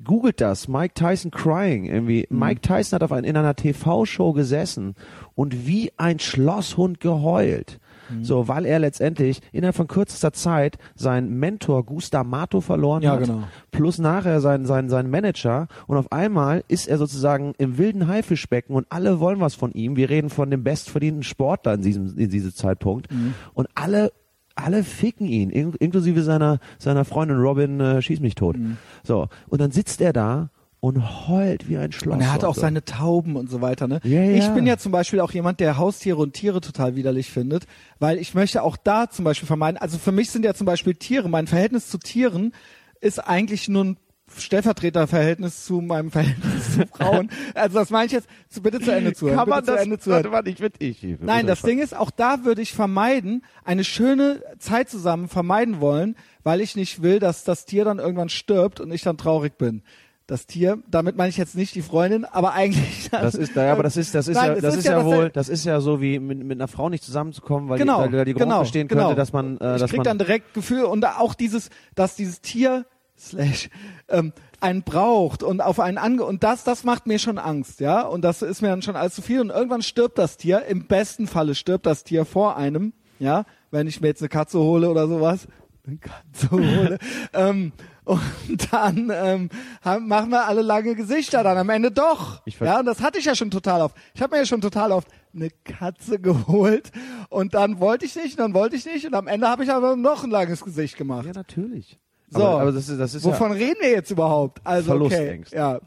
[0.04, 2.26] googelt das, Mike Tyson crying irgendwie.
[2.30, 2.40] Mhm.
[2.40, 4.96] Mike Tyson hat auf ein, in einer TV-Show gesessen
[5.36, 7.80] und wie ein Schlosshund geheult.
[8.10, 8.24] Mhm.
[8.24, 13.22] So, weil er letztendlich innerhalb von kürzester Zeit seinen Mentor Gusta Mato verloren Ja, hat.
[13.22, 13.44] genau.
[13.72, 15.68] Plus nachher seinen, seinen, seinen Manager.
[15.88, 19.96] Und auf einmal ist er sozusagen im wilden Haifischbecken und alle wollen was von ihm.
[19.96, 23.12] Wir reden von dem bestverdienten Sportler in diesem, in diesem Zeitpunkt.
[23.12, 23.34] Mhm.
[23.54, 24.12] Und alle
[24.58, 28.58] alle ficken ihn, in, inklusive seiner, seiner Freundin Robin äh, Schieß mich tot.
[28.58, 28.78] Mhm.
[29.04, 30.50] So, und dann sitzt er da
[30.80, 32.16] und heult wie ein Schloss.
[32.16, 33.88] Und er hat auch seine Tauben und so weiter.
[33.88, 34.00] Ne?
[34.04, 34.38] Ja, ja.
[34.38, 37.66] Ich bin ja zum Beispiel auch jemand, der Haustiere und Tiere total widerlich findet,
[38.00, 39.78] weil ich möchte auch da zum Beispiel vermeiden.
[39.78, 42.54] Also für mich sind ja zum Beispiel Tiere, mein Verhältnis zu Tieren
[43.00, 43.98] ist eigentlich nur ein
[44.42, 47.30] Stellvertreterverhältnis zu meinem Verhältnis zu Frauen.
[47.54, 49.38] Also das meine ich jetzt, zu, bitte zu Ende zuhören.
[49.38, 50.24] Kann man das, zu Ende zuhören.
[50.26, 53.44] warte, warte, ich will, ich, ich Nein, das Ding ist, auch da würde ich vermeiden,
[53.64, 58.30] eine schöne Zeit zusammen vermeiden wollen, weil ich nicht will, dass das Tier dann irgendwann
[58.30, 59.82] stirbt und ich dann traurig bin.
[60.28, 63.10] Das Tier, damit meine ich jetzt nicht die Freundin, aber eigentlich.
[63.12, 64.98] Das ist, ja, aber das ist, das ist Nein, ja, das ist ist ja ja
[64.98, 68.06] das- wohl, das ist ja so wie mit, mit einer Frau nicht zusammenzukommen, weil genau,
[68.06, 69.04] die, weil die Geruch genau, bestehen genau.
[69.04, 72.18] könnte, dass man, äh, ich dass krieg man, dann direkt Gefühl und auch dieses, dass
[72.18, 72.86] dieses Tier
[73.18, 73.70] slash
[74.10, 78.02] ähm, einen braucht und auf einen ange und das, das macht mir schon Angst, ja
[78.02, 80.66] und das ist mir dann schon allzu viel und irgendwann stirbt das Tier.
[80.66, 84.60] Im besten Falle stirbt das Tier vor einem, ja, wenn ich mir jetzt eine Katze
[84.60, 85.48] hole oder sowas,
[85.86, 86.98] eine Katze hole.
[87.34, 87.72] ähm,
[88.08, 89.50] und dann ähm,
[89.84, 92.42] haben, machen wir alle lange Gesichter dann am Ende doch.
[92.60, 93.98] Ja, und das hatte ich ja schon total oft.
[94.14, 96.92] Ich habe mir ja schon total oft eine Katze geholt
[97.30, 99.72] und dann wollte ich nicht und dann wollte ich nicht und am Ende habe ich
[99.72, 101.26] aber noch ein langes Gesicht gemacht.
[101.26, 102.00] ja, natürlich.
[102.30, 102.44] So.
[102.44, 104.60] Aber, aber das ist, das ist Wovon reden wir jetzt überhaupt?
[104.64, 105.56] Also okay, Verlustängste.
[105.56, 105.74] ja.
[105.74, 105.82] ja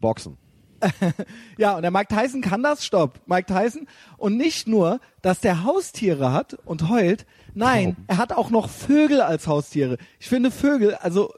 [0.00, 0.36] Boxen.
[1.58, 3.20] Ja, und der Mike Tyson kann das, stopp.
[3.26, 3.86] Mike Tyson.
[4.18, 8.04] Und nicht nur, dass der Haustiere hat und heult, nein, Tauben.
[8.08, 9.96] er hat auch noch Vögel als Haustiere.
[10.20, 11.32] Ich finde Vögel, also,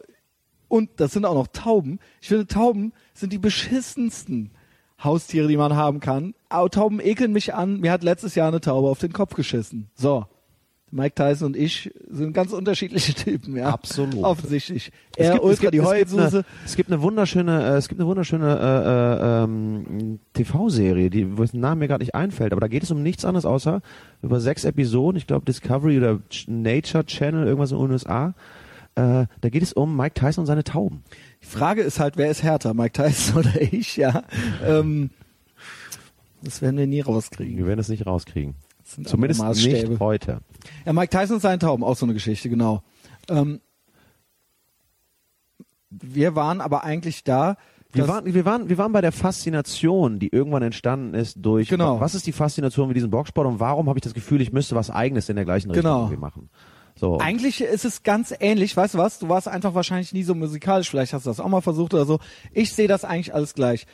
[0.67, 2.01] und das sind auch noch Tauben.
[2.21, 4.51] Ich finde Tauben sind die beschissensten
[5.03, 6.35] Haustiere, die man haben kann.
[6.49, 7.79] Aber Tauben ekeln mich an.
[7.79, 9.89] Mir hat letztes Jahr eine Taube auf den Kopf geschissen.
[9.95, 10.27] So.
[10.91, 13.69] Mike Tyson und ich sind ganz unterschiedliche Typen, ja.
[13.71, 14.25] Absolut.
[14.25, 14.91] Offensichtlich.
[15.17, 16.23] Es Er gibt- ultra es gibt- die es Heulsuse.
[16.39, 21.37] eine- Es gibt eine wunderschöne, äh, es gibt eine wunderschöne äh, äh, ähm, TV-Serie, die
[21.37, 23.83] wo der Name mir gerade nicht einfällt, aber da geht es um nichts anderes außer
[24.23, 28.35] über sechs Episoden, ich glaube Discovery oder Nature Channel, irgendwas in den USA.
[28.95, 31.05] Äh, da geht es um Mike Tyson und seine Tauben.
[31.43, 34.23] Die Frage ist halt, wer ist härter, Mike Tyson oder ich, ja.
[34.67, 35.11] Ähm,
[36.43, 37.57] das werden wir nie rauskriegen.
[37.59, 38.55] Wir werden es nicht rauskriegen.
[38.95, 40.41] Sind Zumindest nicht heute.
[40.85, 42.83] Ja, Mike Tyson und seine Tauben, auch so eine Geschichte, genau.
[43.29, 43.61] Ähm,
[45.91, 47.57] wir waren aber eigentlich da.
[47.93, 52.01] Wir waren, wir, waren, wir waren bei der Faszination, die irgendwann entstanden ist durch, Genau.
[52.01, 54.75] was ist die Faszination mit diesem Boxsport und warum habe ich das Gefühl, ich müsste
[54.77, 56.01] was Eigenes in der gleichen Richtung Genau.
[56.03, 56.51] irgendwie machen.
[56.97, 57.19] So.
[57.19, 59.19] Eigentlich ist es ganz ähnlich, weißt du was?
[59.21, 62.05] Du warst einfach wahrscheinlich nie so musikalisch, vielleicht hast du das auch mal versucht oder
[62.05, 62.19] so.
[62.53, 63.87] Ich sehe das eigentlich alles gleich.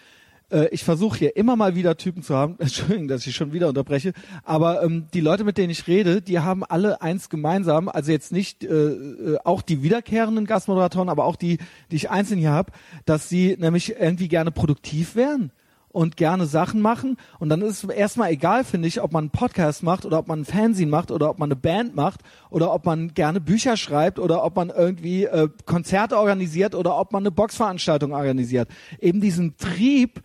[0.51, 3.68] Äh, Ich versuche hier immer mal wieder Typen zu haben, Entschuldigung, dass ich schon wieder
[3.68, 8.12] unterbreche, aber ähm, die Leute, mit denen ich rede, die haben alle eins gemeinsam, also
[8.12, 11.59] jetzt nicht äh, äh, auch die wiederkehrenden Gastmoderatoren, aber auch die,
[11.90, 12.72] die ich einzeln hier habe,
[13.05, 15.51] dass sie nämlich irgendwie gerne produktiv wären
[15.95, 17.16] und gerne Sachen machen.
[17.38, 20.26] Und dann ist es erstmal egal, finde ich, ob man einen Podcast macht oder ob
[20.26, 22.20] man ein Fernsehen macht oder ob man eine Band macht
[22.51, 27.12] oder ob man gerne Bücher schreibt oder ob man irgendwie äh, Konzerte organisiert oder ob
[27.12, 28.68] man eine Boxveranstaltung organisiert.
[28.99, 30.20] Eben diesen Trieb,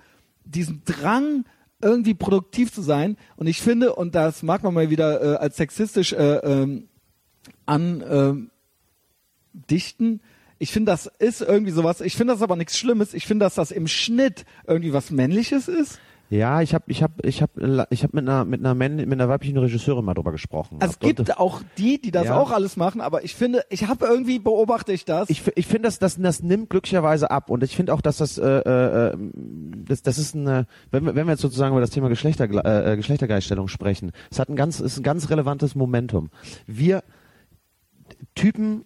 [0.50, 1.46] diesen Drang,
[1.82, 3.18] irgendwie produktiv zu sein.
[3.38, 6.90] Und ich finde, und das mag man mal wieder äh, als sexistisch äh, ähm,
[7.66, 8.52] an ähm.
[10.62, 12.02] Ich finde, das ist irgendwie sowas.
[12.02, 13.14] Ich finde das aber nichts Schlimmes.
[13.14, 16.00] Ich finde, dass das im Schnitt irgendwie was Männliches ist.
[16.30, 17.52] Ja, ich habe ich hab, ich hab,
[17.90, 20.78] ich hab mit einer mit einer Männ, mit einer weiblichen Regisseurin mal drüber gesprochen.
[20.80, 22.38] Also es gibt auch die, die das Ja.
[22.38, 25.30] auch alles machen, aber ich finde, ich habe irgendwie beobachte ich das.
[25.32, 28.38] ich, ich finde, das, das, das nimmt glücklicherweise ab und ich finde auch, dass das,
[28.38, 29.18] äh, äh,
[29.88, 32.96] das, das ist eine, wenn wir, wenn wir jetzt sozusagen über das Thema Geschlechter, äh,
[32.96, 36.30] Geschlechtergleichstellung sprechen, es hat ein ganz, ist ein ganz relevantes Momentum.
[36.68, 37.04] Wir
[38.36, 38.86] Typen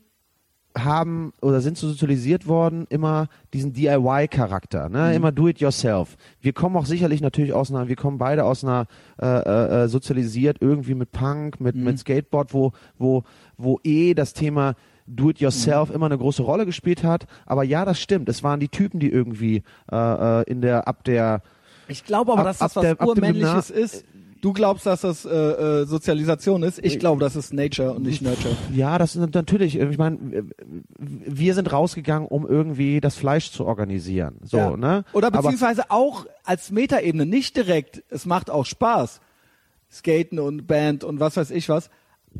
[0.78, 5.14] haben oder sind so sozialisiert worden, immer diesen DIY-Charakter, ne?
[5.16, 6.16] immer do it yourself.
[6.42, 8.88] Wir kommen auch sicherlich natürlich aus einer, wir kommen beide aus einer
[9.22, 13.24] äh, äh, äh, sozialisiert irgendwie mit Punk, mit, mit Skateboard, wo, wo,
[13.58, 17.28] wo eh das Thema do it yourself immer eine große Rolle gespielt hat.
[17.46, 18.30] Aber ja, das stimmt.
[18.30, 19.96] Es waren die Typen, die irgendwie äh,
[20.42, 21.42] äh, in der ab der
[21.90, 24.06] Ich glaube aber, Ab- dass das der- was dem urmännliches ist.
[24.44, 26.78] Du glaubst, dass das äh, äh, Sozialisation ist.
[26.84, 28.54] Ich glaube, das ist Nature und nicht Nurture.
[28.74, 30.18] Ja, das ist natürlich, ich meine,
[31.00, 34.36] wir sind rausgegangen, um irgendwie das Fleisch zu organisieren.
[34.44, 34.76] So, Ja.
[34.76, 35.06] ne?
[35.14, 38.04] Oder Aber- beziehungsweise auch als Metaebene, nicht direkt.
[38.10, 39.22] Es macht auch Spaß.
[39.90, 41.90] Skaten und Band und was weiß ich was.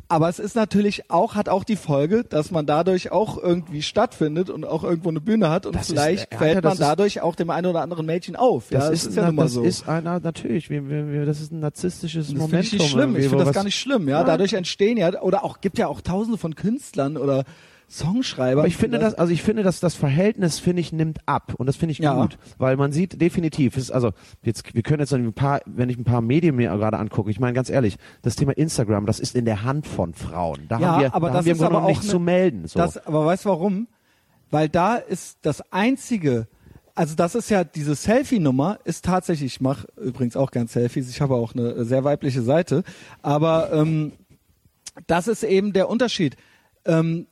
[0.08, 4.50] Aber es ist natürlich auch, hat auch die Folge, dass man dadurch auch irgendwie stattfindet
[4.50, 6.80] und auch irgendwo eine Bühne hat und Das ist- vielleicht ja, fällt das man ist-
[6.80, 8.64] dadurch auch dem einen oder anderen Mädchen auf.
[8.70, 9.62] Das, ja, ist, ja na, nun mal das so.
[9.62, 12.62] ist einer, natürlich, wir, wir, wir, das ist ein narzisstisches das finde Momentum.
[12.66, 13.16] ich nicht schlimm.
[13.16, 14.08] Ich finde das gar nicht schlimm.
[14.08, 17.44] Ja, dadurch entstehen ja oder auch gibt ja auch Tausende von Künstlern oder
[17.88, 18.60] Songschreibern.
[18.60, 21.54] Aber ich finde das, also ich finde, dass das Verhältnis, finde ich, nimmt ab.
[21.58, 22.20] Und das finde ich Ja.
[22.20, 22.38] gut.
[22.58, 24.12] Weil man sieht definitiv, ist also,
[24.42, 27.38] jetzt, wir können jetzt ein paar, wenn ich ein paar Medien mir gerade angucke, ich
[27.40, 30.66] meine ganz ehrlich, das Thema Instagram, das ist in der Hand von Frauen.
[30.68, 32.18] Da Ja, haben wir, aber da das haben wir ist aber auch nichts ne- zu
[32.18, 32.66] melden.
[32.66, 32.78] So.
[32.78, 33.88] Das, aber weißt du warum?
[34.50, 36.46] Weil da ist das einzige,
[36.94, 41.20] also das ist ja diese Selfie-Nummer, ist tatsächlich, ich mache übrigens auch gern Selfies, ich
[41.20, 42.84] habe auch eine sehr weibliche Seite,
[43.22, 44.12] aber ähm,
[45.06, 46.36] das ist eben der Unterschied.
[46.84, 47.26] Ähm,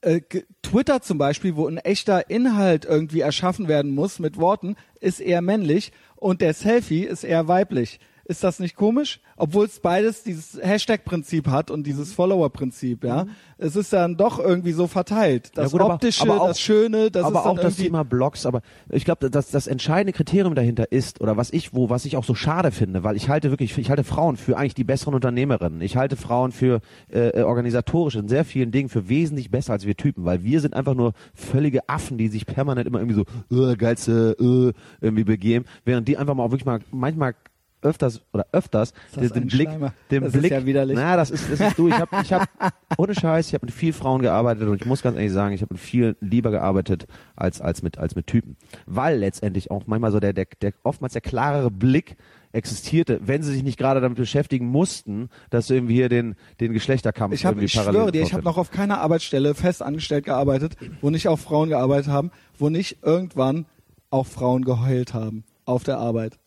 [0.00, 0.20] äh,
[0.62, 5.42] Twitter zum Beispiel, wo ein echter Inhalt irgendwie erschaffen werden muss mit Worten, ist eher
[5.42, 8.00] männlich und der Selfie ist eher weiblich.
[8.28, 9.20] Ist das nicht komisch?
[9.36, 13.26] Obwohl es beides dieses Hashtag-Prinzip hat und dieses Follower-Prinzip, ja.
[13.56, 15.52] Es ist dann doch irgendwie so verteilt.
[15.54, 15.78] Das Mhm.
[15.78, 18.62] Ja gut, aber- Optische, aber auch- das Schöne, das aber auch das Thema Blogs, aber
[18.90, 22.24] ich glaube, das, das entscheidende Kriterium dahinter ist, oder was ich, wo, was ich auch
[22.24, 25.80] so schade finde, weil ich halte wirklich, ich halte Frauen für eigentlich die besseren Unternehmerinnen.
[25.80, 26.80] Ich halte Frauen für
[27.12, 30.60] äh, äh, organisatorisch in sehr vielen Dingen für wesentlich besser als wir Typen, weil wir
[30.60, 35.24] sind einfach nur völlige Affen, die sich permanent immer irgendwie so, äh, geilste, äh, irgendwie
[35.24, 37.34] begeben, während die einfach mal auch wirklich mal manchmal
[37.82, 39.94] öfters oder öfters den, den Blick, Schleimer?
[40.10, 40.96] den Das ist Blick, ja widerlich.
[40.96, 41.88] na, das ist, das ist du.
[41.88, 42.46] Ich habe, ich habe,
[42.98, 45.62] ohne Scheiß, ich habe mit vielen Frauen gearbeitet und ich muss ganz ehrlich sagen, ich
[45.62, 48.56] habe mit viel lieber gearbeitet als als mit als mit Typen,
[48.86, 52.16] weil letztendlich auch manchmal so der der, der oftmals der klarere Blick
[52.52, 57.34] existierte, wenn sie sich nicht gerade damit beschäftigen mussten, dass irgendwie hier den den Geschlechterkampf
[57.34, 60.24] Ich, hab, irgendwie ich parallel schwöre dir, ich habe noch auf keiner Arbeitsstelle fest angestellt
[60.24, 63.66] gearbeitet, wo nicht auch Frauen gearbeitet haben, wo nicht irgendwann
[64.10, 66.38] auch Frauen geheult haben auf der Arbeit.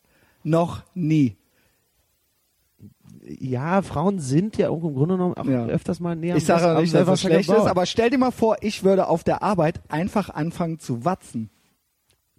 [0.43, 1.35] Noch nie.
[3.21, 5.65] ja, Frauen sind ja auch im Grunde genommen auch Ja.
[5.65, 8.31] öfters mal näher Ich sage auch nicht, dass das schlecht ist, aber stell dir mal
[8.31, 11.49] vor, ich würde auf der Arbeit einfach anfangen zu watzen.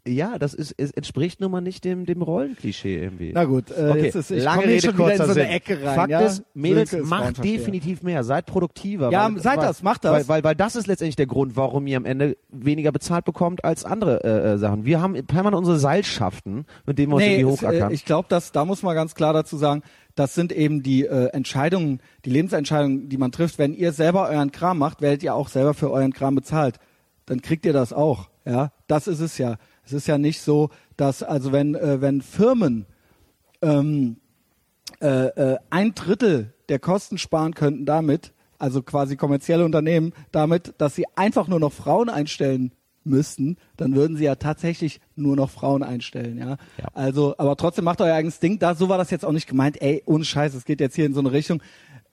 [0.07, 3.33] Ja, das ist es entspricht nun mal nicht dem dem Rollenklischee irgendwie.
[3.35, 5.51] Na gut, äh, Okay, jetzt ist ich lange Rede, schon wieder in kurzer so eine.
[5.51, 5.95] Ecke rein.
[5.95, 6.21] Fakt ja?
[6.21, 9.11] ist, Mädels, ist macht definitiv mehr, seid produktiver.
[9.11, 10.13] Ja, weil, seid weil, das, macht das.
[10.13, 13.65] Weil, weil, weil das ist letztendlich der Grund, warum ihr am Ende weniger bezahlt bekommt
[13.65, 14.85] als andere äh, äh, Sachen.
[14.85, 17.93] Wir haben permanent unsere Seilschaften, mit denen wir uns Nee, irgendwie äh, hochackern.
[17.93, 19.83] ich glaube, dass da muss man ganz klar dazu sagen,
[20.15, 23.59] das sind eben die äh, Entscheidungen, die Lebensentscheidungen, die man trifft.
[23.59, 26.77] Wenn ihr selber euren Kram macht, werdet ihr auch selber für euren Kram bezahlt.
[27.27, 28.29] Dann kriegt ihr das auch.
[28.45, 29.57] Ja, das ist es ja.
[29.85, 32.87] Es ist ja nicht so, dass also wenn äh, wenn Firmen
[33.63, 34.17] ähm,
[35.01, 40.95] äh, äh, ein Drittel der Kosten sparen könnten damit, also quasi kommerzielle Unternehmen, damit, dass
[40.95, 42.73] sie einfach nur noch Frauen einstellen
[43.05, 46.51] müssten, dann würden sie ja tatsächlich nur noch Frauen einstellen, ja.
[46.51, 46.89] Ja.
[46.93, 48.59] Also, aber trotzdem macht euer eigenes Ding.
[48.59, 49.81] Da, so war das jetzt auch nicht gemeint.
[49.81, 51.63] Ey, ohne Scheiß, es geht jetzt hier in so eine Richtung.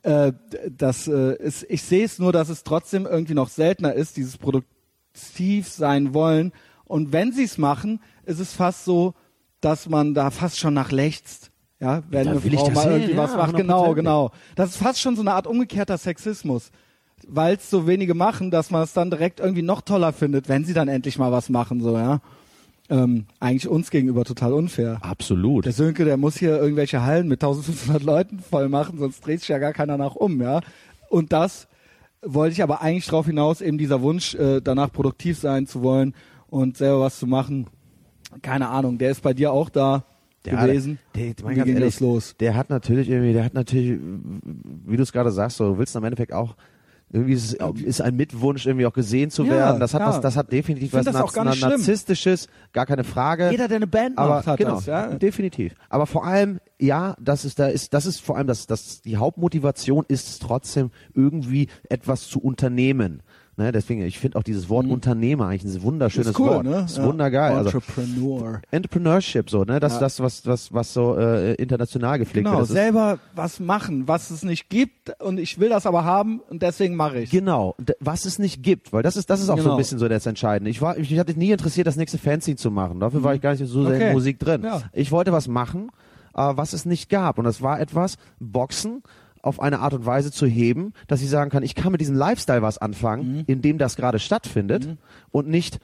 [0.04, 0.32] Äh,
[0.70, 4.38] das äh, ist, ich sehe es nur, dass es trotzdem irgendwie noch seltener ist, dieses
[4.38, 6.54] produktiv sein wollen.
[6.88, 9.14] Und wenn sie es machen, ist es fast so,
[9.62, 11.52] dass man da fast schon nach lechzt.
[11.80, 13.56] Ja, wenn Da eine Frau mal sehen, irgendwie ja, was macht.
[13.56, 13.96] Genau, 100%.
[13.96, 14.32] genau.
[14.56, 16.72] Das ist fast schon so eine Art umgekehrter Sexismus.
[17.28, 20.66] Weil es so wenige machen, dass man es dann direkt irgendwie noch toller findet, wenn
[20.66, 22.22] sie dann endlich mal was machen, so, ja.
[22.90, 25.00] Ähm, eigentlich uns gegenüber total unfair.
[25.02, 25.66] Absolut.
[25.66, 29.50] Der Sönke, der muss hier irgendwelche Hallen mit 1500 Leuten voll machen, sonst dreht sich
[29.50, 30.62] ja gar keiner nach um, ja.
[31.10, 31.68] Und das
[32.22, 36.14] wollte ich aber eigentlich drauf hinaus, eben dieser Wunsch, äh, danach produktiv sein zu wollen
[36.50, 37.68] und selber was zu machen.
[38.42, 40.04] Keine Ahnung, der ist bei dir auch da
[40.44, 41.00] gewesen.
[41.16, 42.36] Der, der, mein Wie ging ehrlich, das los?
[42.40, 44.00] Der hat natürlich irgendwie, der hat natürlich,
[44.86, 46.56] wie du es gerade sagst, so, du willst am Endeffekt auch
[47.12, 49.80] irgendwie ist, es- ist ein Mitwunsch, irgendwie auch gesehen zu Ja, werden.
[49.80, 50.08] Das hat, ja.
[50.08, 51.70] das, das hat definitiv was das auch gar schlimm.
[51.70, 53.50] Narzisstisches, gar keine Frage.
[53.50, 55.08] Jeder, der eine Band aber macht, hat genau, das, ja.
[55.16, 55.74] definitiv.
[55.90, 59.16] Aber vor allem, ja, das ist da ist, das ist vor allem das, das die
[59.16, 63.24] Hauptmotivation ist es trotzdem irgendwie etwas zu unternehmen.
[63.60, 66.32] Ne, deswegen, ich finde auch dieses Wort Unternehmer eigentlich ein wunderschönes Mhm.
[66.32, 66.64] ist cool, Wort.
[66.66, 66.84] ne?
[66.86, 67.06] Ist Ja.
[67.06, 67.54] wundergeil.
[67.54, 68.62] Also Entrepreneur.
[68.70, 70.00] Entrepreneurship, so, ne, das Ja.
[70.02, 72.68] das was was was so äh, international gepflegt Genau, wird.
[72.70, 76.62] Ist, selber was machen, was es nicht gibt und ich will das aber haben und
[76.62, 77.32] deswegen mache ich.
[77.32, 79.74] Genau, was es nicht gibt, weil das ist das ist auch so Genau.
[79.74, 80.70] ein bisschen so das Entscheidende.
[80.70, 83.00] Ich war ich hatte nie interessiert, das nächste Fanzine zu machen.
[83.00, 83.96] Dafür war ich gar nicht so sehr Mhm.
[83.96, 84.08] Okay.
[84.10, 84.62] in Musik drin.
[84.64, 84.84] Ja.
[84.94, 85.90] Ich wollte was machen,
[86.36, 89.02] äh, was es nicht gab und das war etwas Boxen
[89.48, 92.16] auf eine Art und Weise zu heben, dass ich sagen kann, ich kann mit diesem
[92.16, 93.44] Lifestyle was anfangen, Mhm.
[93.48, 94.98] in dem das gerade stattfindet
[95.32, 95.80] und nicht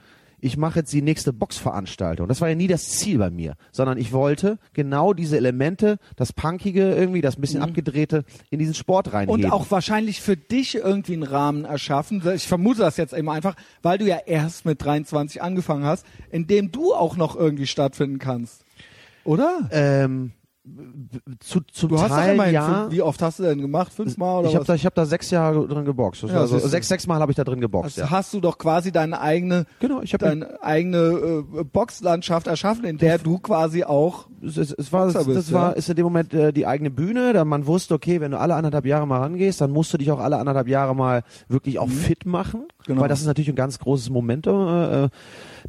[0.45, 2.27] ich mache jetzt die nächste Boxveranstaltung.
[2.27, 6.33] Das war ja nie das Ziel bei mir, sondern ich wollte genau diese Elemente, das
[6.33, 9.39] Punkige irgendwie, das ein bisschen abgedrehte, in diesen Sport reinheben.
[9.39, 9.45] Mhm.
[9.45, 12.21] Und auch wahrscheinlich für dich irgendwie einen Rahmen erschaffen.
[12.35, 16.45] Ich vermute das jetzt eben einfach, weil du ja erst mit 23 angefangen hast, in
[16.45, 18.65] dem du auch noch irgendwie stattfinden kannst.
[19.23, 19.69] Oder?
[19.71, 20.33] Ähm,
[21.41, 22.87] zu, zum Du hast Teil immerhin, ja.
[22.89, 23.91] wie oft hast du denn gemacht?
[23.91, 24.67] Fünfmal oder ich habe was?
[24.67, 26.23] da, ich hab da sechs Jahre drin geboxt.
[26.23, 26.69] Das Ja, war so, siehst du.
[26.69, 27.97] sechs, sechs Mal habe ich da drin geboxt.
[27.97, 28.09] Also Ja.
[28.11, 30.97] hast du doch quasi deine eigene, Genau, ich habe deine eigene
[31.59, 35.71] äh, Boxlandschaft erschaffen, in der du quasi auch es, es, es war, das bist, war,
[35.71, 35.75] ja.
[35.75, 38.55] ist in dem Moment äh, die eigene Bühne, da man wusste, okay, wenn du alle
[38.55, 41.89] anderthalb Jahre mal rangehst, dann musst du dich auch alle anderthalb Jahre mal wirklich auch
[41.89, 42.83] fit machen, Mhm.
[42.85, 43.01] Genau.
[43.01, 44.67] weil das ist natürlich ein ganz großes Momentum.
[44.67, 45.09] Äh, äh,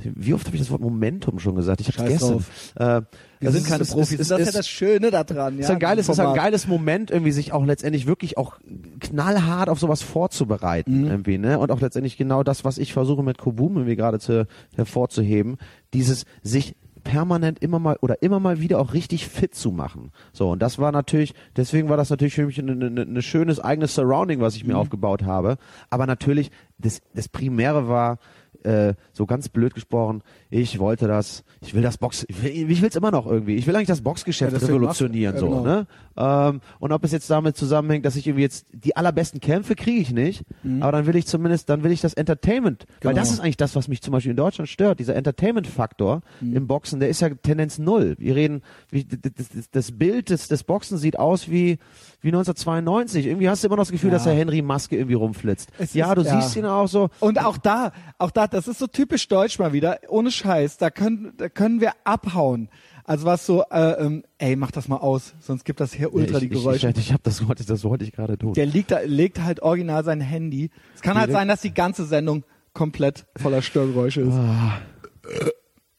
[0.02, 1.80] wie oft habe ich das Wort Momentum schon gesagt?
[1.80, 2.44] Ich habe vergessen.
[2.76, 3.02] Äh,
[3.40, 4.18] wir sind ist- keine Profis.
[4.20, 5.58] es- das ist ja das Schöne daran.
[5.58, 8.58] ist ja, ein geiles, ist ein geiles Moment, irgendwie sich auch letztendlich wirklich auch
[9.00, 10.06] knallhart auf sowas Mhm.
[10.08, 11.58] vorzubereiten, irgendwie, ne?
[11.58, 15.56] Und auch letztendlich genau das, was ich versuche mit Kobum irgendwie gerade zu, hervorzuheben,
[15.92, 20.10] dieses sich permanent immer mal oder immer mal wieder auch richtig fit zu machen.
[20.32, 23.60] So, und das war natürlich, deswegen war das natürlich für mich ein ein- ein schönes
[23.60, 24.56] eigenes Surrounding, was Mhm.
[24.60, 25.58] ich mir aufgebaut habe.
[25.90, 28.18] Aber natürlich, das, das Primäre war,
[28.64, 32.82] äh, so ganz blöd gesprochen, ich wollte das, ich will das Box, ich will, ich
[32.82, 33.54] will's immer noch irgendwie.
[33.56, 35.62] Ich will eigentlich das Boxgeschäft Ja, deswegen revolutionieren, so, genau.
[35.62, 35.86] ne?
[36.16, 40.00] Ähm, und ob es jetzt damit zusammenhängt, dass ich irgendwie jetzt die allerbesten Kämpfe kriege
[40.00, 40.44] ich nicht,
[40.80, 43.14] aber dann will ich zumindest, dann will ich das Entertainment, weil Mhm.
[43.14, 43.20] Genau.
[43.20, 46.56] das ist eigentlich das, was mich zum Beispiel in Deutschland stört, dieser Entertainment-Faktor Mhm.
[46.56, 48.14] im Boxen, der ist ja Tendenz null.
[48.18, 51.78] Wir reden, wie, das, das, das Bild des, des Boxen sieht aus wie,
[52.24, 53.26] wie 1992.
[53.26, 54.14] Irgendwie hast du immer noch das Gefühl, Ja.
[54.14, 55.70] dass der Henry Maske irgendwie rumflitzt.
[55.78, 56.40] Es ja, ist- du ja.
[56.40, 57.10] siehst ihn auch so.
[57.20, 60.90] Und auch da, auch da, das ist so typisch deutsch mal wieder, ohne Scheiß, da
[60.90, 62.68] können, da können wir abhauen.
[63.06, 66.38] Also was so, äh, ähm, ey, mach das mal aus, sonst gibt das hier ultra
[66.38, 66.88] ich, die Geräusche.
[66.88, 68.54] Ich, ich, ich hab das wollte, das wollte ich gerade tun.
[68.54, 70.70] Der liegt da, legt halt original sein Handy.
[70.94, 74.32] Es kann halt sein, dass die ganze Sendung komplett voller Störgeräusche ist.
[74.32, 74.78] Ah.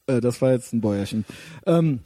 [0.07, 1.25] Äh, das war jetzt ein Bäuerchen.
[1.65, 1.99] Ähm,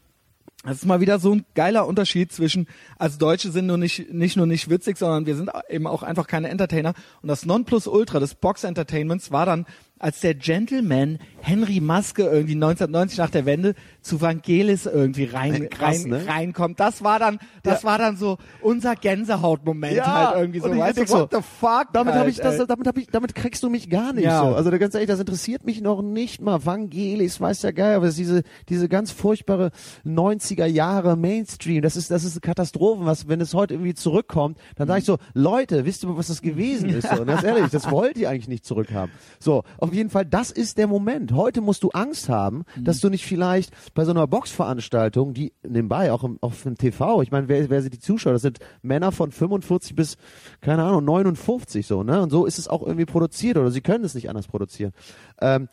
[0.64, 4.36] das ist mal wieder so ein geiler Unterschied zwischen, also Deutsche sind nur nicht, nicht
[4.36, 6.93] nur nicht witzig, sondern wir sind eben auch einfach keine Entertainer.
[7.22, 9.66] Und das Nonplusultra des Box-Entertainments war dann,
[9.99, 13.74] als der Gentleman Henry Maske irgendwie 1990 nach der Wende
[14.10, 16.28] zu Vangelis irgendwie rein, Krass, rein ne?
[16.28, 16.80] reinkommt.
[16.80, 20.66] Das war dann, das war dann so unser Gänsehautmoment halt irgendwie so.
[20.66, 21.88] und ich Weißt du, so, what the fuck?
[21.93, 24.41] Damit halt, habe ich das, damit habe ich, damit kriegst du mich gar nicht Ja.
[24.41, 24.55] so.
[24.55, 26.65] Also ganz ehrlich, das interessiert mich noch nicht mal.
[26.65, 29.69] Vangelis, weiß der Geil, aber es ist diese, diese ganz furchtbare
[30.06, 31.84] 90er Jahre Mainstream.
[31.84, 33.06] Das ist, das ist eine Katastrophe.
[33.06, 36.41] Was, wenn es heute irgendwie zurückkommt, dann sage ich so, Leute, wisst ihr, was das
[36.41, 37.07] gewesen ist?
[37.07, 39.11] So, und ganz ehrlich, das wollt ihr eigentlich nicht zurückhaben.
[39.40, 41.31] So, auf jeden Fall, das ist der Moment.
[41.34, 46.14] Heute musst du Angst haben, dass du nicht vielleicht bei so einer Boxveranstaltung, die nebenbei
[46.14, 48.32] auch im, auf dem TV, ich meine, wer, wer sind die Zuschauer?
[48.32, 50.16] Das sind Männer von 45 bis,
[50.62, 52.22] keine Ahnung, 59 so, ne?
[52.22, 54.94] Und so ist es auch irgendwie produziert oder sie können es nicht anders produzieren.
[55.42, 55.68] Ähm,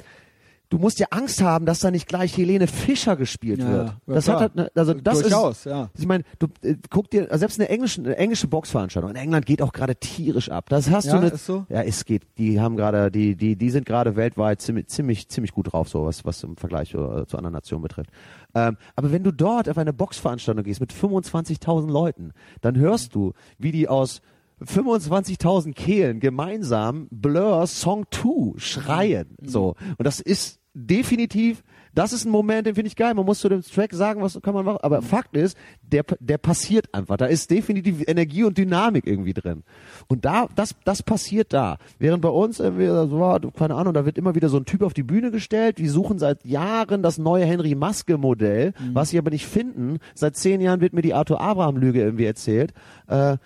[0.68, 3.86] du musst ja Angst haben, dass da nicht gleich Helene Fischer gespielt Ja, wird.
[3.88, 4.40] ja, das klar.
[4.40, 5.90] hat halt, also das Durchaus, ist, ja.
[5.96, 9.46] ich meine, du äh, guck dir also selbst eine englische, eine englische Boxveranstaltung in England
[9.46, 10.68] geht auch gerade tierisch ab.
[10.68, 11.66] Das hast Ja, du eine, ist so?
[11.68, 12.22] ja, es geht.
[12.38, 16.04] Die haben gerade, die, die, die sind gerade weltweit ziemlich, ziemlich, ziemlich gut drauf, so
[16.04, 18.10] was, was im Vergleich äh, zu anderen Nationen betrifft.
[18.54, 23.32] Ähm, aber wenn du dort auf eine Boxveranstaltung gehst mit 25.000 Leuten, dann hörst du,
[23.58, 24.20] wie die aus
[24.64, 29.36] 25.000 Kehlen gemeinsam Blur Song 2 schreien.
[29.40, 29.48] Mhm.
[29.48, 29.74] So.
[29.98, 31.62] Und das ist definitiv,
[31.94, 33.14] das ist ein Moment, den finde ich geil.
[33.14, 34.78] Man muss zu dem Track sagen, was kann man machen.
[34.82, 37.16] Aber Fakt ist, der, der passiert einfach.
[37.16, 39.62] Da ist definitiv Energie und Dynamik irgendwie drin.
[40.06, 41.78] Und da, das, das passiert da.
[41.98, 44.92] Während bei uns, irgendwie, so keine Ahnung, da wird immer wieder so ein Typ auf
[44.92, 45.78] die Bühne gestellt.
[45.78, 49.98] Wir suchen seit Jahren das neue Henry Maske Modell, was sie aber nicht finden.
[50.14, 52.74] Seit zehn Jahren wird mir die Arthur Abraham Lüge irgendwie erzählt.
[53.06, 53.38] Äh,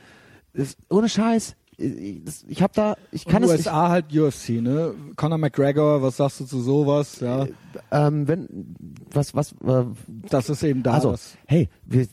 [0.52, 1.56] ist, ohne Scheiß.
[1.76, 3.66] Ich, habe da, ich kann Und es nicht.
[3.66, 4.94] USA halt UFC, ne?
[5.16, 7.20] Conor McGregor, was sagst du zu sowas?
[7.20, 7.46] Ja,
[7.92, 8.74] Ähm, wenn,
[9.12, 9.84] was, was, äh,
[10.28, 10.94] das ist eben da.
[10.94, 11.14] also,
[11.46, 12.06] hey, wir,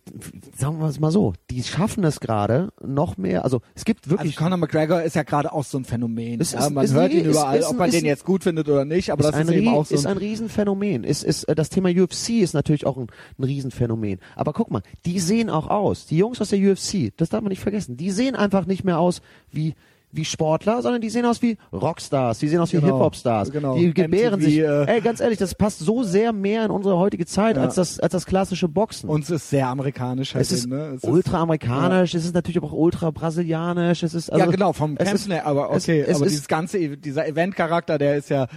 [0.56, 4.12] sagen wir es mal so, die schaffen es gerade noch mehr, also es gibt Also
[4.18, 6.40] wirklich, Conor McGregor ist ja gerade auch so ein Phänomen.
[6.42, 8.04] Es ja, ist- man ist- hört ihn ist- überall, ist ob ein- man ist den
[8.04, 10.06] ein- jetzt gut findet oder nicht, aber ist, das ein, ist eben auch so ist
[10.06, 11.04] ein Riesenphänomen.
[11.04, 13.08] Ist, ist, äh, das Thema UFC ist natürlich auch ein,
[13.38, 14.20] ein Riesenphänomen.
[14.36, 16.06] Aber guck mal, die sehen auch aus.
[16.06, 19.00] Die Jungs aus der UFC, das darf man nicht vergessen, die sehen einfach nicht mehr
[19.00, 19.22] aus
[19.52, 19.74] wie
[20.12, 23.52] wie Sportler, sondern die sehen aus wie Rockstars, die sehen aus wie Genau, Hip-Hop-Stars.
[23.52, 23.76] genau.
[23.78, 24.58] Die gebären MTV, sich.
[24.60, 27.64] äh, ey, ganz ehrlich, das passt so sehr mehr in unsere heutige Zeit Ja.
[27.64, 29.10] als das als das klassische Boxen.
[29.10, 30.94] Und es ist sehr amerikanisch halt es ist ne?
[30.96, 34.72] Es ultra amerikanisch, es ist natürlich aber auch ultra brasilianisch, es ist also, ja, genau,
[34.74, 38.16] vom es Kämpfen aber es- okay, es aber ist- dieses ganze, E- dieser Event-Charakter, der
[38.18, 38.48] ist ja,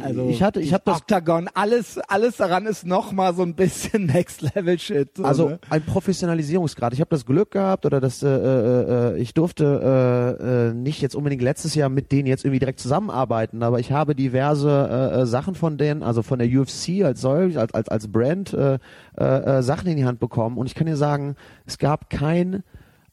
[0.00, 3.54] also, ich hatte, ich habe das Octagon, alles, alles daran ist noch mal so ein
[3.54, 5.16] bisschen Next-Level-Shit.
[5.16, 5.58] So, Also ne?
[5.70, 6.92] ein Professionalisierungsgrad.
[6.92, 11.00] Ich habe das Glück gehabt oder das, äh, äh, äh, ich durfte äh, äh, nicht
[11.02, 15.20] jetzt unbedingt letztes Jahr mit denen jetzt irgendwie direkt zusammenarbeiten, aber ich habe diverse äh,
[15.20, 18.78] äh, Sachen von denen, also von der UFC als solch, als als als Brand äh,
[19.18, 21.36] äh, äh, Sachen in die Hand bekommen und ich kann dir sagen,
[21.66, 22.62] es gab kein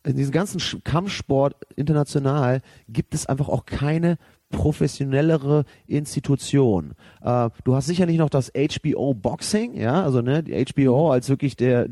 [0.05, 4.17] in diesem ganzen Kampfsport international gibt es einfach auch keine
[4.49, 6.93] professionellere Institution.
[7.21, 11.55] Äh, du hast sicherlich noch das HBO Boxing, ja, also ne, die HBO als wirklich
[11.55, 11.87] der,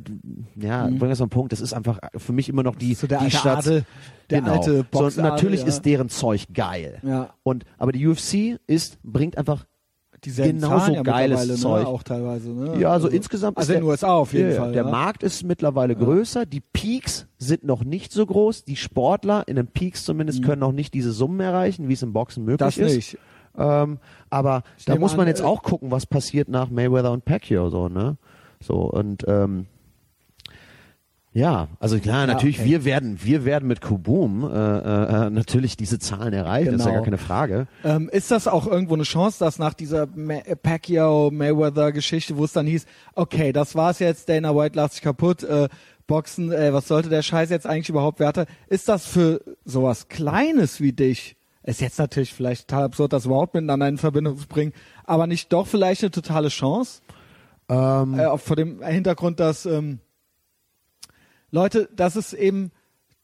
[0.55, 3.19] ja, bring das den Punkt, das ist einfach für mich immer noch die, So der
[3.19, 3.57] die alte Stadt.
[3.59, 3.85] Adel,
[4.29, 4.53] der genau.
[4.53, 5.67] alte so, Boxadel, natürlich ja.
[5.67, 6.99] ist deren Zeug geil.
[7.03, 7.29] Ja.
[7.43, 9.65] Und aber die UFC ist bringt einfach
[10.25, 11.81] Dieselben genauso Zahlen ja geiles mittlerweile, Zeug.
[11.83, 11.87] Ne?
[11.87, 12.79] Auch teilweise, ne?
[12.79, 14.71] Ja, also insgesamt Also ist in den der- USA auf jeden ja, ja, Fall.
[14.71, 14.89] Der ja.
[14.89, 19.67] Markt ist mittlerweile größer, die Peaks sind noch nicht so groß, die Sportler in den
[19.67, 22.81] Peaks zumindest können noch nicht diese Summen erreichen, wie es im Boxen möglich Mhm.
[22.81, 22.95] Das ist.
[22.95, 23.17] nicht.
[23.59, 23.99] Ähm,
[24.29, 27.25] aber da nehme muss man an, jetzt äh, auch gucken, was passiert nach Mayweather und
[27.25, 28.17] Pacquiao so, ne?
[28.61, 29.67] So und ähm,
[31.37, 32.67] ja, also klar, natürlich, okay.
[32.67, 36.85] wir werden, wir werden mit Kuboom äh, äh, natürlich diese Zahlen erreichen, das ist ja
[36.87, 36.95] Genau.
[36.95, 37.67] gar keine Frage.
[37.83, 42.65] Ähm, ist das auch irgendwo eine Chance, dass nach dieser Ma Pacquiao-Mayweather-Geschichte, wo es dann
[42.65, 45.69] hieß, okay, das war's jetzt, Dana White lacht sich kaputt, äh,
[46.07, 48.47] Boxen, äh, was sollte der Scheiß jetzt eigentlich überhaupt werte?
[48.67, 53.53] Ist das für sowas Kleines wie dich, ist jetzt natürlich vielleicht total absurd, das überhaupt
[53.53, 54.73] miteinander in Verbindung zu bringen,
[55.03, 57.01] aber nicht doch vielleicht eine totale Chance?
[57.69, 59.99] Ähm, äh, vor dem Hintergrund, dass ähm,
[61.51, 62.71] Leute, dass es eben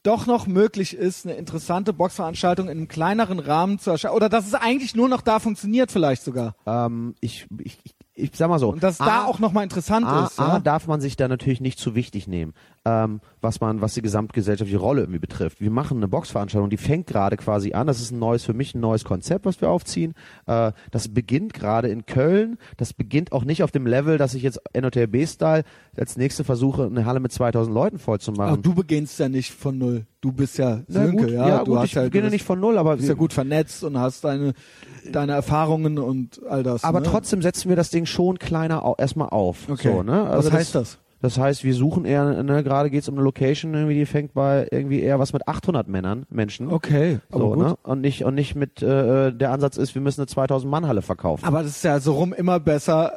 [0.03, 4.13] doch noch möglich ist, eine interessante Boxveranstaltung in einem kleineren Rahmen zu erstellen.
[4.15, 6.55] Oder dass es eigentlich nur noch da funktioniert, vielleicht sogar.
[6.65, 7.79] ähm, ich, ich,
[8.15, 8.69] ich, sag mal so.
[8.71, 10.39] Und dass A- da auch nochmal interessant A, ist.
[10.39, 10.59] A Ja?
[10.59, 12.53] darf man sich da natürlich nicht zu wichtig nehmen,
[12.85, 15.61] ähm, was man, was die gesamtgesellschaftliche Rolle irgendwie betrifft.
[15.61, 17.87] Wir machen eine Boxveranstaltung, die fängt gerade quasi an.
[17.87, 20.13] Das ist ein neues, für mich ein neues Konzept, was wir aufziehen.
[20.45, 22.57] Äh, das beginnt gerade in Köln.
[22.77, 25.63] Das beginnt auch nicht auf dem Level, dass ich jetzt NOTLB-Style
[25.97, 29.51] als nächste versuche, eine Halle mit 2000 Leuten voll zu Aber du beginnst ja nicht
[29.51, 30.05] von null.
[30.23, 31.47] Du bist ja Na Sönke, gut, ja.
[31.49, 33.33] ja, du gut, hast ich ja, beginne bist, nicht von null, aber bist ja gut
[33.33, 34.53] vernetzt und hast deine,
[35.11, 36.85] deine Erfahrungen und all das.
[36.85, 37.07] Aber ne?
[37.07, 39.67] trotzdem setzen wir das Ding schon kleiner au erstmal auf.
[39.69, 39.91] Okay.
[39.91, 40.25] So, ne?
[40.29, 40.99] Was heißt das?
[41.19, 44.65] Das heißt, wir suchen eher, ne, gerade geht's um eine Location, irgendwie, die fängt bei
[44.71, 46.71] irgendwie eher was mit 800 Männern, Menschen.
[46.71, 47.77] Okay, So, ne?
[47.83, 51.01] Und nicht, und nicht mit, äh, der Ansatz ist, wir müssen eine 2000 Mann Halle
[51.01, 51.45] verkaufen.
[51.45, 53.13] Aber das ist ja so rum immer besser,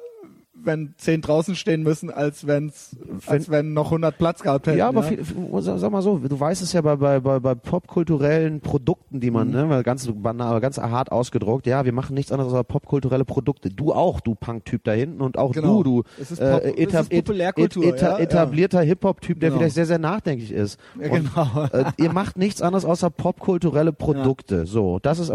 [0.64, 2.96] wenn zehn draußen stehen müssen, als wenn's,
[3.26, 4.78] als wenn noch 100 Platz gehabt hätten.
[4.78, 5.22] ja, aber Viel,
[5.60, 9.32] sag mal so, du weißt es ja bei, bei, bei, bei popkulturellen Produkten, die Mhm.
[9.36, 13.24] man, ne, weil ganz banal, ganz hart ausgedruckt, ja, wir machen nichts anderes als popkulturelle
[13.24, 13.70] Produkte.
[13.70, 15.82] Du auch, du Punk-Typ da hinten und auch Genau.
[15.82, 18.18] du, du äh, etab- et- eta- ja, ja.
[18.18, 19.60] etablierter Hip-Hop-Typ, der Genau.
[19.60, 20.78] vielleicht sehr, sehr nachdenklich ist.
[21.00, 21.64] Ja, Und, genau.
[21.72, 24.66] äh, ihr macht nichts anderes außer popkulturelle Produkte.
[24.66, 25.30] So, das ist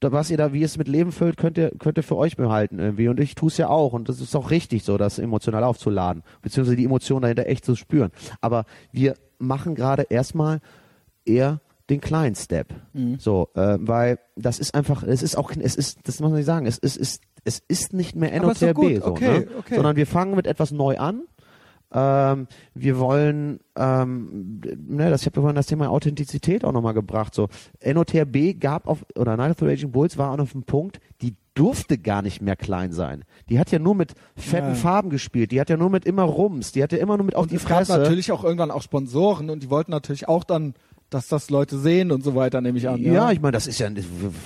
[0.00, 2.36] da- was ihr da, wie es mit Leben füllt, könnt ihr, könnt ihr für euch
[2.36, 3.08] behalten irgendwie.
[3.08, 3.92] Und ich tue es ja auch.
[3.92, 7.76] Und das ist auch richtig so, das emotional aufzuladen, beziehungsweise die Emotionen dahinter echt zu
[7.76, 8.10] spüren.
[8.40, 10.60] Aber wir machen gerade erstmal
[11.24, 11.60] eher
[11.90, 12.72] den kleinen Step.
[12.92, 13.18] Mhm.
[13.18, 16.46] So, äh, weil das ist einfach, es ist auch, es ist, das muss man nicht
[16.46, 19.02] sagen, es ist, ist es ist nicht mehr doch NOTRB, gut.
[19.02, 19.46] so, Okay, ne?
[19.58, 19.74] okay.
[19.74, 21.24] sondern wir fangen mit etwas neu an.
[21.92, 27.34] Ähm, wir wollen, ähm, ne, das, ich habe vorhin das Thema Authentizität auch nochmal gebracht.
[27.34, 27.48] So,
[27.84, 31.98] NOTRB gab auf, oder Night of the Raging Bulls war auf einem Punkt, die durfte
[31.98, 33.24] gar nicht mehr klein sein.
[33.48, 34.74] Die hat ja nur mit fetten Ja.
[34.74, 37.36] Farben gespielt, die hat ja nur mit immer Rums, die hat ja immer nur mit
[37.36, 37.98] auf Und die es gab Fresse.
[37.98, 40.74] natürlich auch irgendwann auch Sponsoren und die wollten natürlich auch dann,
[41.14, 43.00] dass das Leute sehen und so weiter, nehme ich an.
[43.00, 43.88] Ja, ich meine, das ist ja,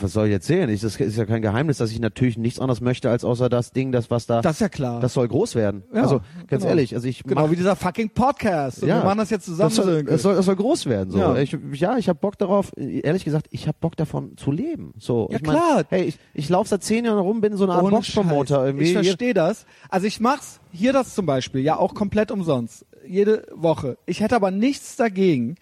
[0.01, 0.69] was soll ich jetzt sehen?
[0.71, 3.73] Ich, das ist ja kein Geheimnis, dass ich natürlich nichts anderes möchte, als außer das
[3.73, 5.01] Ding, das was da, das ist ja klar.
[5.01, 5.83] das soll groß werden.
[5.95, 6.67] Ja, also, ganz genau.
[6.67, 8.83] ehrlich, also ich genau mach, wie dieser fucking Podcast.
[8.83, 8.99] Und Ja.
[9.01, 9.71] wir machen das jetzt zusammen.
[9.75, 11.11] das soll, es soll, es soll groß werden.
[11.11, 11.19] So.
[11.19, 11.37] Ja.
[11.37, 12.73] Ich, ja, ich habe Bock darauf.
[12.77, 14.93] Ehrlich gesagt, ich habe Bock davon zu leben.
[14.99, 15.85] So, Ja, ich mein, klar.
[15.89, 18.85] Hey, ich, ich laufe seit zehn Jahren rum, bin so eine Art Boxpromoter irgendwie.
[18.87, 19.67] Ich verstehe das.
[19.89, 23.97] Also ich mach's hier das zum Beispiel, ja auch komplett umsonst, jede Woche.
[24.07, 25.55] Ich hätte aber nichts dagegen,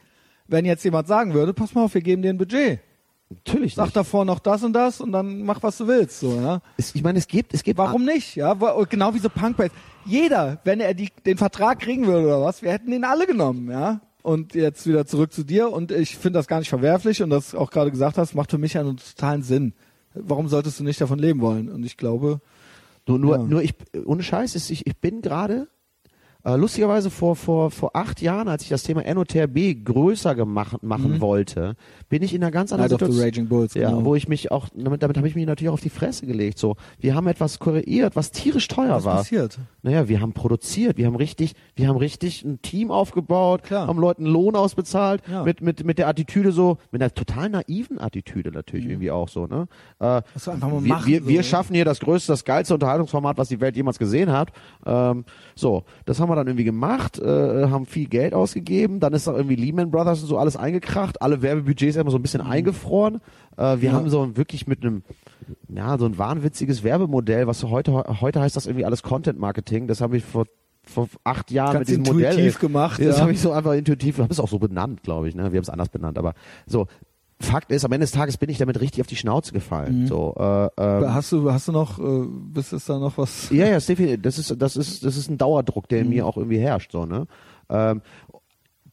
[0.49, 2.81] wenn jetzt jemand sagen würde, pass mal auf, wir geben dir ein Budget.
[3.29, 3.97] Natürlich Sag nicht.
[3.97, 6.61] davor noch das und das und dann mach was du willst, so, ja.
[6.77, 7.77] Es, ich meine, es gibt, es gibt.
[7.79, 8.55] Warum nicht, ja?
[8.89, 9.75] Genau wie so Punkbands.
[10.05, 13.69] Jeder, wenn er die, den Vertrag kriegen würde oder was, wir hätten ihn alle genommen,
[13.71, 14.01] ja.
[14.23, 17.55] Und jetzt wieder zurück zu dir und ich finde das gar nicht verwerflich und das
[17.55, 19.73] auch gerade gesagt hast, macht für mich einen totalen Sinn.
[20.15, 21.69] Warum solltest du nicht davon leben wollen?
[21.69, 22.41] Und ich glaube,
[23.09, 23.43] Nur, nur, Ja.
[23.43, 23.75] nur ich,
[24.05, 25.69] ohne Scheiß, ich, ich bin gerade,
[26.47, 31.21] äh, lustigerweise vor, vor, vor acht Jahren, als ich das Thema NOTRB größer gemacht, machen
[31.21, 31.75] wollte,
[32.09, 32.93] bin ich in einer ganz anderen Mhm.
[32.93, 33.25] Night of the Situation.
[33.43, 34.05] Raging Bulls, Ja, genau.
[34.05, 36.59] wo ich mich auch, damit, damit habe ich mich natürlich auch auf die Fresse gelegt.
[36.59, 39.17] So, wir haben etwas kreiert, was tierisch teuer was war.
[39.17, 39.59] passiert?
[39.83, 43.89] Naja, wir haben produziert, wir haben richtig, wir haben richtig ein Team aufgebaut, Klar.
[43.89, 45.43] haben Leuten Lohn ausbezahlt, Ja.
[45.43, 49.47] mit, mit, mit der Attitüde so, mit einer total naiven Attitüde natürlich irgendwie auch so,
[49.49, 49.67] ne?
[49.99, 52.75] Äh, Das einfach mal wir, machen, wir, so, wir schaffen hier das größte, das geilste
[52.75, 54.53] Unterhaltungsformat, was die Welt jemals gesehen hat.
[54.85, 55.25] Ähm,
[55.57, 59.35] so, das haben wir dann irgendwie gemacht, äh, haben viel Geld ausgegeben, dann ist auch
[59.35, 63.17] irgendwie Lehman Brothers und so alles eingekracht, alle Werbebudgets immer so ein bisschen eingefroren.
[63.57, 63.83] Äh, wir Mhm.
[63.85, 63.93] Ja.
[63.93, 65.03] haben so wirklich mit einem
[65.69, 69.87] ja, so ein wahnwitziges Werbemodell, was heute, heute heißt das irgendwie alles Content Marketing.
[69.89, 70.47] Das habe ich vor,
[70.85, 72.33] vor acht Jahren Ganz mit diesem Modell.
[72.33, 73.23] intuitiv gemacht, Das ja.
[73.23, 75.53] habe ich so einfach intuitiv, habe es auch so benannt, glaube ich, ne?
[75.53, 76.35] Wir haben es anders benannt, aber
[76.67, 76.87] so.
[77.39, 80.03] Fakt ist, am Ende des Tages bin ich damit richtig auf die Schnauze gefallen.
[80.03, 80.07] Mhm.
[80.07, 83.51] So, äh, ähm, Hast du, hast du noch, äh, bist ist da noch was?
[83.51, 86.39] ja, ja, Steffi, das ist, das ist, das ist ein Dauerdruck, der in mir auch
[86.39, 87.27] irgendwie herrscht, so, ne?
[87.69, 88.01] Ähm,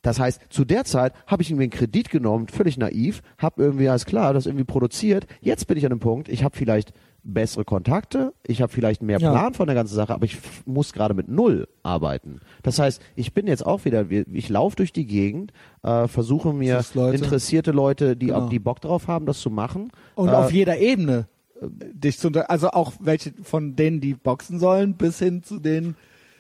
[0.02, 3.88] das heißt, zu der Zeit habe ich irgendwie einen Kredit genommen, völlig naiv, habe irgendwie,
[3.88, 5.26] alles klar, das irgendwie produziert.
[5.40, 6.92] Jetzt bin ich an einem Punkt, ich habe vielleicht
[7.24, 9.32] bessere Kontakte, ich habe vielleicht mehr Ja.
[9.32, 12.40] Plan von der ganzen Sache, aber ich muss gerade mit Null arbeiten.
[12.64, 16.84] Das heißt, ich bin jetzt auch wieder, ich laufe durch die Gegend, äh, versuche mir
[16.94, 17.16] Leute.
[17.16, 18.50] interessierte Leute, die, Genau.
[18.50, 19.92] die Bock drauf haben, das zu machen.
[20.16, 21.28] Und äh, auf jeder Ebene
[21.62, 25.60] äh, dich zu unter also auch welche von denen, die boxen sollen, bis hin zu
[25.60, 25.96] denen,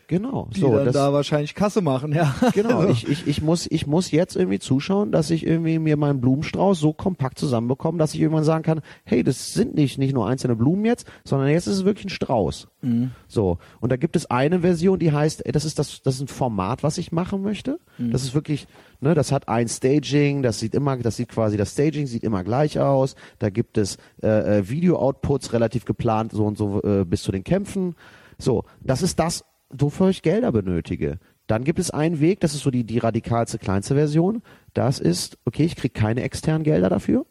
[0.07, 2.35] Genau, die so, dann das, da wahrscheinlich Kasse machen, ja.
[2.53, 5.97] Genau, Also, ich, ich, ich, muss, ich muss jetzt irgendwie zuschauen, dass ich irgendwie mir
[5.97, 10.13] meinen Blumenstrauß so kompakt zusammenbekomme, dass ich irgendwann sagen kann, hey, das sind nicht, nicht
[10.13, 12.67] nur einzelne Blumen jetzt, sondern jetzt ist es wirklich ein Strauß.
[12.81, 13.11] Mhm.
[13.27, 13.57] So.
[13.79, 16.83] Und da gibt es eine Version, die heißt, das ist das, das ist ein Format,
[16.83, 17.79] was ich machen möchte.
[17.97, 18.11] Mhm.
[18.11, 18.67] Das ist wirklich,
[18.99, 22.43] ne, das hat ein Staging, das sieht immer, das sieht quasi, das Staging sieht immer
[22.43, 23.15] gleich aus.
[23.39, 27.43] Da gibt es äh, äh, Video-Outputs relativ geplant, so und so äh, bis zu den
[27.43, 27.95] Kämpfen.
[28.37, 29.45] So, das ist das,
[29.77, 31.19] wofür ich Gelder benötige.
[31.47, 34.41] Dann gibt es einen Weg, das ist so die, die radikalste, kleinste Version.
[34.73, 37.25] Das ist, okay, ich kriege keine externen Gelder dafür.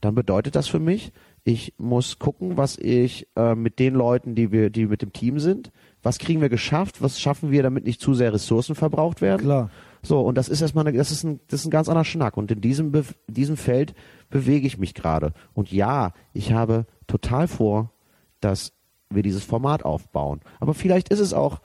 [0.00, 1.12] Dann bedeutet das für mich,
[1.44, 5.38] ich muss gucken, was ich äh, mit den Leuten, die wir, die mit dem Team
[5.38, 9.42] sind, was kriegen wir geschafft, was schaffen wir, damit nicht zu sehr Ressourcen verbraucht werden.
[9.42, 9.70] Klar.
[10.02, 12.36] So, und das ist erstmal eine, das ist ein, das ist ein ganz anderer Schnack.
[12.36, 13.94] Und in diesem, Be diesem Feld
[14.30, 15.32] bewege ich mich gerade.
[15.54, 17.92] Und ja, ich habe total vor,
[18.40, 18.72] dass
[19.10, 20.40] wir dieses Format aufbauen.
[20.60, 21.60] Aber vielleicht ist es auch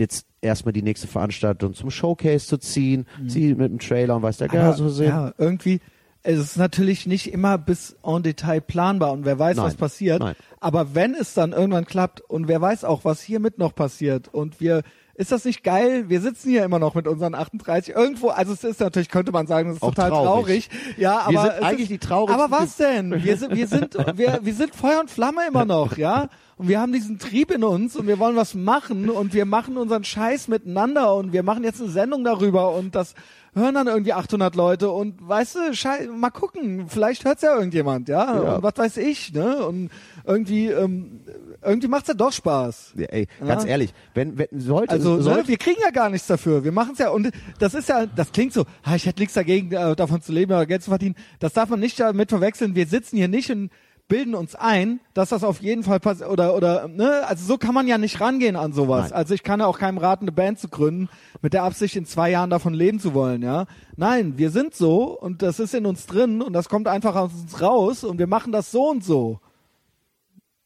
[0.00, 4.38] jetzt erstmal die nächste Veranstaltung zum Showcase zu ziehen, sie mit dem Trailer und weiß
[4.38, 5.08] der Geil aber, zu sehen.
[5.08, 5.80] ja, irgendwie,
[6.22, 10.20] es ist natürlich nicht immer bis en Detail planbar und wer weiß, Nein, was passiert.
[10.20, 10.34] nein.
[10.58, 14.60] Aber wenn es dann irgendwann klappt und wer weiß auch, was hiermit noch passiert und
[14.60, 14.82] wir,
[15.20, 16.08] ist das nicht geil?
[16.08, 19.46] Wir sitzen hier immer noch mit unseren 38 irgendwo, also es ist natürlich, könnte man
[19.46, 20.70] sagen, das ist Auch total traurig.
[20.70, 20.96] traurig.
[20.96, 23.22] Ja, Wir aber sind es eigentlich ist, die traurigsten Aber was denn?
[23.22, 26.30] Wir sind, wir sind, wir, wir sind Feuer und Flamme immer noch, ja?
[26.56, 29.76] Und wir haben diesen Trieb in uns und wir wollen was machen und wir machen
[29.76, 33.14] unseren Scheiß miteinander und wir machen jetzt eine Sendung darüber und das
[33.54, 38.08] hören dann irgendwie 800 Leute und weißt du, Schei mal gucken, vielleicht hört's ja irgendjemand,
[38.08, 38.42] ja?
[38.42, 38.56] Ja.
[38.56, 39.64] Und was weiß ich, ne?
[39.66, 39.90] Und
[40.24, 41.20] irgendwie, ähm,
[41.62, 42.94] irgendwie macht's ja doch Spaß.
[42.96, 43.70] Ja, ey, ganz Ja.
[43.70, 46.64] ehrlich, wenn, wenn sollte, Also ne, sollte wir kriegen ja gar nichts dafür.
[46.64, 49.34] Wir machen es ja und das ist ja, das klingt so, ah, ich hätte nichts
[49.34, 51.16] dagegen, äh, davon zu leben oder Geld zu verdienen.
[51.38, 52.74] Das darf man nicht damit verwechseln.
[52.74, 53.70] Wir sitzen hier nicht und
[54.10, 57.72] bilden uns ein, dass das auf jeden Fall passiert oder oder ne, also so kann
[57.72, 59.10] man ja nicht rangehen an sowas.
[59.10, 59.12] Nein.
[59.14, 61.08] Also ich kann ja auch keinem raten, eine Band zu gründen
[61.40, 63.64] mit der Absicht in zwei Jahren davon leben zu wollen, ja.
[63.96, 67.30] Nein, wir sind so und das ist in uns drin und das kommt einfach aus
[67.32, 69.40] uns raus und wir machen das so und so.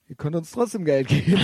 [0.07, 1.33] Ihr könnt uns trotzdem Geld geben.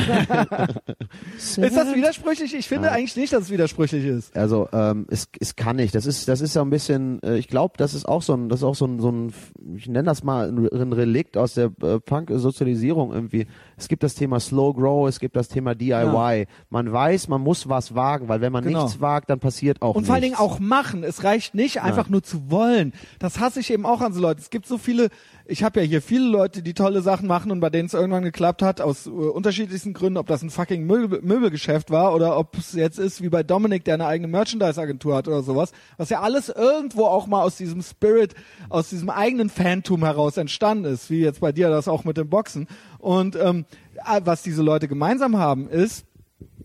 [1.37, 2.55] ist das widersprüchlich?
[2.55, 2.99] Ich finde Nein.
[2.99, 4.37] eigentlich nicht, dass es widersprüchlich ist.
[4.37, 5.95] Also ähm, es, es kann nicht.
[5.95, 7.23] Das ist das ist ja ein bisschen.
[7.23, 9.33] Äh, ich glaube, das ist auch so ein das ist auch so ein so ein
[9.77, 13.47] ich nenne das mal ein, ein Relikt aus der äh, Punk-Sozialisierung irgendwie.
[13.81, 16.47] Es gibt das Thema Slow Grow, es gibt das Thema DIY.
[16.69, 18.85] Man weiß, man muss was wagen, weil wenn man Genau.
[18.85, 20.45] nichts wagt, dann passiert auch Und vor allen Dingen nichts.
[20.45, 21.03] auch machen.
[21.03, 22.93] Es reicht nicht, einfach nur zu wollen.
[23.19, 24.41] Das hasse ich eben auch an so Leuten.
[24.41, 25.09] Es gibt so viele,
[25.47, 28.23] ich habe ja hier viele Leute, die tolle Sachen machen und bei denen es irgendwann
[28.23, 32.57] geklappt hat, aus äh, unterschiedlichsten Gründen, ob das ein fucking Möbel Möbelgeschäft war oder ob
[32.59, 36.21] es jetzt ist wie bei Dominik, der eine eigene Merchandise-Agentur hat oder sowas, was ja
[36.21, 38.35] alles irgendwo auch mal aus diesem Spirit,
[38.69, 42.29] aus diesem eigenen Phantom heraus entstanden ist, wie jetzt bei dir das auch mit dem
[42.29, 42.67] Boxen.
[43.01, 43.65] Und ähm,
[43.95, 46.05] äh, was diese Leute gemeinsam haben, ist,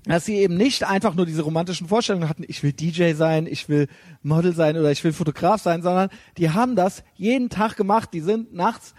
[0.05, 3.69] dass sie eben nicht einfach nur diese romantischen Vorstellungen hatten, ich will DJ sein, ich
[3.69, 3.87] will
[4.21, 8.09] Model sein oder ich will Fotograf sein, sondern die haben das jeden Tag gemacht.
[8.13, 8.93] Die sind nachts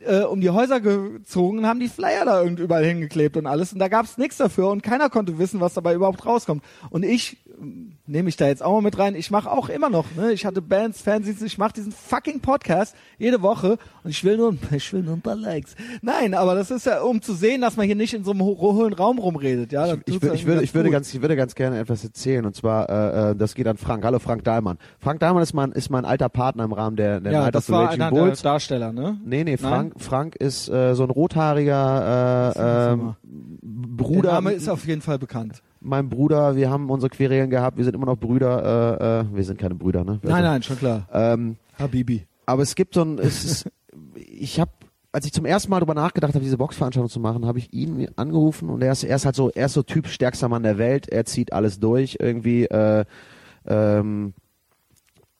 [0.00, 3.72] äh, um die Häuser gezogen und haben die Flyer da irgendwie überall hingeklebt und alles.
[3.72, 6.62] Und da gab's nichts dafür und keiner konnte wissen, was dabei überhaupt rauskommt.
[6.90, 7.38] Und ich
[8.12, 9.14] nehme ich da jetzt auch mal mit rein.
[9.14, 10.04] Ich mache auch immer noch.
[10.16, 10.32] Ne?
[10.32, 11.46] Ich hatte Bands, Fernsehdienste.
[11.46, 15.22] Ich mache diesen fucking Podcast jede Woche und ich will nur, ich will nur ein
[15.22, 15.74] paar Likes.
[16.02, 18.42] Nein, aber das ist ja, um zu sehen, dass man hier nicht in so einem
[18.42, 19.72] ho- hohen Raum rumredet.
[19.72, 20.92] Ja, Ich, ja ich, würde, irgendwie ich, würde gut.
[20.92, 24.04] ganz, ich würde ganz gerne etwas erzählen und zwar, äh, äh, das geht an Frank.
[24.04, 24.78] Hallo Frank Dahlmann.
[25.00, 27.62] Frank Dahlmann ist mein, ist mein alter Partner im Rahmen der, der ja, Night das
[27.64, 28.42] of the war Raging einer der Bulls.
[28.42, 29.18] Darsteller, ne?
[29.24, 29.58] Nee, nee, Nein?
[29.58, 33.14] Frank, Frank ist äh, so ein rothaariger äh, ähm,
[33.62, 34.22] Bruder.
[34.22, 35.62] Der Name ist auf jeden Fall bekannt.
[35.82, 39.44] Mein Bruder, wir haben unsere Querelen gehabt, wir sind immer noch Brüder, äh, äh, wir
[39.44, 40.20] sind keine Brüder, ne?
[40.22, 41.08] Nein, nein, schon klar.
[41.12, 42.26] Ähm, Habibi.
[42.46, 43.70] aber es gibt so ein, es ist,
[44.14, 44.70] ich habe,
[45.10, 48.08] als ich zum ersten Mal darüber nachgedacht habe, diese Boxveranstaltung zu machen, habe ich ihn
[48.16, 50.78] angerufen und er ist, er ist halt so, er ist so Typ stärkster Mann der
[50.78, 53.04] Welt, er zieht alles durch irgendwie, äh,
[53.66, 54.34] ähm,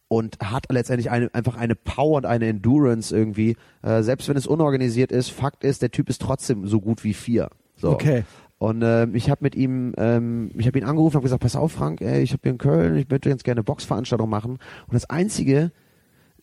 [0.08, 4.46] und hat letztendlich eine, einfach eine Power und eine Endurance irgendwie, äh, selbst wenn es
[4.46, 7.48] unorganisiert ist, Fakt ist, der Typ ist trotzdem so gut wie vier.
[7.76, 7.90] So.
[7.90, 8.24] Okay.
[8.62, 11.72] Und ähm, ich habe mit ihm, ähm, ich habe ihn angerufen, habe gesagt, pass auf,
[11.72, 14.52] Frank, ey, ich habe hier in Köln, ich möchte ganz gerne eine Boxveranstaltung machen.
[14.52, 15.72] Und das Einzige,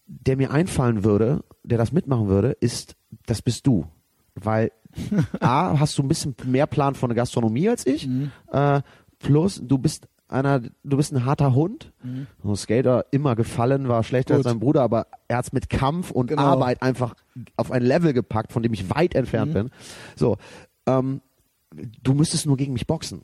[0.05, 3.85] der mir einfallen würde, der das mitmachen würde, ist, das bist du.
[4.35, 4.73] Weil
[5.39, 8.09] A, hast du ein bisschen mehr Plan von der Gastronomie als ich,
[8.51, 8.81] äh,
[9.19, 11.93] plus du bist einer, du bist ein harter Hund.
[12.43, 14.45] So ein Skater immer gefallen, war schlechter Gut.
[14.45, 16.41] als sein Bruder, aber er hat's mit Kampf und Genau.
[16.41, 17.15] Arbeit einfach
[17.55, 19.69] auf ein Level gepackt, von dem ich weit entfernt bin.
[20.17, 20.35] So,
[20.85, 21.21] ähm,
[22.03, 23.21] du müsstest nur gegen mich boxen.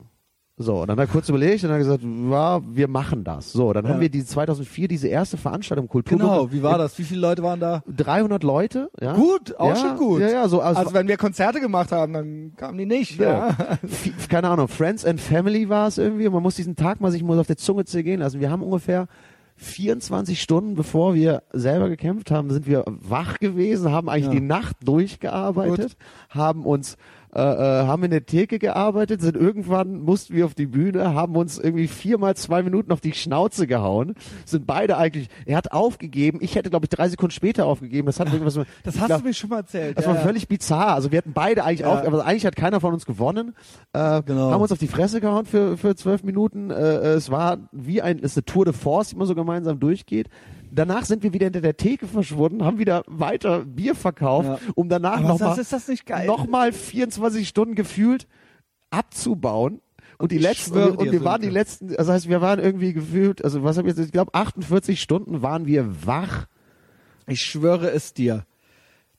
[0.58, 3.52] So, und dann hat er kurz überlegt und dann gesagt, ja, wir machen das.
[3.52, 3.90] So, dann Ja.
[3.92, 6.16] haben wir die 2004 diese erste Veranstaltung Kultur.
[6.16, 6.98] Genau, wie war das?
[6.98, 7.82] Wie viele Leute waren da?
[7.94, 9.12] 300 Leute, ja.
[9.12, 10.20] Gut, auch ja, schon gut.
[10.22, 13.20] Ja, ja, so, also, Also wenn wir Konzerte gemacht haben, dann kamen die nicht.
[13.20, 13.48] Ja.
[13.48, 13.78] Ja.
[14.30, 17.38] Keine Ahnung, Friends and Family war es irgendwie man muss diesen Tag mal sich mal
[17.38, 18.40] auf der Zunge zergehen lassen.
[18.40, 19.08] Wir haben ungefähr
[19.56, 24.32] 24 Stunden, bevor wir selber gekämpft haben, sind wir wach gewesen, haben eigentlich Ja.
[24.32, 25.96] die Nacht durchgearbeitet,
[26.30, 26.96] haben uns
[27.36, 27.40] äh,
[27.82, 31.58] äh, haben in der Theke gearbeitet, sind irgendwann mussten wir auf die Bühne, haben uns
[31.58, 34.14] irgendwie viermal zwei Minuten auf die Schnauze gehauen,
[34.44, 38.18] sind beide eigentlich, er hat aufgegeben, ich hätte glaube ich drei Sekunden später aufgegeben, das
[38.20, 39.98] hat irgendwas mit, Das hast glaub, du mir schon mal erzählt.
[39.98, 40.22] das ja, war ja.
[40.24, 40.94] völlig bizarr.
[40.94, 41.92] Also wir hatten beide eigentlich Ja.
[41.92, 43.54] auf, aber eigentlich hat keiner von uns gewonnen.
[43.92, 44.50] Äh, Genau.
[44.50, 46.70] Haben uns auf die Fresse gehauen für für zwölf Minuten.
[46.70, 49.34] Äh, äh, es war wie ein, es ist eine Tour de Force, die man so
[49.34, 50.28] gemeinsam durchgeht.
[50.70, 54.58] Danach sind wir wieder hinter der Theke verschwunden, haben wieder weiter Bier verkauft, Ja.
[54.74, 55.56] um danach nochmal
[56.26, 58.26] noch mal 24 Stunden gefühlt
[58.90, 59.80] abzubauen.
[60.18, 62.58] Und die ich letzten, schwöre und wir waren die letzten, also das heißt, wir waren
[62.58, 66.46] irgendwie gefühlt, also was habe ich jetzt, ich glaube 48 Stunden waren wir wach.
[67.26, 68.46] Ich schwöre es dir.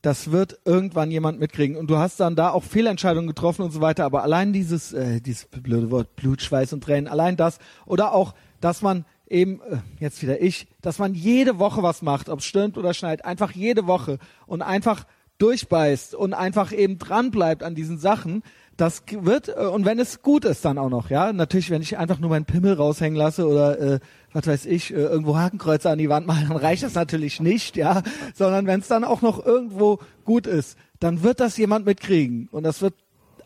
[0.01, 1.75] Das wird irgendwann jemand mitkriegen.
[1.75, 4.05] Und du hast dann da auch Fehlentscheidungen getroffen und so weiter.
[4.05, 7.59] Aber allein dieses, äh, dieses blöde Wort Blut, Schweiß und Tränen, allein das.
[7.85, 12.29] Oder auch, dass man eben, äh, jetzt wieder ich, dass man jede Woche was macht,
[12.29, 13.25] ob es stürmt oder schneit.
[13.25, 14.19] Einfach jede Woche.
[14.45, 15.05] Und einfach
[15.37, 18.43] durchbeißt und einfach eben dran bleibt an diesen Sachen.
[18.75, 21.33] Das wird, äh, und wenn es gut ist, dann auch noch, ja.
[21.33, 23.99] Natürlich, wenn ich einfach nur meinen Pimmel raushängen lasse oder, äh,
[24.33, 27.75] was weiß ich, äh, irgendwo Hakenkreuze an die Wand male, dann reicht das natürlich nicht,
[27.75, 28.03] ja.
[28.35, 32.49] Sondern wenn es dann auch noch irgendwo gut ist, dann wird das jemand mitkriegen.
[32.51, 32.93] Und das wird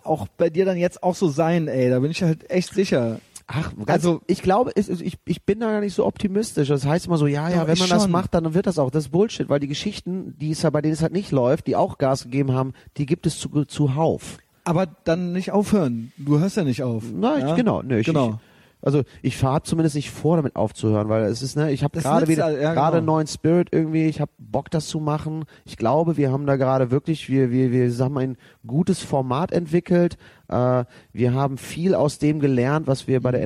[0.04, 1.90] auch bei dir dann jetzt auch so sein, ey.
[1.90, 3.20] Da bin ich halt echt sicher.
[3.54, 6.70] Ach, Also- ich glaube, es- ich, ich bin da gar nicht so optimistisch.
[6.70, 8.12] Das heißt immer so, ja, ja, wenn ich man das schon.
[8.12, 8.92] macht, dann wird das auch.
[8.92, 11.68] Das ist Bullshit, weil die Geschichten, die es ja bei denen es halt nicht läuft,
[11.68, 14.38] die auch Gas gegeben haben, die gibt es zu, zuhauf.
[14.64, 16.12] Aber dann nicht aufhören.
[16.18, 17.04] Du hörst ja nicht auf.
[17.14, 17.50] Nein, ja?
[17.50, 18.30] ich, genau, nö, ich, Genau.
[18.30, 18.36] Ich,
[18.84, 22.04] also ich habe zumindest nicht vor, damit aufzuhören, weil es ist, ne, ich habe Das
[22.04, 22.98] gerade wieder ja, gerade genau.
[22.98, 25.46] einen neuen Spirit irgendwie, ich habe Bock, das zu machen.
[25.66, 30.18] Ich glaube, wir haben da gerade wirklich, wir, wir, wir haben ein gutes Format entwickelt.
[30.52, 33.42] Äh, wir haben viel aus dem gelernt, was wir bei der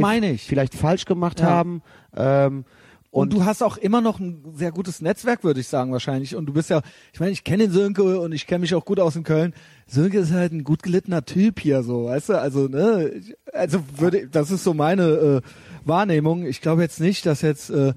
[0.00, 0.44] meine ich.
[0.44, 1.46] vielleicht falsch gemacht Ja.
[1.46, 1.82] haben.
[2.16, 2.64] Ähm,
[3.10, 6.36] Und, du hast auch immer noch ein sehr gutes Netzwerk, würde ich sagen, wahrscheinlich.
[6.36, 6.82] Und du bist ja,
[7.12, 9.54] ich meine, ich kenne den Sönke und ich kenne mich auch gut aus in Köln.
[9.86, 12.40] Sönke ist halt ein gut gelittener Typ hier, so, weißt du?
[12.40, 13.12] Also, ne,
[13.52, 15.40] also würde, das ist so meine äh,
[15.86, 16.44] Wahrnehmung.
[16.44, 17.94] Ich glaube jetzt nicht, dass jetzt, äh,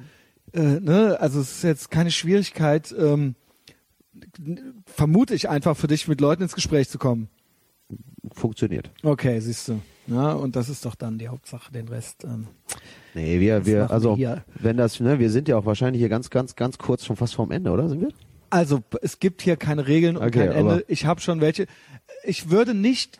[0.54, 3.36] äh, ne, also es ist jetzt keine Schwierigkeit, ähm,
[4.86, 7.30] vermute ich einfach für dich, mit Leuten ins Gespräch zu kommen.
[8.34, 8.92] Funktioniert.
[9.04, 9.82] Okay, siehst du.
[10.08, 12.24] Ja, und das ist doch dann die Hauptsache, den Rest.
[12.24, 12.48] Ähm,
[13.14, 16.30] Nee, wir, wir, also, wir wenn das, ne, wir sind ja auch wahrscheinlich hier ganz,
[16.30, 17.90] ganz, ganz kurz schon fast vorm Ende, oder?
[17.90, 18.10] Sind wir?
[18.50, 20.86] Also es gibt hier keine Regeln und Okay, kein Ende.
[20.88, 21.68] Ich habe schon welche.
[22.24, 23.20] Ich würde nicht,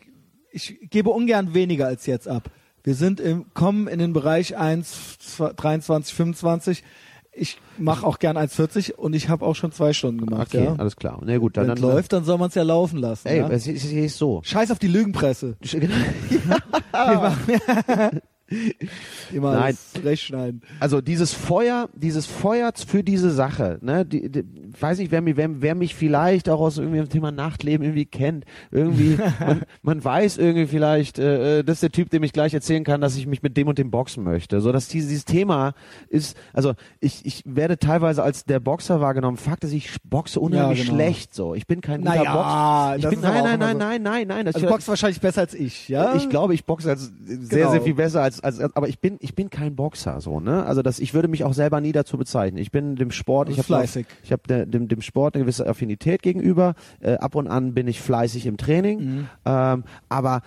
[0.52, 2.52] ich gebe ungern weniger als jetzt ab.
[2.84, 6.84] Wir sind im, kommen in den Bereich 1, 2, 23, 25.
[7.42, 10.54] Ich mache auch gern 1,40 und ich habe auch schon zwei Stunden gemacht.
[10.54, 10.76] Okay, ja.
[10.76, 11.20] alles klar.
[11.26, 13.28] Na gut, dann, Wenn es dann läuft, dann soll man es ja laufen lassen.
[13.28, 13.50] Ey, ja?
[13.50, 14.42] es ist, es ist so.
[14.44, 15.58] Scheiß auf die Lügenpresse.
[19.34, 19.62] Immer Nein.
[19.64, 20.62] alles rechtschneiden.
[20.80, 24.44] Also dieses Feuer, dieses Feuer für diese Sache, ne, die, die,
[24.80, 28.46] weiß nicht, wer, wer, wer mich vielleicht auch aus irgendwie dem Thema Nachtleben irgendwie kennt,
[28.72, 32.54] irgendwie, man, man weiß irgendwie vielleicht, äh, äh, das ist der Typ, dem ich gleich
[32.54, 34.62] erzählen kann, dass ich mich mit dem und dem boxen möchte.
[34.62, 35.74] So, dass dieses, dieses Thema
[36.10, 39.38] ist, also ich, ich werde teilweise als der Boxer wahrgenommen.
[39.38, 40.96] Fakt ist, ich boxe unheimlich Ja, genau.
[40.96, 41.34] schlecht.
[41.34, 43.10] So, ich bin kein guter Naja, Boxer.
[43.10, 43.78] Ich bin, nein, nein, nein, so.
[43.80, 44.46] nein, nein, nein.
[44.46, 46.16] Das Also du boxst wahrscheinlich besser als ich, ja?
[46.16, 47.72] ich glaube, ich boxe als sehr, Genau.
[47.72, 50.66] sehr viel besser als, als, aber ich bin, ich bin kein Boxer, so, ne?
[50.66, 52.58] Also das, ich würde mich auch selber nie dazu bezeichnen.
[52.58, 54.06] Ich bin dem Sport, ich habe fleißig.
[54.24, 56.76] ich habe dem, dem Sport eine gewisse Affinität gegenüber.
[57.00, 59.28] Äh, ab und an bin ich fleißig im Training, Mhm.
[59.46, 60.42] ähm, aber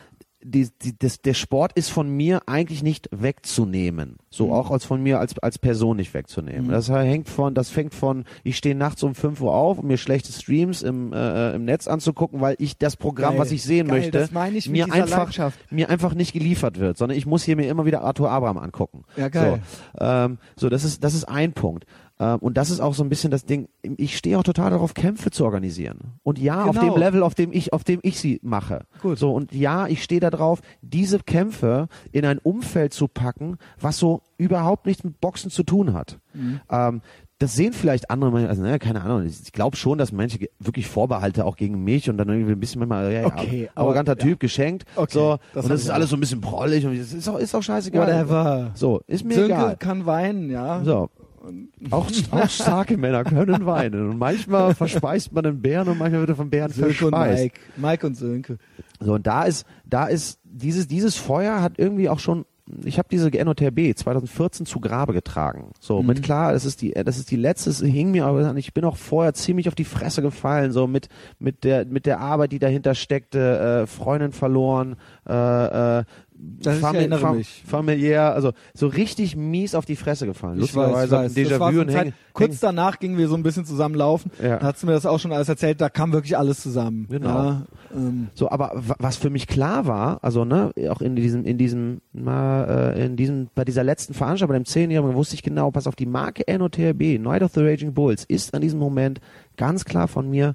[0.46, 4.16] die, die, das, der Sport ist von mir eigentlich nicht wegzunehmen.
[4.30, 4.52] So Mhm.
[4.52, 6.68] auch als von mir als, als Person nicht wegzunehmen.
[6.68, 9.96] Das hängt von, das fängt von, ich stehe nachts um 5 Uhr auf, um mir
[9.96, 13.40] schlechte Streams im, äh, im Netz anzugucken, weil ich das Programm, Geil.
[13.40, 15.32] was ich sehen Geil, möchte, ich mir einfach,
[15.70, 19.04] mir einfach nicht geliefert wird, sondern ich muss hier mir immer wieder Arthur Abraham angucken.
[19.16, 19.60] Ja, geil.
[19.98, 21.86] So, ähm, so das ist, das ist ein Punkt.
[22.20, 24.94] Ähm, und das ist auch so ein bisschen das Ding, ich stehe auch total darauf,
[24.94, 26.12] Kämpfe zu organisieren.
[26.22, 26.94] Und ja, auf Genau.
[26.94, 28.84] dem Level, auf dem ich, auf dem ich sie mache.
[29.02, 29.18] Gut.
[29.18, 34.22] So, und ja, ich stehe darauf, diese Kämpfe in ein Umfeld zu packen, was so
[34.38, 36.18] überhaupt nichts mit Boxen zu tun hat.
[36.34, 36.60] Mhm.
[36.70, 37.00] Ähm,
[37.40, 39.26] das sehen vielleicht andere, Menschen, also ne, keine Ahnung.
[39.26, 42.78] Ich glaube schon, dass manche wirklich Vorbehalte auch gegen mich und dann irgendwie ein bisschen
[42.78, 44.24] manchmal ja, ja, Okay, aber- arroganter ja.
[44.24, 44.84] Typ geschenkt.
[44.94, 47.38] Okay, so, das und das ist alles so ein bisschen prollig und das ist auch,
[47.38, 48.06] ist auch scheißegal.
[48.06, 48.70] Whatever.
[48.74, 49.76] So, ist mir Sönke egal.
[49.78, 50.82] kann weinen, ja.
[50.84, 51.10] So.
[51.90, 54.10] Auch, auch starke Männer können weinen.
[54.10, 57.42] Und manchmal verspeist man einen Bären und manchmal wird er vom Bären Sönke und verspeist.
[57.42, 57.60] Mike.
[57.76, 58.58] Mike und Sönke.
[59.00, 62.44] So, und da ist, da ist, dieses, dieses Feuer hat irgendwie auch schon,
[62.84, 65.72] ich habe diese NOTRB 2014 zu Grabe getragen.
[65.80, 66.06] So, Mhm.
[66.08, 68.72] mit klar, das ist die, das ist die letzte, es hing mir aber an, ich
[68.72, 71.08] bin auch vorher ziemlich auf die Fresse gefallen, so mit,
[71.38, 74.96] mit der, mit der Arbeit, die dahinter steckte, äh, Freundin verloren,
[75.28, 76.04] äh, äh,
[76.60, 77.62] Das ist- ich erinnere mich.
[77.66, 80.60] familiär, also so richtig mies auf die Fresse gefallen.
[80.62, 83.42] Ich weiß, ich Lustigerweise Déjà-vu und Zeit, häng, kurz häng, danach gingen wir so ein
[83.42, 84.30] bisschen zusammen laufen.
[84.42, 84.58] Ja.
[84.58, 85.80] Da hast du mir das auch schon alles erzählt.
[85.80, 87.06] Da kam wirklich alles zusammen.
[87.10, 87.28] Genau.
[87.28, 87.62] Ja,
[87.94, 91.58] ähm, So, aber wa- was für mich klar war, also ne, auch in diesem, in
[91.58, 95.70] diesem, na, äh, in diesem, bei dieser letzten Veranstaltung, bei dem Zehnjährigen, wusste ich genau,
[95.70, 99.20] pass auf, die Marke NOTRB, Night of the Raging Bulls, ist an diesem Moment
[99.56, 100.54] ganz klar von mir,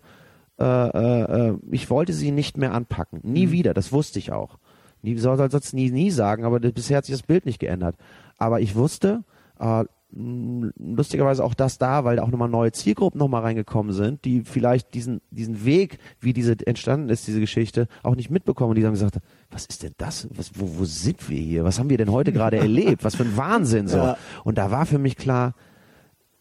[0.60, 3.22] äh, äh, äh, ich wollte sie nicht mehr anpacken.
[3.24, 3.52] Nie Mhm.
[3.52, 4.58] wieder, das wusste ich auch.
[5.02, 7.96] Nie, soll soll sonst nie, nie sagen, aber bisher hat sich das Bild nicht geändert.
[8.38, 9.24] Aber ich wusste,
[9.60, 14.42] äh, lustigerweise auch das da, weil da auch nochmal neue Zielgruppen nochmal reingekommen sind, die
[14.42, 18.72] vielleicht diesen, diesen Weg, wie diese entstanden ist, diese Geschichte, auch nicht mitbekommen.
[18.72, 19.20] Und die haben gesagt,
[19.52, 20.28] was ist denn das?
[20.32, 21.64] Was, wo, wo sind wir hier?
[21.64, 23.04] Was haben wir denn heute gerade erlebt?
[23.04, 23.98] Was für ein Wahnsinn so.
[23.98, 24.18] Ja.
[24.44, 25.54] Und da war für mich klar,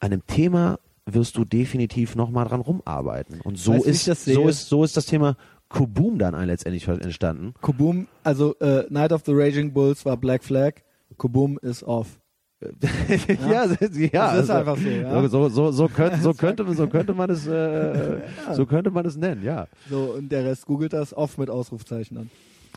[0.01, 3.41] an einem Thema wirst du definitiv nochmal dran rumarbeiten.
[3.43, 5.37] Und so Weißt ist, so ist, so ist das Thema
[5.69, 7.55] Kuboom dann letztendlich entstanden.
[7.61, 10.75] Kubum, also äh, Night of the Raging Bulls war Black Flag.
[11.17, 12.21] Kubum ist off.
[12.61, 15.29] ja, ja, Das ist also, einfach so, ja.
[15.29, 18.21] So, so, so, könnte, so, könnte, so könnte man es, äh,
[18.53, 19.69] so könnte man es nennen, ja.
[19.89, 22.31] So, und der Rest googelt das off mit Ausrufzeichen dann.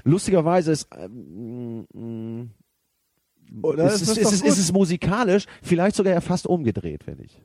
[0.04, 2.48] Lustigerweise ist, ähm, mh,
[3.64, 3.86] Oder?
[3.92, 7.42] ist, ist, ist, ist, es musikalisch vielleicht sogar ja fast umgedreht, finde ich.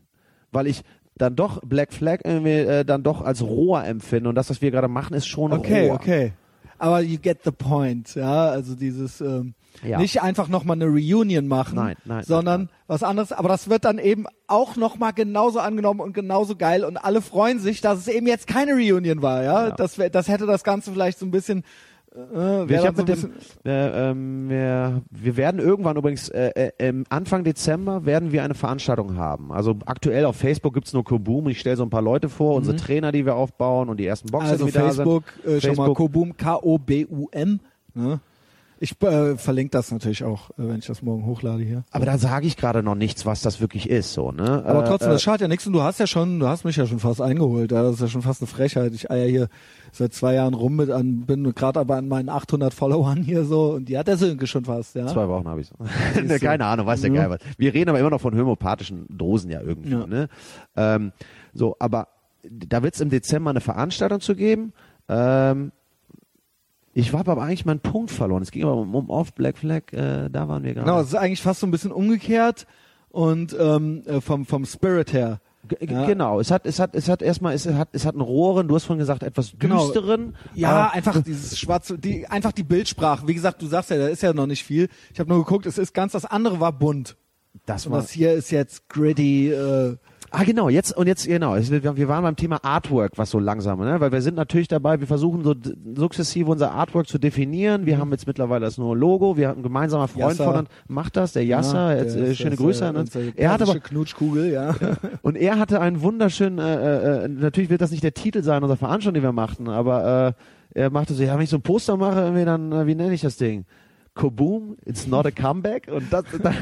[0.53, 0.83] Weil ich
[1.17, 4.71] dann doch Black Flag irgendwie, äh, dann doch als roher empfinde und das, was wir
[4.71, 5.95] gerade machen, ist schon Okay, roher.
[5.95, 6.33] okay.
[6.79, 8.49] Aber you get the point, ja.
[8.51, 9.99] Also dieses ähm, Ja.
[9.99, 13.33] nicht einfach nochmal eine Reunion machen, Nein, nein, sondern nein, was anderes.
[13.33, 17.61] Aber das wird dann eben auch nochmal genauso angenommen und genauso geil und alle freuen
[17.61, 19.69] sich, dass es eben jetzt keine Reunion war, ja.
[19.69, 19.71] Ja.
[19.71, 21.65] Das, wär, das hätte das Ganze vielleicht so ein bisschen.
[22.17, 23.33] Äh, Ich hab so mit dem,
[23.65, 29.17] äh, ähm, wir, wir werden irgendwann übrigens, äh, äh, Anfang Dezember werden wir eine Veranstaltung
[29.17, 29.53] haben.
[29.53, 31.49] Also aktuell auf Facebook gibt's nur Koboom.
[31.49, 34.31] Ich stelle so ein paar Leute vor, unsere Trainer, die wir aufbauen und die ersten
[34.31, 35.05] Boxer, also die da sind.
[35.05, 35.93] Facebook, äh, schon mal.
[35.95, 37.61] Kobum, K-O-B-U-M.
[37.95, 38.21] Ne?
[38.79, 41.85] Ich äh, verlinke das natürlich auch, äh, wenn ich das morgen hochlade hier.
[41.93, 44.63] Aber da sage ich gerade noch nichts, was das wirklich ist, so, ne?
[44.67, 46.77] Aber trotzdem, äh, das schadet ja nichts und du hast ja schon, du hast mich
[46.77, 47.73] ja schon fast eingeholt.
[47.73, 48.93] Ja, das ist ja schon fast eine Frechheit.
[48.95, 49.49] Ich eier hier
[49.93, 53.73] seit zwei Jahren rum mit an, bin gerade aber an meinen 800 Followern hier so
[53.73, 55.07] und die hat der Sönke schon fast, ja.
[55.07, 56.39] Zwei Wochen habe ich du.
[56.39, 57.23] Keine Ahnung, weiß der Ja.
[57.23, 57.59] geil was.
[57.59, 60.07] Wir reden aber immer noch von homöopathischen Dosen ja irgendwie, Ja.
[60.07, 60.29] ne?
[60.77, 61.13] Ähm,
[61.55, 62.09] so, aber
[62.51, 64.73] da wird es im Dezember eine Veranstaltung zu geben.
[65.09, 65.73] Ähm,
[66.99, 68.43] ich habe aber eigentlich meinen Punkt verloren.
[68.43, 70.87] Es ging aber um, um Off Black Flag, äh, da waren wir gerade.
[70.87, 72.67] Genau, es ist eigentlich fast so ein bisschen umgekehrt
[73.11, 75.41] und ähm, äh, vom vom Spirit her.
[75.69, 76.07] G Ja.
[76.07, 78.75] Genau, es hat, es hat, es hat erstmal, es hat, es hat einen rohren, du
[78.77, 79.85] hast vorhin gesagt, etwas Genau.
[79.85, 80.37] düsteren.
[80.55, 83.27] Ja, aber- einfach dieses schwarze, die einfach die Bildsprache.
[83.27, 84.89] Wie gesagt, du sagst ja, da ist ja noch nicht viel.
[85.13, 87.17] Ich habe nur geguckt, es ist ganz das andere war bunt.
[87.67, 89.51] das Und war, das hier ist jetzt gritty.
[89.51, 89.97] Äh,
[90.39, 91.57] Ah, genau, jetzt und jetzt, genau.
[91.57, 94.01] Wir waren beim Thema Artwork, was so langsam, ne?
[94.01, 95.55] Weil wir sind natürlich dabei, wir versuchen so
[95.95, 97.87] sukzessive unser Artwork zu definieren.
[97.87, 99.39] Wir haben jetzt mittlerweile das nur Logo.
[99.39, 102.57] Wir haben ein gemeinsamer Freund von uns, macht das, der Yasser, ja, jetzt, äh, schöne
[102.57, 103.17] Grüße äh, an uns.
[103.35, 104.75] Er hat aber, Knutschkugel, ja.
[105.23, 108.77] und er hatte einen wunderschönen, äh, äh, natürlich wird das nicht der Titel sein unserer
[108.77, 110.35] Veranstaltung, die wir machten, aber
[110.75, 112.95] äh, er machte so, ja, wenn ich so ein Poster mache, irgendwie, dann, äh, wie
[112.95, 113.65] nenne ich das Ding?
[114.17, 115.89] Kaboom, it's not a comeback.
[115.89, 116.53] Und das, da,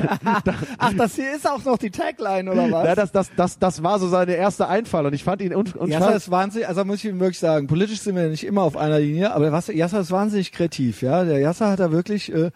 [0.44, 2.86] da, Ach, das hier ist auch noch die Tagline oder was?
[2.86, 5.76] ja, das, das, das, das war so seine erste Einfall und ich fand ihn und,
[5.76, 8.44] und Yasser fand, ist wahnsinnig, also muss ich ihm wirklich sagen, politisch sind wir nicht
[8.44, 11.24] immer auf einer Linie, aber was, Yasser ist wahnsinnig kreativ, ja.
[11.24, 12.51] Der Yasser hat da wirklich, äh,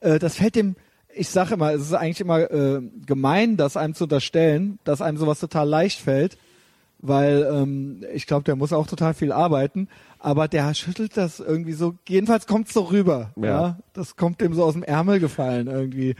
[0.00, 0.76] äh, das fällt dem,
[1.14, 5.18] ich sage immer, es ist eigentlich immer äh, gemein, das einem zu unterstellen, dass einem
[5.18, 6.38] sowas total leicht fällt,
[7.00, 9.88] weil ähm, ich glaube, der muss auch total viel arbeiten,
[10.18, 13.44] aber der schüttelt das irgendwie so, jedenfalls kommt's so rüber, ja.
[13.44, 13.78] Ja.
[13.92, 16.14] Das kommt dem so aus dem Ärmel gefallen irgendwie.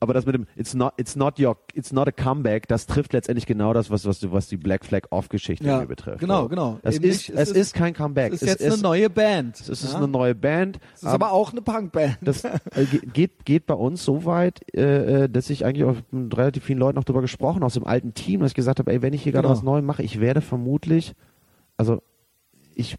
[0.00, 3.12] Aber das mit dem It's not It's not your It's not a comeback, das trifft
[3.12, 6.18] letztendlich genau das, was was, was die Black Flag Off Geschichte Ja, betrifft.
[6.18, 6.78] genau, genau.
[6.82, 8.32] Es Eben ist nicht, es es ist- kein Comeback.
[8.32, 9.60] Es ist jetzt eine neue Band.
[9.60, 9.96] Es ist ja?
[9.98, 10.78] eine neue Band.
[10.94, 12.18] Es ist aber auch eine Punkband.
[12.22, 12.58] das äh,
[12.90, 16.64] ge- geht, geht bei uns so weit, äh, äh, dass ich eigentlich auch mit relativ
[16.64, 19.12] vielen Leuten noch drüber gesprochen aus dem alten Team, dass ich gesagt habe, ey, wenn
[19.14, 19.56] ich hier gerade Genau.
[19.56, 21.14] was Neues mache, ich werde vermutlich,
[21.76, 22.02] also
[22.74, 22.96] ich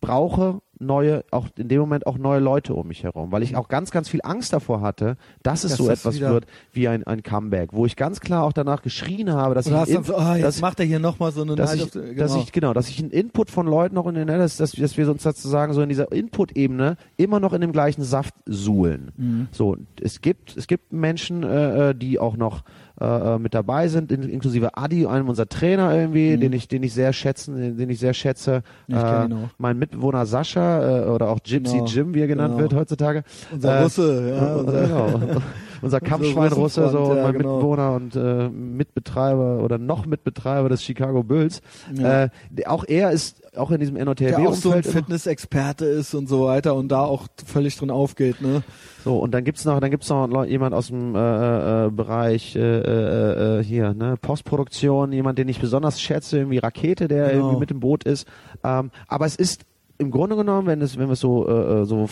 [0.00, 3.68] brauche neue, auch in dem Moment auch neue Leute um mich herum, weil ich auch
[3.68, 7.04] ganz, ganz viel Angst davor hatte, dass es Dass so das etwas wird wie ein,
[7.04, 10.16] ein Comeback, wo ich ganz klar auch danach geschrien habe, dass du ich, in- so,
[10.16, 12.74] ah, dass, jetzt macht er hier nochmal so eine dass ich, the- dass ich genau,
[12.74, 15.72] dass ich einen Input von Leuten noch in den, dass, dass, dass wir uns sozusagen
[15.72, 19.12] so in dieser Input-Ebene immer noch in dem gleichen Saft suhlen.
[19.16, 19.48] Mhm.
[19.52, 22.62] So, es gibt es gibt Menschen, äh, äh, die auch noch
[23.00, 23.04] äh,
[23.34, 26.94] äh, mit dabei sind, in, inklusive Adi, einem unserer Trainer irgendwie, den ich den ich
[26.94, 28.62] sehr schätzen, den, ich sehr schätze.
[28.86, 28.96] Mhm.
[28.96, 31.86] Ich äh, mein Mitbewohner Sascha äh, oder auch Gypsy Genau.
[31.86, 32.62] Jim, wie er genannt Genau.
[32.62, 33.24] wird heutzutage.
[33.52, 35.20] unser äh, Russe, ja, unser, genau.
[35.84, 37.54] Unser Kampfschwein Russe, so ja, mein genau.
[37.54, 41.60] Mitbewohner und äh, Mitbetreiber oder noch Mitbetreiber des Chicago Bulls.
[41.94, 42.24] Ja.
[42.24, 42.30] Äh,
[42.66, 46.74] auch er ist auch in diesem der auch so ein Fitnessexperte ist und so weiter
[46.74, 48.62] und da auch völlig drin aufgeht, ne?
[49.04, 52.60] so und dann gibt's noch dann gibt's noch jemand aus dem äh, äh, Bereich äh,
[52.60, 57.44] äh, äh, hier ne Postproduktion jemand den ich besonders schätze irgendwie Rakete der Genau.
[57.44, 58.26] irgendwie mit im Boot ist
[58.64, 59.64] ähm, aber es ist
[59.98, 62.08] im Grunde genommen wenn es wenn wir es so äh, äh, so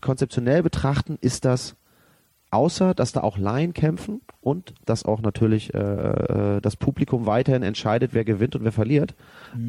[0.00, 1.74] konzeptionell betrachten ist das
[2.50, 7.62] außer dass da auch Laien kämpfen und dass auch natürlich äh, äh, das Publikum weiterhin
[7.62, 9.14] entscheidet, wer gewinnt und wer verliert,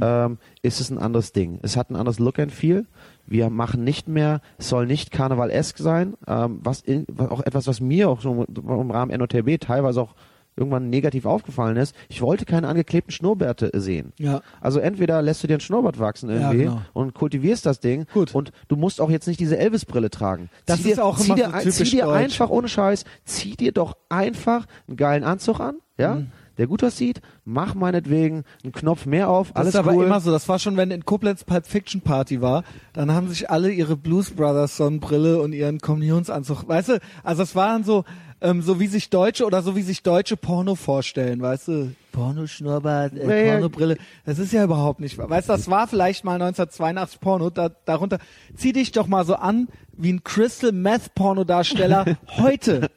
[0.01, 1.59] ähm, ist es ein anderes Ding.
[1.61, 2.85] Es hat ein anderes Look and Feel.
[3.27, 7.67] Wir machen nicht mehr, es soll nicht karnevalesk sein, ähm, was, in, was auch etwas,
[7.67, 10.15] was mir auch so im Rahmen NOTB teilweise auch
[10.61, 11.95] irgendwann negativ aufgefallen ist.
[12.07, 14.13] Ich wollte keine angeklebten Schnurrbärte sehen.
[14.19, 14.41] Ja.
[14.61, 16.81] Also entweder lässt du dir einen Schnurrbart wachsen Ja, irgendwie genau.
[16.93, 18.33] und kultivierst das Ding Gut.
[18.35, 20.49] und du musst auch jetzt nicht diese Elvis-Brille tragen.
[20.67, 23.55] Das zieh ist dir, auch zieh dir, so ein- zieh dir einfach ohne Scheiß, zieh
[23.55, 26.27] dir doch einfach einen geilen Anzug an, ja, Mhm.
[26.57, 30.05] der gut aussieht, mach meinetwegen einen Knopf mehr auf, Das alles ist aber cool.
[30.05, 30.31] immer so.
[30.31, 32.63] Das war schon, wenn in Koblenz Pulp Fiction Party war,
[32.93, 37.55] dann haben sich alle ihre Blues Brothers Sonnenbrille und ihren Kommunionsanzug, weißt du, also es
[37.55, 38.03] waren so,
[38.41, 42.47] ähm, so wie sich Deutsche oder so wie sich Deutsche Porno vorstellen, weißt du, Porno
[42.47, 43.53] Schnurrbart, Ja, äh, ja.
[43.53, 45.29] Pornobrille, das ist ja überhaupt nicht, wahr.
[45.29, 48.17] weißt du, das war vielleicht mal 1982 Porno, da, darunter,
[48.55, 52.89] zieh dich doch mal so an wie ein Crystal Meth Pornodarsteller heute,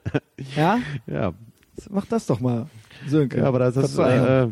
[0.57, 1.33] ja, ja,
[1.91, 2.67] mach das doch mal,
[3.07, 3.39] Sönke.
[3.39, 4.49] ja, aber das ist, äh, ja,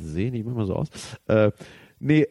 [0.00, 0.88] sehen die immer so aus.
[1.28, 1.50] Äh,
[2.00, 2.26] nee,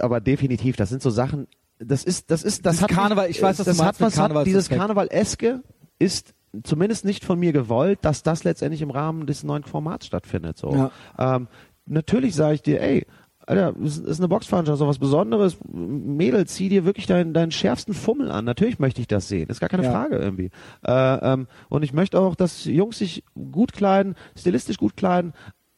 [0.00, 1.46] aber definitiv, das sind so Sachen,
[1.78, 4.68] das ist, das ist, das Dieses hat Karneval, ich weiß, das hat was, hat, dieses.
[4.68, 5.62] Karnevaleske
[5.98, 10.58] ist zumindest nicht von mir gewollt, dass das letztendlich im Rahmen des neuen Formats stattfindet.
[10.58, 10.72] So.
[10.72, 11.36] Ja.
[11.36, 11.48] Ähm,
[11.86, 13.06] natürlich sage ich dir, ey,
[13.48, 15.56] Alter, das ist eine Boxveranstaltung, so was Besonderes.
[15.72, 18.44] Mädel, zieh dir wirklich deinen, deinen schärfsten Fummel an.
[18.44, 19.48] Natürlich möchte ich das sehen.
[19.48, 19.92] Ist gar keine Ja.
[19.92, 20.50] Frage irgendwie.
[20.84, 20.92] Äh,
[21.32, 25.32] ähm, und ich möchte auch, dass Jungs sich gut kleiden, stilistisch gut kleiden,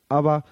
[0.09, 0.45] aber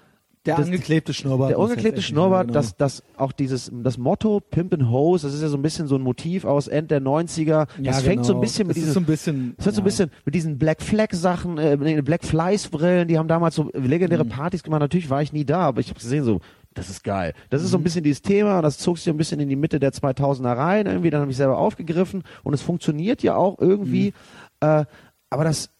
[0.47, 1.51] Der das, angeklebte Schnurrbart.
[1.51, 5.43] der ungeklebte Schnurrbart, endlich das, das auch dieses, das Motto Pimp and Hose, das ist
[5.43, 7.47] ja so ein bisschen so ein Motiv aus End der 90er.
[7.51, 8.41] Ja, das fängt so ein genau.
[8.43, 9.55] bisschen mit Das ist diesen, so ein bisschen.
[9.57, 9.87] das wird so ein ja.
[9.87, 14.25] bisschen mit diesen Black Flag Sachen, äh, Black Flies Brillen, die haben damals so legendäre
[14.25, 14.29] Mhm.
[14.31, 14.81] Partys gemacht.
[14.81, 16.41] Natürlich war ich nie da, aber ich habe gesehen so,
[16.75, 17.33] das ist geil.
[17.51, 17.65] Das Mhm.
[17.65, 19.81] ist so ein bisschen dieses Thema und das zog sich ein bisschen in die Mitte
[19.81, 24.13] der 2000er rein irgendwie, dann habe ich selber aufgegriffen und es funktioniert ja auch irgendwie,
[24.63, 24.69] Mhm.
[24.69, 24.85] äh,
[25.31, 25.71] aber das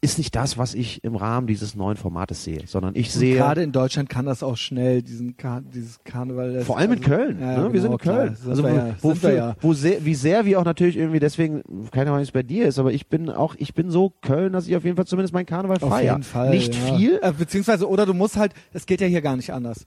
[0.00, 3.62] ist nicht das, was ich im Rahmen dieses neuen Formates sehe, sondern ich sehe Gerade
[3.64, 6.60] in Deutschland kann das auch schnell, diesen Kar dieses Karneval.
[6.60, 7.38] vor allem in also- Köln.
[7.40, 7.72] Ja, ne?
[7.72, 8.34] Wir sind genau, in Köln.
[8.36, 8.50] Klar.
[8.50, 9.56] Also wo, ja, wo, für- ja.
[9.60, 12.68] wo sehr, wie sehr wir auch natürlich irgendwie deswegen, keine Ahnung, wie es bei dir
[12.68, 15.34] ist, aber ich bin auch, ich bin so Köln, dass ich auf jeden Fall zumindest
[15.34, 16.12] meinen Karneval Auf feiere.
[16.12, 16.50] jeden Fall.
[16.50, 17.18] Nicht viel.
[17.20, 19.84] Äh, beziehungsweise, oder du musst halt, es geht ja hier gar nicht anders.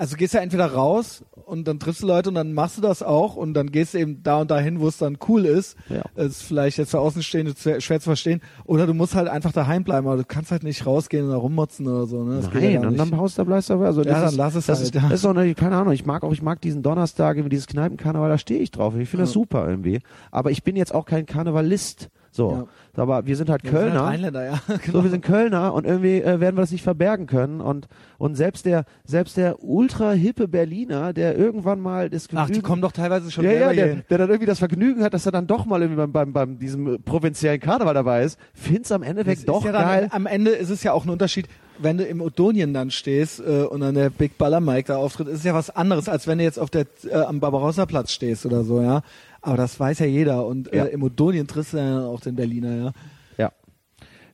[0.00, 2.80] Also du gehst ja entweder raus und dann triffst du Leute und dann machst du
[2.80, 5.76] das auch und dann gehst du eben da und dahin, wo es dann cool ist.
[5.90, 6.04] Ja.
[6.14, 8.40] Das ist vielleicht jetzt für Außenstehende schwer schwer zu verstehen.
[8.64, 11.36] Oder du musst halt einfach daheim bleiben, aber du kannst halt nicht rausgehen und da
[11.36, 12.24] rummotzen oder so.
[12.24, 12.36] Ne?
[12.36, 13.74] Das ja Nein, gar und dann haust du, bleibst du.
[13.74, 15.02] Also Ja, das dann ist, lass es das halt, Ist, ja.
[15.02, 18.30] Das ist auch eine, keine Ahnung, ich mag auch, ich mag diesen Donnerstag, dieses Kneipenkarneval,
[18.30, 18.94] da stehe ich drauf.
[18.96, 19.34] Ich finde das Ja.
[19.34, 20.00] super irgendwie.
[20.30, 22.08] Aber ich bin jetzt auch kein Karnevalist.
[22.32, 22.52] So.
[22.52, 22.66] Ja.
[22.96, 24.04] Aber wir sind halt Wir sind halt Kölner.
[24.06, 24.60] Rheinländer, ja.
[24.84, 24.98] genau.
[24.98, 27.60] So, wir sind Kölner und irgendwie äh, werden wir das nicht verbergen können.
[27.60, 27.88] Und,
[28.18, 32.62] und selbst der, selbst der ultra hippe Berliner, der irgendwann mal das Ach, die Vergnügen-
[32.62, 35.32] kommen doch teilweise schon ja, ja, der, der dann irgendwie das Vergnügen hat, dass er
[35.32, 39.02] dann doch mal irgendwie beim, beim, beim diesem äh, provinziellen Karneval dabei ist, find's am
[39.02, 40.08] Endeffekt Das doch ja dann, geil.
[40.10, 41.46] Am Ende ist es ja auch ein Unterschied,
[41.78, 45.28] wenn du im Odonien dann stehst äh, und dann der Big Baller Mike da auftritt,
[45.28, 48.12] ist es ja was anderes, als wenn du jetzt auf der äh, am Barbarossa Platz
[48.12, 49.00] stehst oder so, ja.
[49.42, 50.84] Aber das weiß ja jeder und Ja.
[50.84, 52.92] äh, im Odonien triffst du ja auch den Berliner, ja.
[53.38, 53.52] Ja.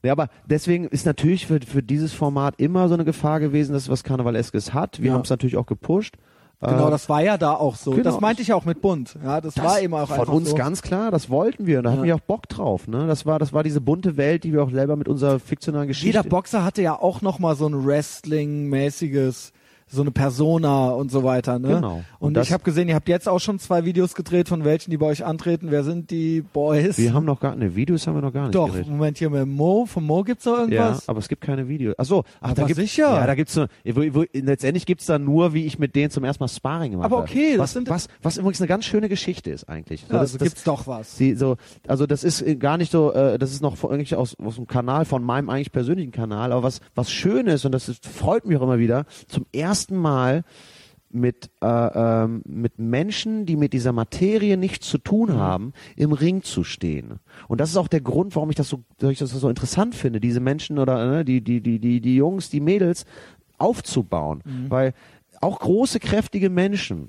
[0.02, 3.84] Ja, aber deswegen ist natürlich für, für dieses Format immer so eine Gefahr gewesen, dass
[3.84, 5.00] es was Karnevaleskes hat.
[5.00, 5.14] Wir Ja.
[5.14, 6.16] haben es natürlich auch gepusht.
[6.60, 7.90] Genau, Äh, das war ja da auch so.
[7.90, 8.02] genau.
[8.04, 9.14] Das meinte ich auch mit Bund.
[9.22, 10.56] Ja, das, war eben auch von uns so.
[10.56, 12.06] ganz klar, das wollten wir und da hatten Ja.
[12.06, 12.88] wir auch Bock drauf.
[12.88, 13.06] Ne?
[13.06, 16.06] Das war, das war diese bunte Welt, die wir auch selber mit unserer fiktionalen Geschichte.
[16.16, 19.52] Jeder Boxer hatte ja auch noch mal so ein Wrestling-mäßiges,
[19.88, 21.58] so eine Persona und so weiter.
[21.60, 21.68] Ne?
[21.68, 22.02] Genau.
[22.18, 24.64] Und Und, das- ich habe gesehen, ihr habt jetzt auch schon zwei Videos gedreht von
[24.64, 25.68] welchen, die bei euch antreten.
[25.70, 26.98] Wer sind die Boys?
[26.98, 28.88] wir haben noch gar, ne, Videos haben wir noch gar nicht Doch, gedreht.
[28.88, 29.86] Moment hier mit Mo.
[29.86, 31.08] Von Mo gibt's noch Ja, irgendwas?
[31.08, 31.94] aber es gibt keine Videos.
[31.98, 33.04] Ach so, ach, Aber da gibt's, sicher.
[33.14, 36.24] Ja, da gibt's so, wo, wo, letztendlich gibt's da nur, wie ich mit denen zum
[36.24, 37.28] ersten Mal Sparring gemacht Aber habe.
[37.30, 40.00] okay, das was, sind- was, was übrigens eine ganz schöne Geschichte ist eigentlich.
[40.00, 41.16] So, Ja, das, also das, gibt's doch was.
[41.16, 41.56] Sie, so,
[41.86, 44.66] also das ist äh, gar nicht so, äh, das ist noch eigentlich aus, aus dem
[44.66, 48.46] Kanal, von meinem eigentlich persönlichen Kanal, aber was, was schön ist, und das ist, freut
[48.46, 50.44] mich auch immer wieder, zum ersten Mal
[51.10, 55.36] mit, äh, ähm, mit Menschen, die mit dieser Materie nichts zu tun Mhm.
[55.38, 57.20] haben, im Ring zu stehen.
[57.48, 60.20] Und das ist auch der Grund, warum ich das so, ich das so interessant finde,
[60.20, 63.06] diese Menschen oder ne, die, die, die, die, die Jungs, die Mädels
[63.58, 64.42] aufzubauen.
[64.44, 64.70] Mhm.
[64.70, 64.94] Weil
[65.40, 67.08] auch große, kräftige Menschen,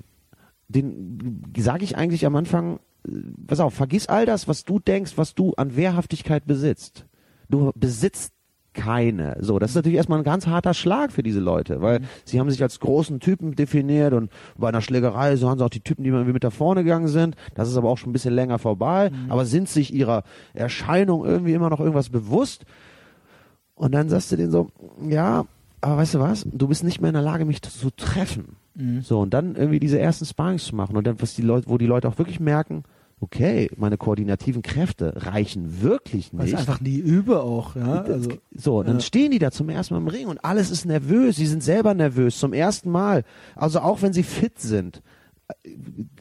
[0.68, 3.10] den sage ich eigentlich am Anfang, äh,
[3.46, 7.04] pass auf, vergiss all das, was du denkst, was du an Wehrhaftigkeit besitzt.
[7.50, 8.32] Du besitzt
[8.78, 9.36] keine.
[9.40, 12.50] So, das ist natürlich erstmal ein ganz harter Schlag für diese Leute, weil sie haben
[12.50, 16.04] sich als großen Typen definiert und bei einer Schlägerei, so haben sie auch die Typen,
[16.04, 17.34] die irgendwie mit da vorne gegangen sind.
[17.54, 20.22] Das ist aber auch schon ein bisschen länger vorbei, aber sind sich ihrer
[20.54, 22.64] Erscheinung irgendwie immer noch irgendwas bewusst.
[23.74, 24.68] Und dann sagst du denen so,
[25.08, 25.44] ja,
[25.80, 26.46] aber weißt du was?
[26.50, 28.56] Du bist nicht mehr in der Lage, mich zu treffen.
[29.02, 31.78] So, und dann irgendwie diese ersten Sparrings zu machen und dann, was die Leute, wo
[31.78, 32.84] die Leute auch wirklich merken,
[33.20, 36.60] okay, meine koordinativen Kräfte reichen wirklich Weil ich nicht.
[36.60, 38.02] einfach nie übe auch, ja.
[38.02, 39.00] Also, So, dann Ja.
[39.00, 41.36] stehen die da zum ersten Mal im Ring und alles ist nervös.
[41.36, 43.24] Sie sind selber nervös zum ersten Mal.
[43.56, 45.02] Also auch wenn sie fit sind.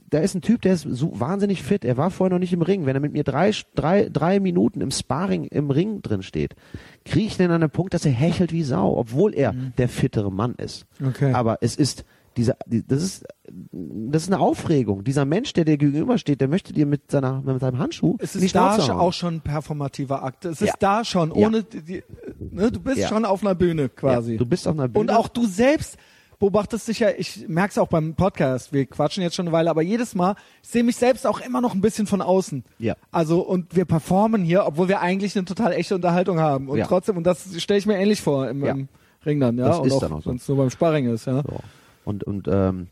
[0.10, 1.84] Da ist ein Typ, der ist so wahnsinnig fit.
[1.84, 2.86] Er war vorher noch nicht im Ring.
[2.86, 6.56] Wenn er mit mir drei, drei, drei Minuten im Sparring im Ring drin steht,
[7.04, 10.32] kriege ich den an den Punkt, dass er hechelt wie Sau, obwohl er der fittere
[10.32, 10.86] Mann ist.
[11.00, 11.08] Mhm.
[11.10, 11.34] Okay.
[11.34, 12.06] Aber es ist
[12.38, 15.04] dieser, die, das ist, das ist eine Aufregung.
[15.04, 18.56] Dieser Mensch, der dir gegenübersteht, der möchte dir mit seiner, mit seinem Handschuh es ist
[18.56, 20.46] da schon auch schon ein performativer Akt.
[20.46, 20.74] Es ist Ja.
[20.80, 21.48] da schon, Ja.
[21.48, 22.04] ohne die, die,
[22.40, 23.08] ne, du bist Ja.
[23.10, 24.34] schon auf einer Bühne quasi.
[24.34, 25.00] Ja, du bist auf einer Bühne.
[25.00, 25.98] Und auch du selbst
[26.40, 29.72] beobachtest dich ja, ich merke es auch beim Podcast, wir quatschen jetzt schon eine Weile,
[29.72, 32.64] aber jedes Mal, ich sehe mich selbst auch immer noch ein bisschen von außen.
[32.78, 32.96] Ja.
[33.12, 36.70] Also, und wir performen hier, obwohl wir eigentlich eine total echte Unterhaltung haben.
[36.70, 36.86] Und Ja.
[36.86, 38.72] trotzdem, und das stelle ich mir ähnlich vor im, Ja.
[38.74, 38.88] im
[39.26, 39.68] Ring dann, ja.
[39.68, 40.30] Das und ist auch, dann auch so.
[40.30, 41.42] wenn es nur beim Sparring ist, ja.
[41.42, 41.60] So.
[42.08, 42.88] Und, und ähm,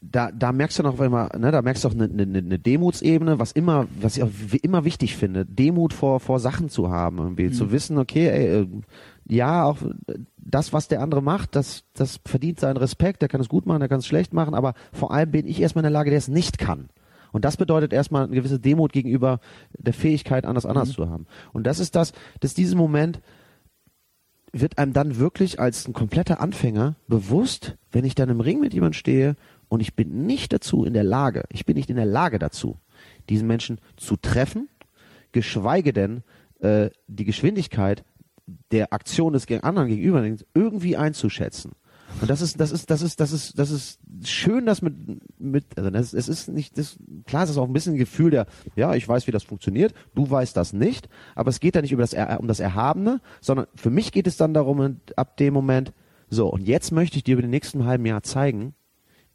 [0.00, 3.40] da, da merkst du noch immer, ne, da merkst du auch eine, eine, eine Demutsebene,
[3.40, 4.30] was immer, was ich auch
[4.62, 8.68] immer wichtig finde, Demut vor, vor Sachen zu haben, irgendwie, zu wissen, okay, ey, äh,
[9.26, 13.40] ja, auch äh, das, was der andere macht, das, das verdient seinen Respekt, der kann
[13.40, 15.90] es gut machen, der kann es schlecht machen, aber vor allem bin ich erstmal in
[15.90, 16.90] der Lage, der es nicht kann.
[17.32, 19.40] Und das bedeutet erstmal eine gewisse Demut gegenüber
[19.76, 21.26] der Fähigkeit, anders anders zu haben.
[21.52, 23.20] Und das ist das, dass diesen Moment,
[24.60, 28.72] wird einem dann wirklich als ein kompletter Anfänger bewusst, wenn ich dann im Ring mit
[28.72, 29.36] jemand stehe
[29.68, 32.78] und ich bin nicht dazu in der Lage, ich bin nicht in der Lage dazu,
[33.28, 34.68] diesen Menschen zu treffen,
[35.32, 36.22] geschweige denn
[36.60, 38.04] äh, die Geschwindigkeit
[38.70, 40.24] der Aktion des anderen gegenüber
[40.54, 41.72] irgendwie einzuschätzen.
[42.20, 44.94] Und das ist, das ist, das ist, das ist, das ist schön, das mit,
[45.38, 46.96] mit, also das, es ist nicht, das,
[47.26, 48.46] klar, es ist auch ein bisschen ein Gefühl der,
[48.76, 51.92] ja, ich weiß, wie das funktioniert, du weißt das nicht, aber es geht da nicht
[51.92, 55.92] über das, um das Erhabene, sondern für mich geht es dann darum, ab dem Moment,
[56.30, 58.74] so, und jetzt möchte ich dir über den nächsten halben Jahr zeigen,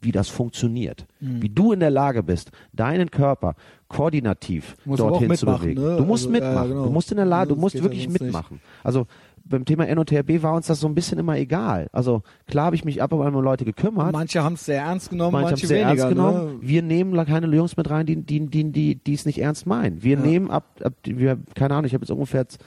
[0.02, 1.06] wie das funktioniert.
[1.20, 1.42] Mhm.
[1.42, 3.54] Wie du in der Lage bist, deinen Körper
[3.88, 5.82] koordinativ dorthin zu mitmachen, bewegen.
[5.82, 5.96] ne?
[5.98, 6.68] Du musst Also, ja, ja, mitmachen.
[6.70, 6.84] genau.
[6.86, 8.22] Du musst in der Lage, du musst ja wirklich sonst nicht.
[8.22, 8.60] mitmachen.
[8.82, 9.06] Also
[9.44, 11.88] beim Thema NOTRB war uns das so ein bisschen immer egal.
[11.92, 14.12] Also klar habe ich mich ab und an um Leute gekümmert.
[14.12, 16.04] Manche haben es sehr ernst genommen, Manche manche, sehr weniger.
[16.04, 16.46] ernst genommen.
[16.54, 16.58] Ne?
[16.62, 20.02] Wir nehmen keine Jungs mit rein, die, die, die, die, die es nicht ernst meinen.
[20.02, 20.22] Wir Ja.
[20.22, 22.62] nehmen ab, ab wir, keine Ahnung, ich habe jetzt ungefähr jetzt,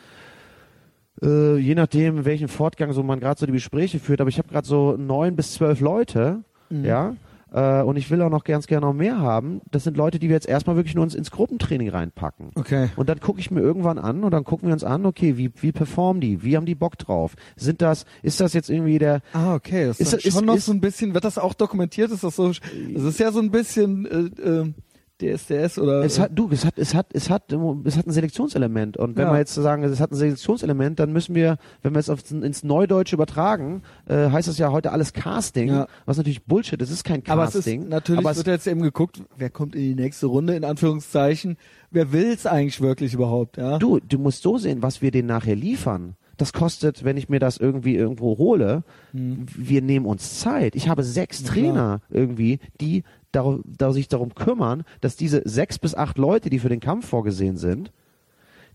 [1.22, 4.38] äh, je nachdem, in welchem Fortgang so man gerade so die Gespräche führt, aber ich
[4.38, 6.86] habe gerade so neun bis zwölf Leute, Mhm.
[6.86, 7.16] ja,
[7.54, 9.62] äh, und ich will auch noch ganz gerne noch mehr haben.
[9.72, 12.50] Das sind Leute, die wir jetzt erstmal wirklich nur ins, ins Gruppentraining reinpacken.
[12.56, 12.90] Okay.
[12.96, 15.52] Und dann gucke ich mir irgendwann an und dann gucken wir uns an, okay, wie,
[15.62, 16.44] wie performen die?
[16.44, 17.36] Wie haben die Bock drauf?
[17.56, 19.86] Sind das, ist das jetzt irgendwie der, Ah, okay.
[19.88, 22.12] Das ist, Ist- dann ist- schon noch ist- so ein bisschen, wird das auch dokumentiert?
[22.12, 22.60] Ist das so, es
[23.04, 24.74] ist ja so ein bisschen äh, äh,
[25.22, 27.44] DSDS oder Es hat, du, es hat, es hat, es hat,
[27.86, 28.98] es hat ein Selektionselement.
[28.98, 29.32] Und wenn Ja.
[29.34, 32.64] wir jetzt sagen, es hat ein Selektionselement, dann müssen wir, wenn wir es aufs, ins
[32.64, 35.88] Neudeutsche übertragen, äh, heißt es ja heute alles Casting, Ja.
[36.06, 36.90] was natürlich Bullshit ist.
[36.90, 37.84] Es ist kein aber es Casting.
[37.84, 41.58] ist natürlich aber wird jetzt eben geguckt, wer kommt in die nächste Runde in Anführungszeichen,
[41.92, 43.78] wer will's eigentlich wirklich überhaupt, ja?
[43.78, 46.16] du, du musst so sehen, was wir denen nachher liefern.
[46.38, 48.84] Das kostet, wenn ich mir das irgendwie irgendwo hole,
[49.14, 50.76] wir nehmen uns Zeit.
[50.76, 51.46] Ich habe sechs Hm.
[51.46, 52.02] Trainer klar.
[52.10, 53.04] irgendwie, die
[53.34, 57.08] dar da sich darum kümmern, dass diese sechs bis acht Leute, die für den Kampf
[57.08, 57.92] vorgesehen sind,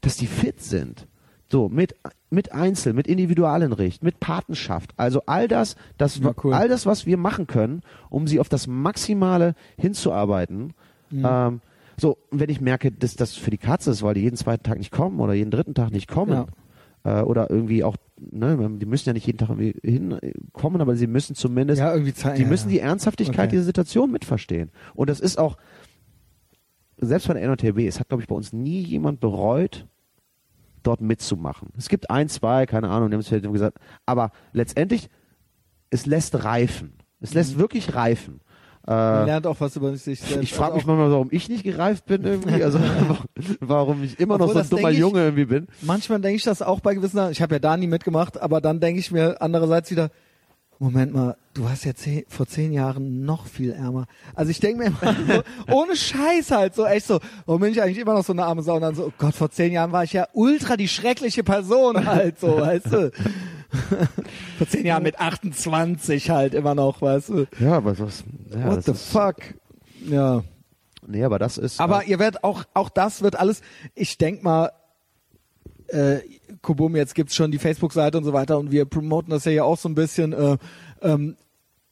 [0.02, 1.06] dass die fit sind.
[1.50, 1.94] So, mit,
[2.28, 4.92] mit Einzel, mit Individualenricht, mit Patenschaft.
[4.98, 6.52] Also all das, das, Ja, cool.
[6.52, 7.80] all das, was wir machen können,
[8.10, 10.74] um sie auf das Maximale hinzuarbeiten.
[11.10, 11.24] Mhm.
[11.26, 11.60] Ähm,
[11.96, 14.76] so, wenn ich merke, dass das für die Katze ist, weil die jeden zweiten Tag
[14.78, 16.32] nicht kommen oder jeden dritten Tag nicht kommen,
[17.04, 21.06] äh, oder irgendwie auch, ne, die müssen ja nicht jeden Tag irgendwie hinkommen, aber sie
[21.06, 22.38] müssen zumindest ja, irgendwie Zeit.
[22.38, 22.74] die ja, müssen ja.
[22.74, 23.50] die Ernsthaftigkeit Okay.
[23.52, 24.70] dieser Situation mitverstehen.
[24.94, 25.56] Und das ist auch,
[26.96, 29.86] selbst bei der NOTB, es hat, glaube ich, bei uns nie jemand bereut,
[30.82, 31.68] dort mitzumachen.
[31.76, 35.08] Es gibt ein, zwei, keine Ahnung, die haben es vielleicht gesagt, aber letztendlich,
[35.90, 36.94] es lässt reifen.
[37.20, 37.60] Es lässt Mhm.
[37.60, 38.40] wirklich reifen.
[38.88, 40.42] Man Äh, lernt auch was über sich selbst.
[40.42, 42.80] ich frage Also mich manchmal, warum ich nicht gereift bin irgendwie, also
[43.60, 45.66] warum ich immer noch Obwohl, so ein dummer ich- Junge irgendwie bin.
[45.82, 47.20] Manchmal denke ich das auch bei gewissen.
[47.30, 50.10] Ich habe ja da nie mitgemacht, aber dann denke ich mir andererseits wieder,
[50.80, 54.06] Moment mal, du warst ja zehn, vor zehn Jahren noch viel ärmer.
[54.36, 55.42] Also ich denke mir immer so,
[55.74, 58.62] ohne Scheiß halt, so echt so, warum bin ich eigentlich immer noch so eine arme
[58.62, 58.76] Sau?
[58.76, 62.06] Und dann so, oh Gott, vor zehn Jahren war ich ja ultra die schreckliche Person
[62.06, 63.10] halt so, weißt du.
[64.56, 67.46] vor zehn Jahren mit 28 halt immer noch, weißt du.
[67.60, 69.36] Ja, aber was, ja, What the fuck?
[70.06, 70.42] Ja.
[71.06, 71.80] Nee, aber das ist.
[71.80, 73.62] Aber äh, ihr werdet auch, auch das wird alles,
[73.94, 74.72] ich denk mal,
[75.88, 76.18] äh,
[76.60, 79.64] Kubum, jetzt gibt's schon die Facebook-Seite und so weiter und wir promoten das ja hier
[79.64, 80.32] auch so ein bisschen.
[80.32, 80.58] Äh,
[81.02, 81.36] ähm,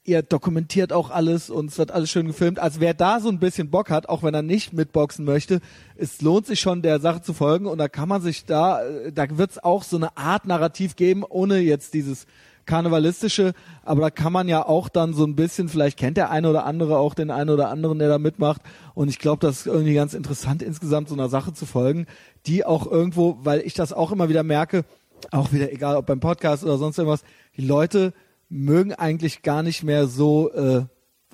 [0.07, 2.59] ihr dokumentiert auch alles und es wird alles schön gefilmt.
[2.59, 5.61] Also wer da so ein bisschen Bock hat, auch wenn er nicht mitboxen möchte,
[5.97, 9.12] es lohnt sich schon der Sache zu folgen und da kann man sich da, äh,
[9.12, 12.27] da wird's auch so eine Art Narrativ geben, ohne jetzt dieses
[12.66, 13.52] karnevalistische,
[13.82, 16.66] aber da kann man ja auch dann so ein bisschen, vielleicht kennt der eine oder
[16.66, 18.60] andere auch den einen oder anderen, der da mitmacht
[18.94, 22.06] und ich glaube, das ist irgendwie ganz interessant insgesamt so einer Sache zu folgen,
[22.47, 24.84] die auch irgendwo, weil ich das auch immer wieder merke,
[25.30, 27.24] auch wieder egal ob beim Podcast oder sonst irgendwas,
[27.56, 28.12] die Leute
[28.48, 30.84] mögen eigentlich gar nicht mehr so, äh,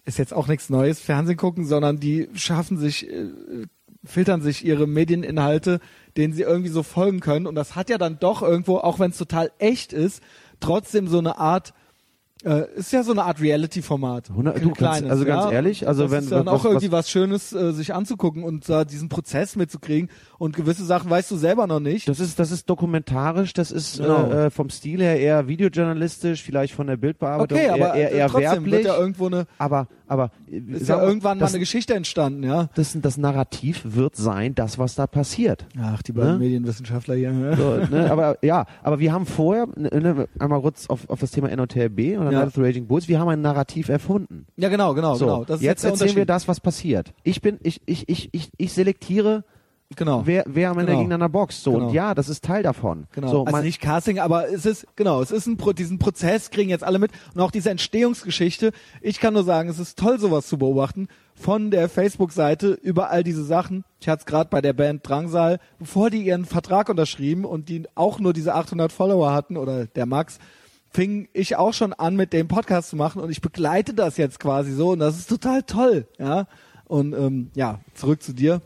[0.05, 3.29] ist jetzt auch nichts Neues, Fernsehen gucken, sondern die schaffen sich, äh,
[4.05, 5.81] filtern sich ihre Medieninhalte,
[6.17, 7.47] denen sie irgendwie so folgen können.
[7.47, 10.23] Und das hat ja dann doch irgendwo, auch wenn es total echt ist,
[10.63, 11.75] trotzdem so eine Art,
[12.45, 14.31] äh, ist ja so eine Art Reality-Format.
[14.31, 15.51] Du kannst- also ganz ja.
[15.53, 18.43] ehrlich, also das wenn- ist dann was- auch irgendwie was- was Schönes, äh, sich anzugucken
[18.43, 20.09] und da diesen Prozess mitzukriegen.
[20.43, 22.09] Und gewisse Sachen weißt du selber noch nicht.
[22.09, 24.29] Das ist, das ist dokumentarisch, das ist Genau.
[24.29, 28.11] äh, äh, vom Stil her eher videojournalistisch, vielleicht von der Bildbearbeitung Okay, eher, aber eher,
[28.13, 28.73] äh, eher trotzdem werblich.
[28.73, 31.95] wird ja irgendwo eine, aber, aber äh, ist ja mal, irgendwann mal das, eine Geschichte
[31.95, 32.69] entstanden, ja.
[32.75, 35.65] das, das Narrativ wird sein, das, was da passiert.
[35.81, 36.39] Ach, die beiden Ne?
[36.41, 37.31] Medienwissenschaftler hier.
[37.31, 37.57] ne?
[37.57, 41.31] So, ne, aber ja, aber wir haben vorher, ne, ne, einmal kurz auf, auf das
[41.31, 42.39] Thema NOTRB oder Ja.
[42.41, 44.47] Night of the Raging Bulls, wir haben ein Narrativ erfunden.
[44.57, 45.57] Ja, genau, genau, so, genau.
[45.61, 47.15] Jetzt der erzählen wir das, was passiert.
[47.23, 49.45] Ich bin, ich, ich, ich, ich, ich selektiere,
[49.97, 50.23] Genau.
[50.25, 50.99] wer, wer am Ende Genau.
[51.01, 51.63] gegeneinander boxt.
[51.63, 51.87] So, Genau.
[51.89, 53.07] und ja, das ist Teil davon.
[53.13, 53.29] Genau.
[53.29, 56.71] So, also nicht Casting, aber es ist, genau, es ist ein, Pro diesen Prozess kriegen
[56.71, 58.73] jetzt alle mit und auch diese Entstehungsgeschichte.
[59.01, 61.09] Ich kann nur sagen, es ist toll, sowas zu beobachten.
[61.35, 63.85] Von der Facebook-Seite über all diese Sachen.
[64.01, 67.85] Ich hatte es gerade bei der Band Drangsal, bevor die ihren Vertrag unterschrieben und die
[67.95, 70.39] auch nur diese 800 Follower hatten oder der Max,
[70.91, 74.39] fing ich auch schon an, mit dem Podcast zu machen und ich begleite das jetzt
[74.41, 76.47] quasi so und das ist total toll, ja.
[76.87, 78.61] Und ähm, ja, zurück zu dir.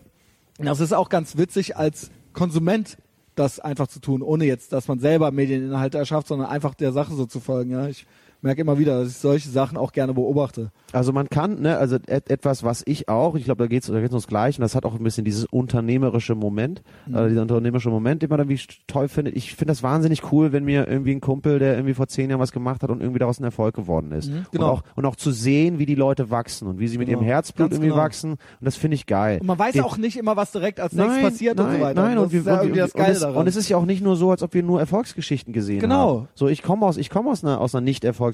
[0.59, 2.97] Das ist auch ganz witzig als Konsument
[3.35, 7.15] das einfach zu tun, ohne jetzt, dass man selber Medieninhalte erschafft, sondern einfach der Sache
[7.15, 7.71] so zu folgen.
[7.71, 8.07] Ja, ich
[8.47, 10.71] merke immer wieder, dass ich solche Sachen auch gerne beobachte.
[10.93, 14.01] Also man kann, ne, also et etwas, was ich auch, ich glaube, da geht's, da
[14.01, 17.15] geht's uns gleich, und das hat auch ein bisschen dieses unternehmerische Moment, Mhm.
[17.17, 19.37] äh, dieser unternehmerische Moment, den man dann wie toll findet.
[19.37, 22.41] Ich finde das wahnsinnig cool, wenn mir irgendwie ein Kumpel, der irgendwie vor zehn Jahren
[22.41, 24.31] was gemacht hat und irgendwie daraus ein Erfolg geworden ist.
[24.31, 24.45] genau.
[24.53, 27.19] Und auch, und auch zu sehen, wie die Leute wachsen und wie sie mit Genau.
[27.21, 28.01] ihrem Herzblut Ganz irgendwie genau.
[28.03, 28.31] wachsen.
[28.33, 29.39] Und das finde ich geil.
[29.41, 31.73] Und man weiß Den- auch nicht immer, was direkt als nächstes Nein, passiert nein, und
[31.75, 32.03] so weiter.
[32.03, 33.37] Nein, das und, wir, ja und, irgendwie das und, es, daran.
[33.37, 36.21] und es ist ja auch nicht nur so, als ob wir nur Erfolgsgeschichten gesehen Genau.
[36.21, 36.29] haben.
[36.35, 37.83] So, ich komme aus, ich komme aus einer, aus einer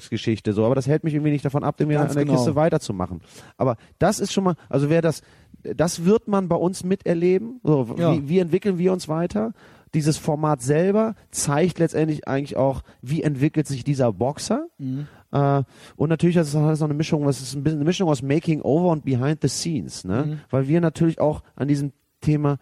[0.03, 2.37] Nicht-Erfolgsgeschichte, so, aber das hält mich irgendwie nicht davon ab, irgendwie Ganz an der genau.
[2.37, 3.21] Kiste weiterzumachen.
[3.57, 5.21] Aber das ist schon mal, also wer das,
[5.63, 7.59] das wird man bei uns miterleben.
[7.63, 8.13] So, Ja.
[8.13, 9.53] wie, wie entwickeln wir uns weiter?
[9.93, 14.67] Dieses Format selber zeigt letztendlich eigentlich auch, wie entwickelt sich dieser Boxer.
[14.79, 15.07] Mhm.
[15.31, 15.63] Äh,
[15.95, 18.61] und natürlich ist es noch eine Mischung, was ist ein bisschen eine Mischung aus Making
[18.61, 20.25] Over und Behind the Scenes, ne?
[20.25, 20.39] Mhm.
[20.49, 22.57] Weil wir natürlich auch an diesem Thema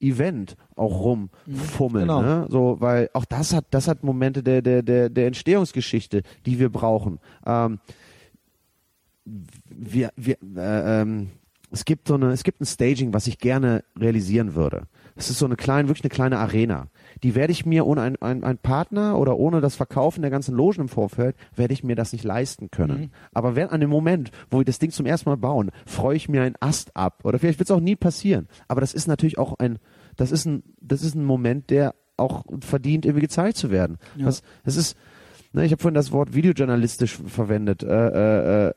[0.00, 2.22] Event auch rumfummeln, Genau.
[2.22, 2.46] ne?
[2.48, 6.70] So, weil auch das hat, das hat Momente der, der, der, der Entstehungsgeschichte, die wir
[6.70, 7.18] brauchen.
[7.46, 7.78] Ähm,
[9.24, 11.30] wir, wir, äh, ähm,
[11.70, 14.88] es gibt so eine, es gibt ein Staging, was ich gerne realisieren würde.
[15.14, 16.88] Es ist so eine kleine, wirklich eine kleine Arena.
[17.22, 20.82] Die werde ich mir ohne einen ein Partner oder ohne das Verkaufen der ganzen Logen
[20.82, 23.12] im Vorfeld, werde ich mir das nicht leisten können.
[23.32, 26.28] Aber wenn an dem Moment, wo wir das Ding zum ersten Mal bauen, freue ich
[26.28, 27.20] mir einen Ast ab.
[27.24, 28.48] Oder vielleicht wird es auch nie passieren.
[28.68, 29.78] Aber das ist natürlich auch ein,
[30.16, 33.98] das ist ein, das ist ein Moment, der auch verdient, irgendwie gezeigt zu werden.
[34.16, 34.26] Ja.
[34.26, 34.96] Das, das ist,
[35.52, 37.82] ne, ich habe vorhin das Wort videojournalistisch verwendet.
[37.82, 38.72] Äh, äh,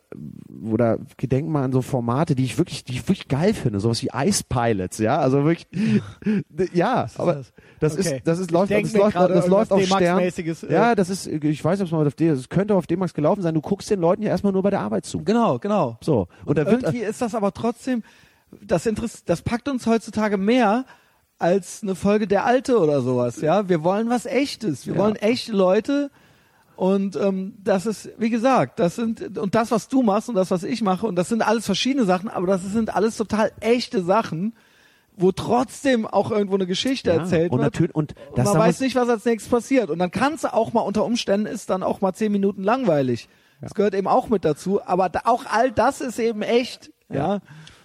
[0.72, 4.02] oder gedenken mal an so Formate, die ich wirklich, die ich wirklich geil finde, sowas
[4.04, 5.68] wie Ice Pilots, ja, also wirklich,
[6.74, 7.54] ja, aber das?
[7.80, 8.18] das Okay.
[8.18, 10.20] ist, das ist läuft, das läuft, das läuft auf Stern.
[10.20, 10.54] Äh.
[10.70, 13.14] Ja, das ist, ich weiß nicht, ob es mal auf D, es könnte auf D-Max
[13.14, 13.54] gelaufen sein.
[13.54, 15.24] Du guckst den Leuten ja erstmal nur bei der Arbeit zu.
[15.24, 15.98] Genau, genau.
[16.02, 18.04] So und da wird, Irgendwie ist das aber trotzdem,
[18.62, 20.86] das Interess das packt uns heutzutage mehr
[21.40, 23.68] als eine Folge der Alte oder sowas, ja.
[23.68, 24.88] Wir wollen was Echtes.
[24.88, 25.00] Wir Ja.
[25.00, 26.10] wollen echte Leute.
[26.84, 30.52] Und ähm, das ist, wie gesagt, das sind und das, was du machst und das,
[30.52, 34.04] was ich mache, und das sind alles verschiedene Sachen, aber das sind alles total echte
[34.04, 34.54] Sachen,
[35.16, 37.74] wo trotzdem auch irgendwo eine Geschichte ja, erzählt und wird.
[37.74, 39.92] natürlich und das man weiß nicht, was als nächstes passiert.
[39.92, 43.30] Und dann kann es auch mal unter Umständen ist dann auch mal zehn Minuten langweilig.
[43.62, 44.86] Das gehört eben auch mit dazu.
[44.86, 46.92] Aber da, auch all das ist eben echt.
[47.08, 47.40] Ja.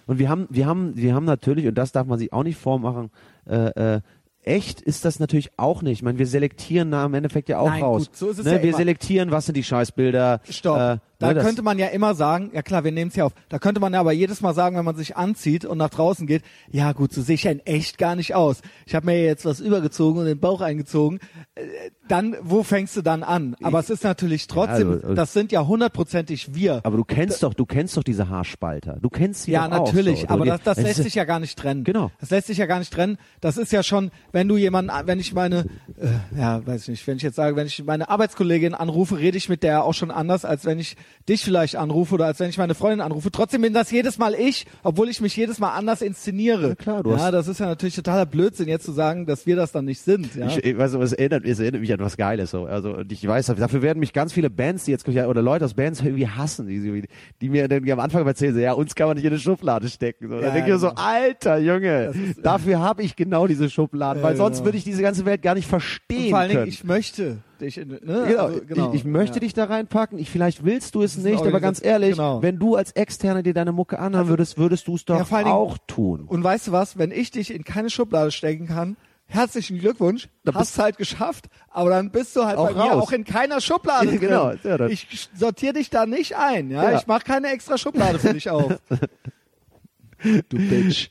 [0.07, 2.57] Und wir haben, wir haben, wir haben natürlich, und das darf man sich auch nicht
[2.57, 3.11] vormachen,
[3.47, 4.01] äh, äh,
[4.49, 5.99] echt ist das natürlich auch nicht.
[5.99, 8.07] Ich meine, wir selektieren da im Endeffekt ja auch Nein, raus.
[8.07, 8.53] gut, so ist es ne?
[8.53, 8.77] ja wir immer.
[8.77, 10.41] selektieren, was sind die Scheißbilder.
[10.49, 10.77] Stopp.
[10.77, 13.25] Äh, da ne, das- könnte man ja immer sagen, ja klar, wir nehmen es ja
[13.25, 13.33] auf.
[13.49, 16.25] Da könnte man ja aber jedes Mal sagen, wenn man sich anzieht und nach draußen
[16.27, 18.61] geht, ja gut, so sehe ich ja in echt gar nicht aus.
[18.85, 21.19] Ich habe mir jetzt was übergezogen und den Bauch eingezogen.
[21.55, 21.61] Äh,
[22.07, 23.55] Dann, wo fängst du dann an?
[23.61, 26.81] Aber es ist natürlich trotzdem, also, äh, das sind ja hundertprozentig wir.
[26.83, 28.97] aber du kennst doch, du kennst doch diese Haarspalter.
[28.99, 30.27] Du kennst sie Ja, doch auch natürlich, so.
[30.29, 31.83] aber Die- das, das lässt sich ja gar nicht trennen.
[31.83, 32.09] Genau.
[32.19, 33.17] Das lässt sich ja gar nicht trennen.
[33.41, 35.65] Das ist ja schon, wenn du jemanden, wenn ich meine,
[35.99, 39.37] äh, ja, weiß ich nicht, wenn ich jetzt sage, wenn ich meine Arbeitskollegin anrufe, rede
[39.37, 40.95] ich mit der auch schon anders, als wenn ich
[41.27, 43.31] dich vielleicht anrufe oder als wenn ich meine Freundin anrufe.
[43.31, 46.69] Trotzdem bin das jedes Mal ich, obwohl ich mich jedes Mal anders inszeniere.
[46.69, 49.45] Ja, klar, du ja, hast- das ist ja natürlich totaler Blödsinn, jetzt zu sagen, dass
[49.45, 50.35] wir das dann nicht sind.
[50.35, 50.47] Ja?
[50.47, 52.51] Ich, ich weiß, es erinnert, es erinnert mich an was Geiles.
[52.51, 52.65] So.
[52.65, 55.73] Also und ich weiß, dafür werden mich ganz viele Bands, die jetzt oder Leute aus
[55.73, 57.03] Bands irgendwie hassen, die,
[57.41, 59.87] die mir dann am Anfang erzählen, so, ja, uns kann man nicht in eine Schublade
[59.89, 60.29] stecken.
[60.29, 60.35] So.
[60.35, 61.01] Ja, dann denke ich mir so, genau.
[61.01, 65.25] Alter Junge, dafür habe ich genau diese Schubladen, weil Ja, sonst würde ich diese ganze
[65.25, 66.71] Welt gar nicht Und verstehen vor allen Dingen, können.
[66.71, 67.99] ich möchte dich in, ne?
[68.03, 68.89] Genau, Also, genau.
[68.89, 69.39] Ich, ich möchte ja.
[69.41, 70.17] dich da reinpacken.
[70.19, 72.41] Ich, vielleicht willst du es nicht, aber ganz ehrlich, genau.
[72.41, 75.45] wenn du als Externer dir deine Mucke anhören würdest, würdest du es doch Ja, allen
[75.45, 76.25] Dingen- auch tun.
[76.27, 80.55] Und weißt du was, wenn ich dich in keine Schublade stecken kann, herzlichen Glückwunsch, Da
[80.55, 83.03] hast halt geschafft, aber dann bist du halt Auch bei mir raus.
[83.03, 86.97] auch in keiner Schublade Ja, genau, ja, ich sortiere dich da nicht ein, ja, Ja.
[86.97, 88.73] ich mache keine extra Schublade für dich auf.
[90.23, 91.09] du Bitch.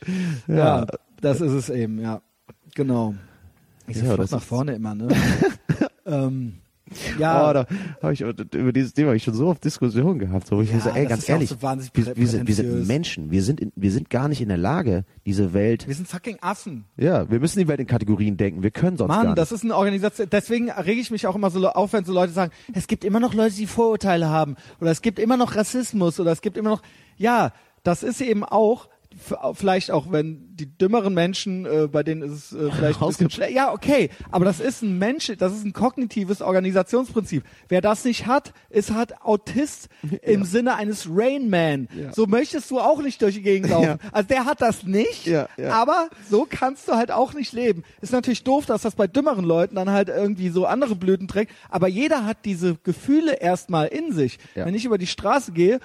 [0.48, 0.86] Ja.
[1.20, 2.20] das ist es eben, ja.
[2.74, 3.14] Genau.
[3.86, 5.08] Ich Ja, ja, das nach vorne immer, ne?
[6.09, 6.55] ähm,
[7.18, 7.66] Oh, ja, da
[8.02, 10.70] habe ich über dieses Thema hab ich schon so oft Diskussionen gehabt, so wo ich
[10.70, 12.86] Ja, mir so, ey, ganz ehrlich, so wir, wir, sind, wir sind.
[12.86, 16.09] Menschen, wir sind in, wir sind gar nicht in der Lage, diese Welt, wir sind
[16.09, 16.85] fucking Affen.
[16.97, 19.39] ja, wir müssen die Welt in Kategorien denken, wir können sonst gar Mann, nicht.
[19.39, 20.28] das ist eine Organisation.
[20.30, 23.20] Deswegen rege ich mich auch immer so auf, wenn so Leute sagen, es gibt immer
[23.20, 26.70] noch Leute, die Vorurteile haben oder es gibt immer noch Rassismus oder es gibt immer
[26.70, 26.82] noch.
[27.16, 27.52] Ja,
[27.82, 28.89] das ist eben auch
[29.55, 33.31] vielleicht auch, wenn die dümmeren Menschen, äh, bei denen ist es äh, vielleicht ein bisschen
[33.31, 33.53] schlecht.
[33.55, 37.45] Ja, okay, aber das ist ein Mensch, das ist ein kognitives Organisationsprinzip.
[37.69, 39.89] Wer das nicht hat, ist halt Autist
[40.23, 41.89] im Sinne eines Rain Man.
[41.97, 42.12] Ja.
[42.12, 43.85] So möchtest du auch nicht durch die Gegend laufen.
[43.85, 43.99] Ja.
[44.12, 45.73] Also der hat das nicht, Ja, ja.
[45.73, 47.85] aber so kannst du halt auch nicht leben.
[48.01, 51.53] Ist natürlich doof, dass das bei dümmeren Leuten dann halt irgendwie so andere Blüten trägt,
[51.69, 54.39] aber jeder hat diese Gefühle erstmal in sich.
[54.55, 54.66] Ja.
[54.66, 55.81] Wenn ich über die Straße gehe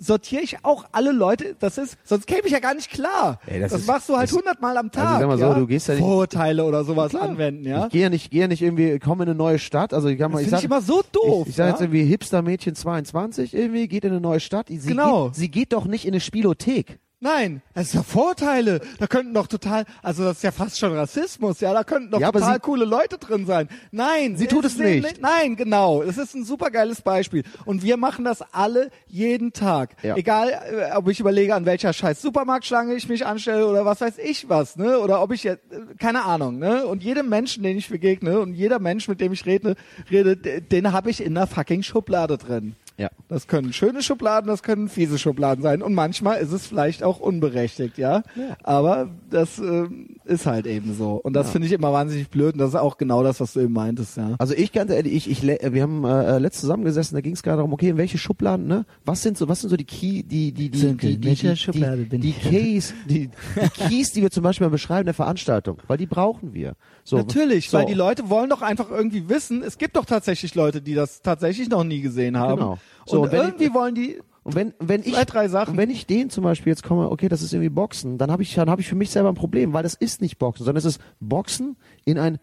[0.00, 3.40] sortiere ich auch alle Leute, das ist, sonst käme ich ja gar nicht klar.
[3.46, 5.06] Ey, das das ist- machst du halt hundertmal am Tag.
[5.06, 5.54] Also sag mal so, ja?
[5.54, 7.86] du gehst ja nicht- Vorurteile oder sowas anwenden, ja.
[7.86, 9.94] Ich gehe ja nicht, gehe ja nicht irgendwie, komme in eine neue Stadt.
[9.94, 11.42] Also ich kann mal, Das ich sag, ich immer so doof.
[11.42, 11.74] Ich, ich sage ja?
[11.74, 14.66] jetzt irgendwie Hipster-Mädchen 22 irgendwie, geht in eine neue Stadt.
[14.68, 15.26] Sie Genau.
[15.26, 16.98] Geht, sie geht doch nicht in eine Spielothek.
[17.18, 18.80] Nein, das ist ja Vorteile.
[18.98, 22.20] Da könnten doch total, also das ist ja fast schon Rassismus, ja, da könnten doch
[22.20, 23.68] Ja, total sie- coole Leute drin sein.
[23.90, 25.02] Nein, Sie tut es nicht.
[25.02, 26.02] nee, Nein, genau.
[26.02, 27.42] Das ist ein supergeiles Beispiel.
[27.64, 29.96] Und wir machen das alle jeden Tag.
[30.02, 30.14] Ja.
[30.16, 34.18] Egal, äh, ob ich überlege, an welcher scheiß Supermarktschlange ich mich anstelle oder was weiß
[34.18, 34.98] ich was, ne?
[34.98, 36.86] Oder ob ich jetzt, äh, keine Ahnung, ne?
[36.86, 39.76] Und jedem Menschen, den ich begegne und jeder Mensch, mit dem ich rede,
[40.10, 42.76] rede den habe ich in einer fucking Schublade drin.
[42.98, 43.10] Ja.
[43.28, 45.82] Das können schöne Schubladen, das können fiese Schubladen sein.
[45.82, 48.22] Und manchmal ist es vielleicht auch unberechtigt, ja.
[48.34, 48.56] Ja.
[48.62, 51.20] Aber das ähm, ist halt eben so.
[51.22, 52.54] Und das finde ich immer wahnsinnig blöd.
[52.54, 54.34] Und das ist auch genau das, was du eben meintest, ja.
[54.38, 57.42] Also ich ganz ehrlich, ich, ich, le- wir haben äh, letzt zusammengesessen, da ging es
[57.42, 58.86] gerade darum, okay, in welche Schubladen, ne?
[59.04, 61.34] Was sind so, was sind so die Key, die, die, die, Sönke, die, in die,
[61.34, 62.40] die, Schublade die, bin die ich?
[62.40, 66.76] Keys, die, die Keys, die wir zum Beispiel beschreiben der Veranstaltung, weil die brauchen wir.
[67.04, 67.76] So, Natürlich, so.
[67.76, 71.20] weil die Leute wollen doch einfach irgendwie wissen, es gibt doch tatsächlich Leute, die das
[71.20, 72.56] tatsächlich noch nie gesehen haben.
[72.56, 72.78] Genau.
[73.06, 75.72] So, und wenn ich- irgendwie wollen die, Und wenn, wenn ich, Zwei, drei Sachen.
[75.72, 78.42] und wenn ich den zum Beispiel jetzt komme, okay, das ist irgendwie Boxen, dann habe
[78.44, 80.78] ich, dann habe ich für mich selber ein Problem, weil das ist nicht Boxen, sondern
[80.78, 82.38] es ist Boxen in ein,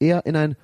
[0.00, 0.56] eher in ein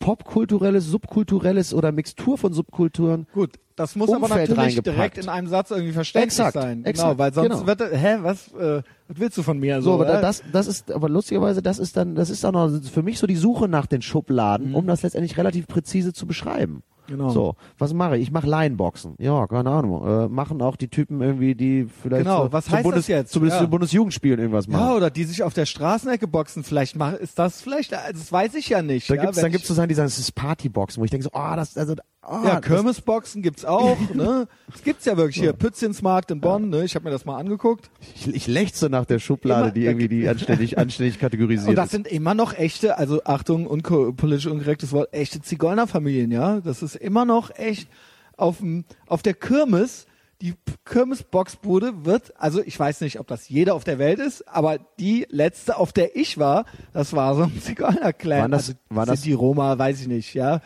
[0.00, 3.26] popkulturelles, subkulturelles oder Mixtur von Subkulturen.
[3.34, 4.86] gut, das muss aber Umfeld natürlich reingepackt.
[4.96, 6.78] direkt in einem Satz irgendwie verständlich Exakt, sein.
[6.78, 7.66] Genau, exakt, weil sonst genau.
[7.66, 9.80] wird, hä, was, äh, was willst du von mir?
[9.82, 10.12] So, aber äh?
[10.12, 13.18] da- das, das ist, aber lustigerweise, das ist dann, das ist dann noch für mich
[13.18, 16.82] so die Suche nach den Schubladen, um das letztendlich relativ präzise zu beschreiben.
[17.10, 17.30] Genau.
[17.30, 18.22] So, was mache ich?
[18.22, 19.16] Ich mache Laienboxen.
[19.18, 20.06] Ja, keine Ahnung.
[20.06, 23.08] Äh, machen auch die Typen irgendwie, die vielleicht Genau, so was zum heißt das Bundes,
[23.08, 23.32] jetzt?
[23.32, 23.64] zumindest Ja.
[23.66, 24.80] zu Bundesjugendspielen irgendwas machen.
[24.86, 26.62] Ja, oder die sich auf der Straßenecke boxen.
[26.62, 29.10] Vielleicht mach, ist das vielleicht, das weiß ich ja nicht.
[29.10, 31.24] Da ja, gibt's, dann gibt's so Sachen, die sagen, das ist Partyboxen, wo ich denke
[31.24, 34.46] so, ah, das, also, ah, ja, Kirmesboxen gibt's auch, ne?
[34.70, 35.52] Das gibt's ja wirklich hier.
[35.52, 36.84] Pützchensmarkt in Bonn, ne?
[36.84, 37.90] Ich habe mir das mal angeguckt.
[38.14, 41.86] ich, ich lechze nach der Schublade, Immer- die irgendwie die anständig, anständig kategorisiert Und das
[41.86, 41.92] ist.
[41.92, 46.60] sind immer noch echte, also Achtung, unko politisch unkorrektes Wort, echte Zigeunerfamilien, ja?
[46.60, 47.88] Das ist immer noch echt
[48.36, 50.06] auf, dem, auf der Kirmes.
[50.42, 50.54] Die
[50.86, 55.26] Kirmesboxbude wird, also ich weiß nicht, ob das jeder auf der Welt ist, aber die
[55.30, 58.40] letzte, auf der ich war, das war so ein Zigeunerclan.
[58.42, 60.60] Waren das- also, war sind das- die Roma, weiß ich nicht, ja?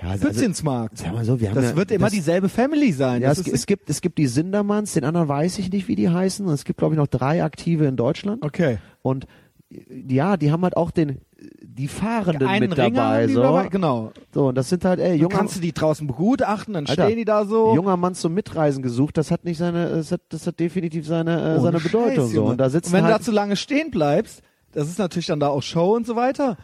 [0.00, 0.98] Ja, also, Pützchensmarkt.
[0.98, 3.22] sag mal so, wir haben Das ja, wird immer das, dieselbe Family sein.
[3.22, 6.08] Ja, es, es gibt es gibt die Sindermanns, den anderen weiß ich nicht, wie die
[6.08, 6.46] heißen.
[6.46, 8.44] Und es gibt glaube ich noch drei aktive in Deutschland.
[8.44, 8.78] okay.
[9.02, 9.26] Und
[9.70, 11.18] äh, ja, die haben halt auch den
[11.62, 13.28] die Fahrenden Einen mit Ringer dabei.
[13.28, 13.42] So.
[13.42, 14.12] dabei, genau.
[14.34, 17.16] so, und das sind halt, ey, junger, kannst du die draußen begutachten, dann Alter, stehen
[17.16, 17.74] die da so.
[17.76, 21.56] junger Mann zum Mitreisen gesucht, das hat nicht seine, das hat, das hat definitiv seine,
[21.56, 22.24] äh, seine Bedeutung.
[22.24, 22.44] Scheiß, so.
[22.46, 24.42] Und da sitzen wenn du halt, da zu lange stehen bleibst,
[24.72, 26.56] das ist natürlich dann da auch Show und so weiter.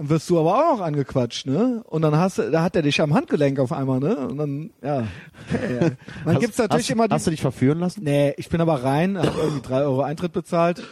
[0.00, 1.82] Dann wirst du aber auch noch angequatscht, ne?
[1.84, 4.16] Und dann hast du, da hat er dich am Handgelenk auf einmal, ne?
[4.16, 5.00] Und dann, ja.
[5.52, 5.90] Ja.
[5.90, 7.12] Dann hast, gibt's natürlich hast, immer die.
[7.12, 8.02] Hast du dich verführen lassen?
[8.02, 10.82] Nee, ich bin aber rein, hab irgendwie drei Euro Eintritt bezahlt.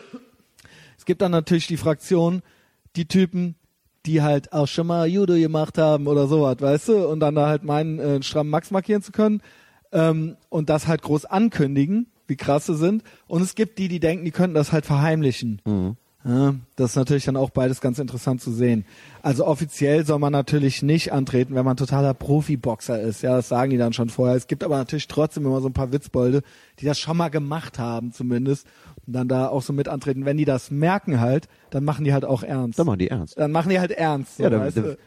[0.99, 2.43] Es gibt dann natürlich die Fraktion,
[2.97, 3.55] die Typen,
[4.05, 7.47] die halt auch schon mal Judo gemacht haben oder sowas, weißt du, und dann da
[7.47, 9.41] halt meinen, äh, strammen Max markieren zu können
[9.91, 13.05] ähm, und das halt groß ankündigen, wie krass sie sind.
[13.27, 15.63] Und es gibt die, die denken, die könnten das halt verheimlichen.
[15.67, 15.95] Ja,
[16.77, 18.85] das ist natürlich dann auch beides ganz interessant zu sehen.
[19.23, 23.23] Also offiziell soll man natürlich nicht antreten, wenn man totaler Profiboxer ist.
[23.23, 24.37] Ja, das sagen die dann schon vorher.
[24.37, 26.43] Es gibt aber natürlich trotzdem immer so ein paar Witzbolde,
[26.81, 28.67] die das schon mal gemacht haben zumindest
[29.07, 30.27] und dann da auch so mit antreten.
[30.27, 32.79] Wenn die das merken halt, dann machen die halt auch ernst.
[32.79, 33.39] Dann machen die ernst.
[33.39, 34.37] Dann machen die halt ernst.
[34.37, 34.61] So, Ja, dann,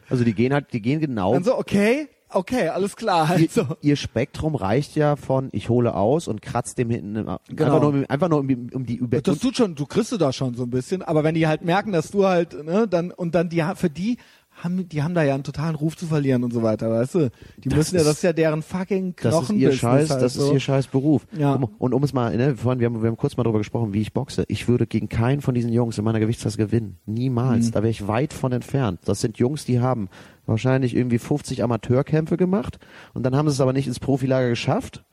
[0.10, 1.34] also die gehen halt, die gehen genau.
[1.34, 3.30] dann so, okay, okay, alles klar.
[3.30, 3.62] Also.
[3.62, 7.66] ihr, ihr Spektrum reicht ja von ich hole aus und kratz dem hinten im- Genau.
[7.66, 10.18] einfach nur, um- einfach nur um, um die über Das tut schon, du kriegst du
[10.18, 13.12] da schon so ein bisschen, aber wenn die halt merken, dass du halt, ne, dann,
[13.12, 14.18] und dann die, für die
[14.64, 17.32] haben, die haben da ja einen totalen Ruf zu verlieren und so weiter, weißt du?
[17.64, 19.58] Die Das müssen ja, das ist ja deren fucking Das ist Knochen.
[19.60, 20.46] ihr Scheiß, halt das so.
[20.48, 21.26] ist ihr Scheiß Beruf.
[21.38, 21.54] Ja.
[21.56, 23.94] Um, und um es mal, ne, vorhin, wir haben, wir haben kurz mal darüber gesprochen,
[23.94, 24.44] wie ich boxe.
[24.48, 26.98] Ich würde gegen keinen von diesen Jungs in meiner Gewichtsklasse gewinnen.
[27.06, 27.68] Niemals.
[27.68, 27.72] Mhm.
[27.72, 29.00] Da wäre ich weit von entfernt.
[29.06, 30.10] Das sind Jungs, die haben
[30.46, 32.80] wahrscheinlich irgendwie 50 Amateurkämpfe gemacht
[33.14, 35.04] und dann haben sie es aber nicht ins Profilager geschafft.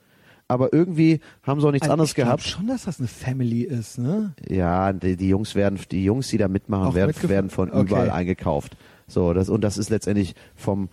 [0.51, 2.43] Aber irgendwie haben sie auch nichts Also anderes ich gehabt.
[2.43, 4.33] schon, dass das eine Family ist, ne?
[4.49, 7.69] Ja, die, die Jungs werden, die Jungs, die da mitmachen, Auch werden, mitgef- werden von
[7.71, 7.81] Okay.
[7.83, 8.75] überall eingekauft.
[9.09, 10.89] So, das, und das ist letztendlich vom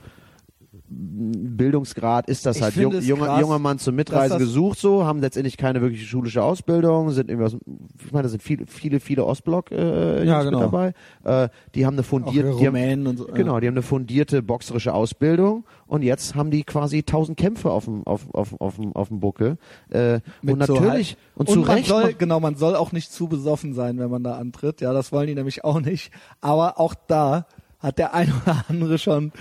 [0.87, 5.19] Bildungsgrad ist das Ich halt jung, junger, krass, junger Mann zum Mitreisen gesucht, so, haben
[5.19, 7.57] letztendlich keine wirkliche schulische Ausbildung, sind irgendwie aus,
[8.05, 10.59] ich meine, da sind viele, viele, viele Ostblock, äh, Ja, genau.
[10.59, 10.93] mit dabei,
[11.23, 13.25] äh, die haben eine fundierte, die haben, so.
[13.25, 17.85] genau, die haben eine fundierte boxerische Ausbildung und jetzt haben die quasi tausend Kämpfe auf
[17.85, 19.57] dem, auf, auf, auf dem, auf dem Buckel,
[19.89, 22.75] äh, Mit und so natürlich, halt- und, und zu man Recht, soll, genau, man soll
[22.75, 24.81] auch nicht zu besoffen sein, wenn man da antritt.
[24.81, 26.11] Ja, das wollen die nämlich auch nicht.
[26.41, 27.47] Aber auch da
[27.85, 29.31] hat der ein oder andere schon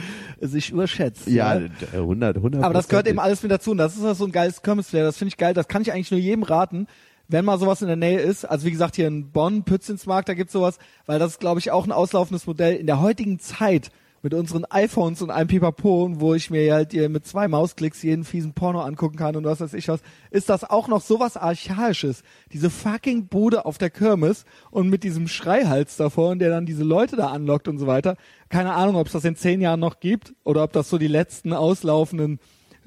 [0.41, 1.27] sich überschätzt.
[1.27, 1.69] Ja, ja.
[1.93, 2.63] 100, 100.
[2.63, 3.71] Aber das gehört eben alles mit dazu.
[3.71, 5.05] Und das ist so ein geiles Kirmesflair.
[5.05, 5.55] Das finde ich geil.
[5.55, 6.87] Das kann ich eigentlich nur jedem raten,
[7.29, 8.45] wenn mal sowas in der Nähe ist.
[8.45, 11.71] Also wie gesagt, hier in Bonn, Pützinsmarkt, da gibt's sowas, weil das ist, glaube ich,
[11.71, 12.77] auch ein auslaufendes Modell.
[12.77, 13.91] In der heutigen Zeit
[14.25, 18.55] mit unseren iPhones und einem Pipapo, wo ich mir halt mit zwei Mausklicks jeden fiesen
[18.55, 22.23] Porno angucken kann und was weiß ich was, ist das auch noch sowas Archaisches.
[22.51, 27.17] Diese fucking Bude auf der Kirmes und mit diesem Schreihals davor, der dann diese Leute
[27.17, 28.17] da anlockt und so weiter.
[28.49, 31.07] Keine Ahnung, ob es das in zehn Jahren noch gibt oder ob das so die
[31.07, 32.41] letzten auslaufenden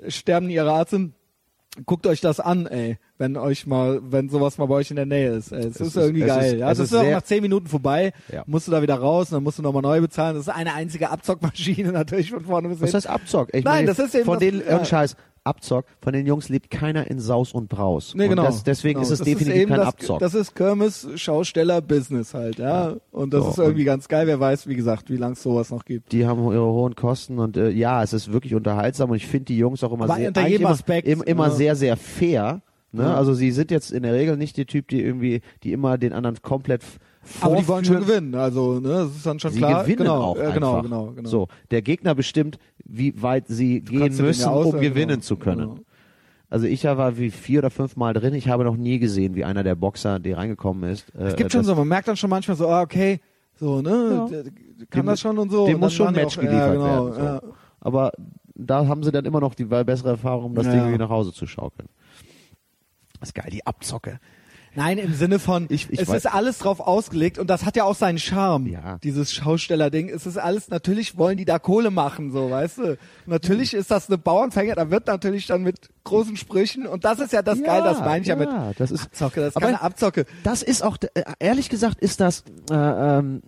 [0.08, 1.14] Sterben ihrer Art sind.
[1.86, 5.06] Guckt euch das an, ey, wenn euch mal, wenn sowas mal bei euch in der
[5.06, 5.52] Nähe ist.
[5.52, 5.60] Ey.
[5.60, 6.54] Es, Es ist, ist- irgendwie es geil.
[6.54, 8.14] ist- ja, es das ist ist auch nach zehn Minuten vorbei.
[8.32, 8.44] Ja.
[8.48, 10.36] Musst du da wieder raus, und dann musst du nochmal neu bezahlen.
[10.36, 12.96] Das ist eine einzige Abzockmaschine natürlich von vorne bis Was hinten.
[12.98, 13.50] heißt Abzock?
[13.54, 14.78] Ich Nein, meine, das ist eben von das- den, ja.
[14.78, 14.86] ja.
[14.86, 15.16] Scheiß,
[15.48, 18.14] Abzock, von den Jungs lebt keiner in Saus und Braus.
[18.16, 18.44] Nee, genau.
[18.44, 19.04] Und das, deswegen genau.
[19.04, 20.20] ist es das definitiv eben kein das, Abzock.
[20.20, 22.96] Das ist Kirmes Schausteller-Business halt, ja.
[23.12, 24.28] Und das So, ist irgendwie ganz geil.
[24.28, 26.12] Wer weiß, wie gesagt, wie lange es sowas noch gibt.
[26.12, 29.46] die haben ihre hohen Kosten und äh, ja, es ist wirklich unterhaltsam und ich finde
[29.46, 31.54] die Jungs auch immer Aber sehr, unter jedem immer, Aspekt, im, immer ja.
[31.54, 32.62] sehr, sehr fair.
[32.92, 33.04] Ne?
[33.04, 33.16] Ja.
[33.16, 36.14] Also sie sind jetzt in der Regel nicht die Typ, die irgendwie, die immer den
[36.14, 36.84] anderen komplett
[37.42, 39.84] Aber die wollen schon gewinnen, also, ne, das ist dann schon Sie klar.
[39.84, 40.84] gewinnen genau, auch äh, genau, einfach.
[40.84, 41.30] genau, genau.
[41.30, 45.22] So, der Gegner bestimmt, wie weit sie gehen du den müssen, aus- um gewinnen genau,
[45.22, 45.70] zu können.
[45.70, 45.80] genau.
[46.50, 48.34] Also ich war wie vier oder fünf Mal drin.
[48.34, 51.14] Ich habe noch nie gesehen, wie einer der Boxer, der reingekommen ist.
[51.14, 53.20] Äh, Es gibt schon so, man merkt dann schon manchmal so, ah, okay,
[53.60, 54.42] so, ne, Ja.
[54.90, 55.66] kann Dem- das schon und so.
[55.66, 57.14] dem Und muss schon die Match auch, geliefert ja, genau, werden.
[57.16, 57.22] So.
[57.22, 57.42] Ja.
[57.82, 58.12] Aber
[58.56, 60.66] da haben sie dann immer noch die bessere Erfahrung, um das.
[60.68, 61.90] Ding irgendwie nach Hause zu schaukeln.
[63.20, 64.20] Das ist geil, die Abzocke.
[64.78, 67.76] Nein, im Sinne von, Ich- ich es weiß- ist alles drauf ausgelegt und das hat
[67.76, 69.00] ja auch seinen Charme, Ja.
[69.04, 70.08] dieses Schausteller-Ding.
[70.10, 72.98] Es ist alles, natürlich wollen die da Kohle machen, so, weißt du.
[73.26, 77.34] Natürlich ist das eine Bauernfänger, da wird natürlich dann mit großen Sprüchen und das ist
[77.34, 79.62] ja das Ja, Geil, das meine ich ja, mit ja, das ist- Abzocke, das ist
[79.62, 80.26] keine Abzocke.
[80.44, 83.42] Das ist auch, äh, ehrlich gesagt, ist das, äh, ähm,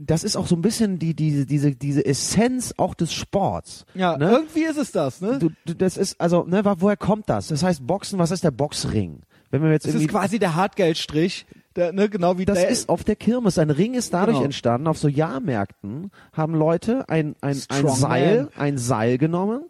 [0.00, 3.84] das ist auch so ein bisschen die, die, diese, diese Essenz auch des Sports.
[3.94, 4.30] Ja, ne?
[4.32, 5.38] irgendwie ist es das, ne?
[5.38, 7.48] Du, du, das ist, also, ne, woher kommt das?
[7.48, 9.20] Das heißt Boxen, was ist der Boxring?
[9.52, 11.46] Wenn wir jetzt Es ist quasi der Hartgeldstrich,
[11.76, 13.58] der, ne, genau wie das der, ist auf der Kirmes.
[13.58, 14.46] Ein Ring ist dadurch Genau.
[14.46, 14.86] entstanden.
[14.88, 18.48] Auf so Jahrmärkten haben Leute ein, ein, ein Seil, man.
[18.56, 19.62] ein Seil genommen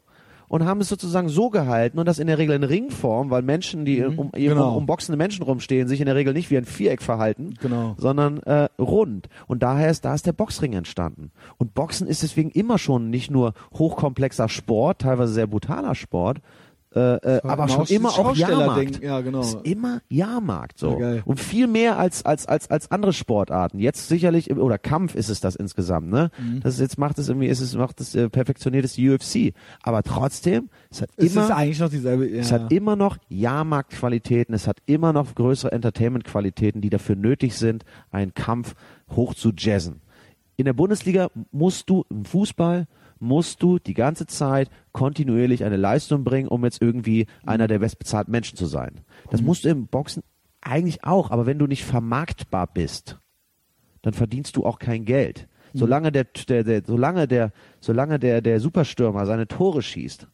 [0.48, 3.84] und haben es sozusagen so gehalten und das in der Regel in Ringform, weil Menschen,
[3.84, 4.70] die um, um, genau.
[4.72, 7.94] um, um boxende Menschen rumstehen, sich in der Regel nicht wie ein Viereck verhalten, Genau.
[7.98, 9.28] sondern äh, rund.
[9.48, 11.30] Und daher ist, da ist der Boxring entstanden.
[11.58, 16.38] Und Boxen ist deswegen immer schon nicht nur hochkomplexer Sport, teilweise sehr brutaler Sport,
[16.94, 18.36] äh, äh, aber schon auch immer auch.
[18.36, 19.02] Jahrmarkt.
[19.02, 19.40] Ja, genau.
[19.40, 20.98] Ist immer Jahrmarkt so.
[21.00, 21.22] Ja.
[21.24, 23.78] Und viel mehr als als als als andere Sportarten.
[23.78, 26.30] Jetzt sicherlich oder Kampf ist es das insgesamt, ne?
[26.38, 26.60] Mhm.
[26.60, 30.68] Das jetzt macht es irgendwie ist es macht es äh, perfektioniert die UFC, aber trotzdem
[30.90, 32.40] es hat es immer ist eigentlich noch dieselbe, ja.
[32.40, 37.84] es hat immer noch Jahrmarktqualitäten, es hat immer noch größere Entertainment-Qualitäten, die dafür nötig sind,
[38.10, 38.74] einen Kampf
[39.10, 40.00] hoch zu jazzen.
[40.56, 42.86] In der Bundesliga musst du im Fußball
[43.22, 48.32] musst du die ganze Zeit kontinuierlich eine Leistung bringen, um jetzt irgendwie einer der bestbezahlten
[48.32, 49.00] Menschen zu sein.
[49.30, 50.22] Das musst du im Boxen
[50.60, 53.18] eigentlich auch, aber wenn du nicht vermarktbar bist,
[54.02, 55.48] dann verdienst du auch kein Geld.
[55.72, 60.26] Solange der, der, der solange der, solange der, der Superstürmer seine Tore schießt,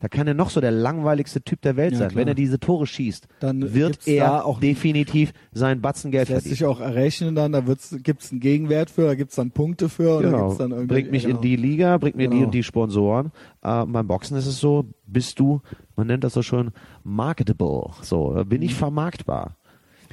[0.00, 2.08] da kann er noch so der langweiligste Typ der Welt Ja, sein.
[2.10, 2.20] klar.
[2.20, 6.42] Wenn er diese Tore schießt, Dann wird er auch- definitiv sein Batzen Geld Das lässt
[6.46, 6.56] verdienen.
[6.56, 9.88] sich auch errechnen dann, da gibt es einen Gegenwert für, da gibt es dann Punkte
[9.88, 10.20] für.
[10.22, 10.54] Genau.
[10.54, 11.36] dann Bringt mich genau.
[11.36, 12.46] in die Liga, bringt mir die Genau.
[12.46, 13.32] und die Sponsoren.
[13.62, 15.60] Äh, beim Boxen ist es so, bist du,
[15.96, 16.70] man nennt das so schön,
[17.02, 17.90] marketable.
[18.02, 18.76] So, bin ich Mhm.
[18.76, 19.56] vermarktbar.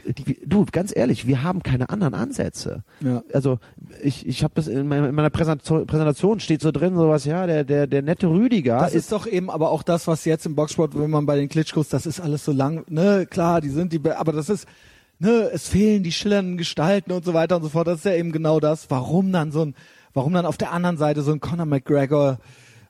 [0.08, 2.84] Die, du, ganz ehrlich, wir haben keine anderen Ansätze.
[3.02, 3.24] Ja.
[3.34, 3.58] Also
[4.04, 7.64] ich, ich habe das in meiner, in meiner Präsentation, steht so drin sowas, ja, der
[7.64, 10.98] der der nette Rüdiger Das ist doch eben aber auch das, was jetzt im Boxsport,
[11.00, 14.00] wenn man bei den Klitschkos, das ist alles so lang, ne, klar, die sind die,
[14.00, 14.68] be- aber das ist,
[15.20, 17.88] ne, es fehlen die schillernden Gestalten und so weiter und so fort.
[17.88, 19.76] Das ist ja eben genau das, warum dann so ein,
[20.14, 22.38] warum dann auf der anderen Seite so ein Conor McGregor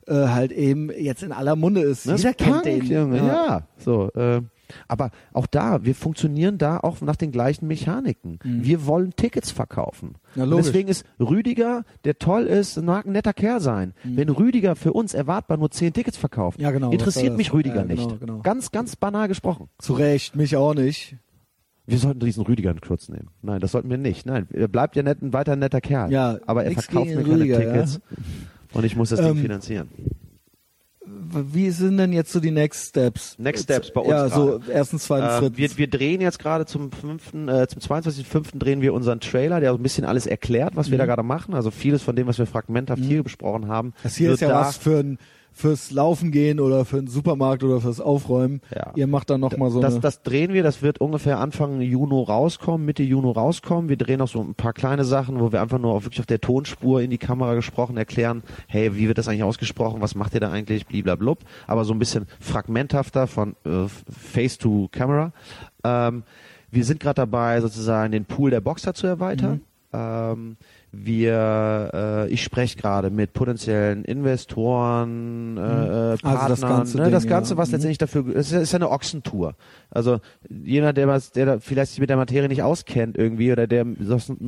[0.08, 2.08] äh, halt eben jetzt in aller Munde ist.
[2.08, 2.86] Das Jeder ist kennt Punk, den.
[2.86, 3.62] Junge, ja.
[3.78, 4.42] So, äh,
[4.88, 8.40] aber auch da, wir funktionieren da auch nach den gleichen Mechaniken.
[8.44, 10.16] Wir wollen Tickets verkaufen.
[10.36, 10.42] Mhm.
[10.42, 13.94] Ja, deswegen ist Rüdiger, der toll ist, mag ein netter Kerl sein.
[14.04, 16.64] Wenn Rüdiger für uns erwartbar nur zehn Tickets verkauft, Mhm.
[16.64, 17.54] Ja, genau, interessiert mich?
[17.54, 18.20] Rüdiger Ja, genau, nicht.
[18.20, 18.40] genau.
[18.42, 19.70] Ganz, ganz banal gesprochen.
[19.80, 21.18] Zu Recht, mich auch nicht.
[21.88, 23.30] Wir sollten diesen Rüdiger in Schutz nehmen.
[23.44, 24.26] Nein, das sollten wir nicht.
[24.26, 26.12] Nein, er bleibt ja nett, ein weiter netter Kerl.
[26.12, 28.00] Ja, aber er verkauft mir keine Rüdiger, Tickets.
[28.74, 29.88] Und ich muss das Ähm, Ding finanzieren.
[31.08, 33.36] Wie sind denn jetzt so die Next Steps?
[33.38, 34.72] Next Steps bei uns Ja, so gerade.
[34.72, 35.58] erstens, zweitens, Äh, drittens.
[35.58, 38.58] wir, wir drehen jetzt gerade zum fünften, äh, zum 22.05.
[38.58, 41.54] drehen wir unseren Trailer, der so ein bisschen alles erklärt, was wir da gerade machen.
[41.54, 43.90] Also vieles von dem, was wir fragmenthaft hier besprochen haben.
[43.90, 43.94] Mhm.
[44.04, 45.20] das hier ist ja da, was für ein
[45.56, 48.60] fürs Laufen gehen oder für den Supermarkt oder fürs Aufräumen.
[48.76, 48.92] Ja.
[48.96, 51.80] Ihr macht dann noch mal so das, eine das drehen wir, das wird ungefähr Anfang
[51.80, 53.88] Juni rauskommen, Mitte Juni rauskommen.
[53.88, 56.26] Wir drehen noch so ein paar kleine Sachen, wo wir einfach nur auf, wirklich auf
[56.26, 60.34] der Tonspur in die Kamera gesprochen erklären, hey, wie wird das eigentlich ausgesprochen, was macht
[60.34, 61.40] ihr da eigentlich, bliblablub.
[61.68, 65.32] Aber so ein bisschen fragmenthafter von äh, Face to Camera.
[65.86, 66.24] Ähm,
[66.70, 69.62] wir sind gerade dabei, sozusagen den Pool der Boxer zu erweitern.
[69.94, 70.58] Ähm,
[71.04, 77.04] wir, äh, ich spreche gerade mit potenziellen Investoren, äh, äh, Partnern, Also das ganze ne,
[77.04, 77.58] Ding, das Ganze, ja.
[77.58, 77.74] was Mhm.
[77.74, 79.56] letztendlich dafür, es ist, ja- ist ja eine Ochsentour.
[79.92, 80.20] Also
[80.50, 83.86] jener, der was, der da vielleicht sich mit der Materie nicht auskennt irgendwie oder der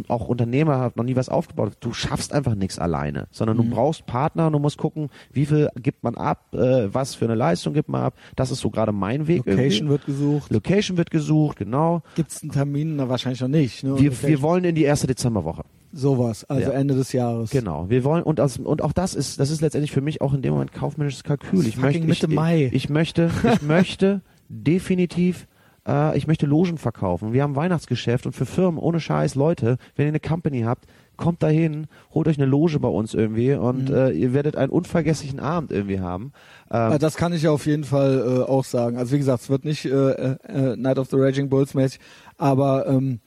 [0.07, 3.69] auch Unternehmer hat, noch nie was aufgebaut hat, du schaffst einfach nichts alleine, sondern Mhm.
[3.69, 7.26] du brauchst Partner und du musst gucken, wie viel gibt man ab, äh, was für
[7.26, 8.14] eine Leistung gibt man ab.
[8.36, 9.40] Das ist so gerade mein Weg.
[9.45, 9.90] Location irgendwie.
[9.90, 10.52] wird gesucht.
[10.52, 12.02] Location wird gesucht, genau.
[12.15, 12.95] Gibt's einen Termin?
[12.95, 13.84] Na, wahrscheinlich noch nicht.
[13.84, 13.98] Ne?
[13.99, 15.64] Wir, wir wollen in die erste Dezemberwoche.
[15.98, 16.78] Sowas, also Ja.
[16.78, 17.49] Ende des Jahres.
[17.49, 17.90] Genau.
[17.90, 20.41] Wir wollen und aus, und auch das ist das ist letztendlich für mich auch in
[20.44, 21.65] dem Moment kaufmännisches Kalkül.
[21.65, 22.65] Ich möchte ich, Mitte Mai.
[22.65, 25.48] Ich, ich möchte ich möchte definitiv
[25.88, 27.34] äh, ich möchte Logen verkaufen.
[27.34, 31.41] Wir haben Weihnachtsgeschäft und für Firmen ohne Scheiß Leute, wenn ihr eine Company habt, kommt
[31.41, 33.95] dahin, holt euch eine Loge bei uns irgendwie und Mhm.
[33.95, 36.32] äh, ihr werdet einen unvergesslichen Abend irgendwie haben.
[36.69, 38.98] Ähm, Äh, Das kann ich auf jeden Fall äh, auch sagen.
[38.98, 41.99] Also wie gesagt, es wird nicht äh, äh, Night of the Raging Bulls mäßig,
[42.38, 43.19] aber ähm,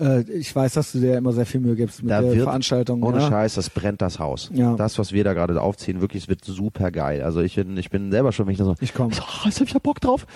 [0.00, 2.32] äh, ich weiß, dass du dir ja immer sehr viel Mühe gibst mit Da der
[2.42, 3.02] Veranstaltung.
[3.02, 3.28] Ohne ja.
[3.28, 4.50] Scheiß, das brennt das Haus.
[4.52, 4.74] Ja.
[4.76, 7.22] Das, was wir da gerade aufziehen, wirklich, es wird super geil.
[7.22, 9.12] Also ich bin, ich bin selber schon, wenn ich da so, Ich komm.
[9.12, 10.26] so, oh, jetzt hab ich ja Bock drauf.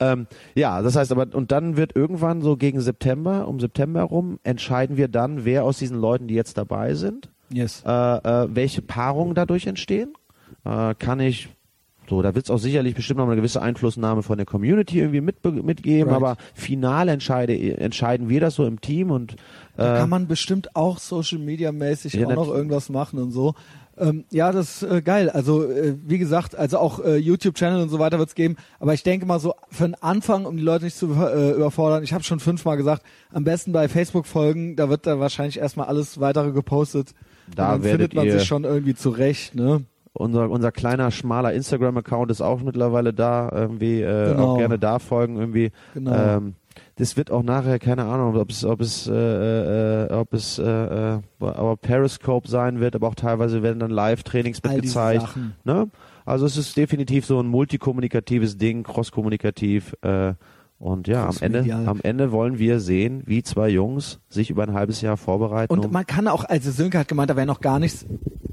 [0.00, 4.38] Ähm, ja, das heißt aber, und dann wird irgendwann so gegen September, um September herum,
[4.44, 7.82] entscheiden wir dann, wer aus diesen Leuten, die jetzt dabei sind, Yes.
[7.86, 10.12] äh, äh, welche Paarungen dadurch entstehen.
[10.64, 11.48] Äh, kann ich
[12.08, 15.20] so, da wird es auch sicherlich bestimmt noch eine gewisse Einflussnahme von der Community irgendwie
[15.20, 16.16] mit, mitgeben, Right.
[16.16, 19.36] aber final entscheide, entscheiden wir das so im Team und
[19.76, 23.30] Da äh, kann man bestimmt auch Social Media mäßig Ja, auch noch irgendwas machen und
[23.32, 23.54] so.
[24.00, 25.28] Ähm, ja, das ist äh, geil.
[25.28, 28.56] Also äh, wie gesagt, also auch äh, YouTube-Channel und so weiter wird's geben.
[28.78, 32.04] Aber ich denke mal so für den Anfang, um die Leute nicht zu äh, überfordern,
[32.04, 33.02] ich habe schon fünfmal gesagt,
[33.32, 37.12] am besten bei Facebook folgen, da wird da wahrscheinlich erstmal alles weitere gepostet.
[37.54, 39.84] Da und dann findet man sich schon irgendwie zurecht, ne?
[40.12, 44.54] Unser, unser kleiner, schmaler Instagram-Account ist auch mittlerweile da, irgendwie, äh, Genau.
[44.54, 45.70] auch gerne da folgen, irgendwie.
[45.94, 46.14] Genau.
[46.14, 46.54] Ähm,
[46.96, 49.12] das wird auch nachher, keine Ahnung, ob es, ob es, äh,
[50.06, 54.62] äh, ob es, äh, äh, aber Periscope sein wird, aber auch teilweise werden dann Live-Trainings
[54.62, 55.26] mitgezeigt.
[55.64, 55.88] Ne?
[56.24, 60.34] Also es ist definitiv so ein multikommunikatives Ding, cross-kommunikativ, äh,
[60.78, 64.74] und ja, am Ende, am Ende wollen wir sehen, wie zwei Jungs sich über ein
[64.74, 65.72] halbes Jahr vorbereiten.
[65.72, 68.06] Und um, man kann auch, also Sönke hat gemeint, da wäre noch gar nichts,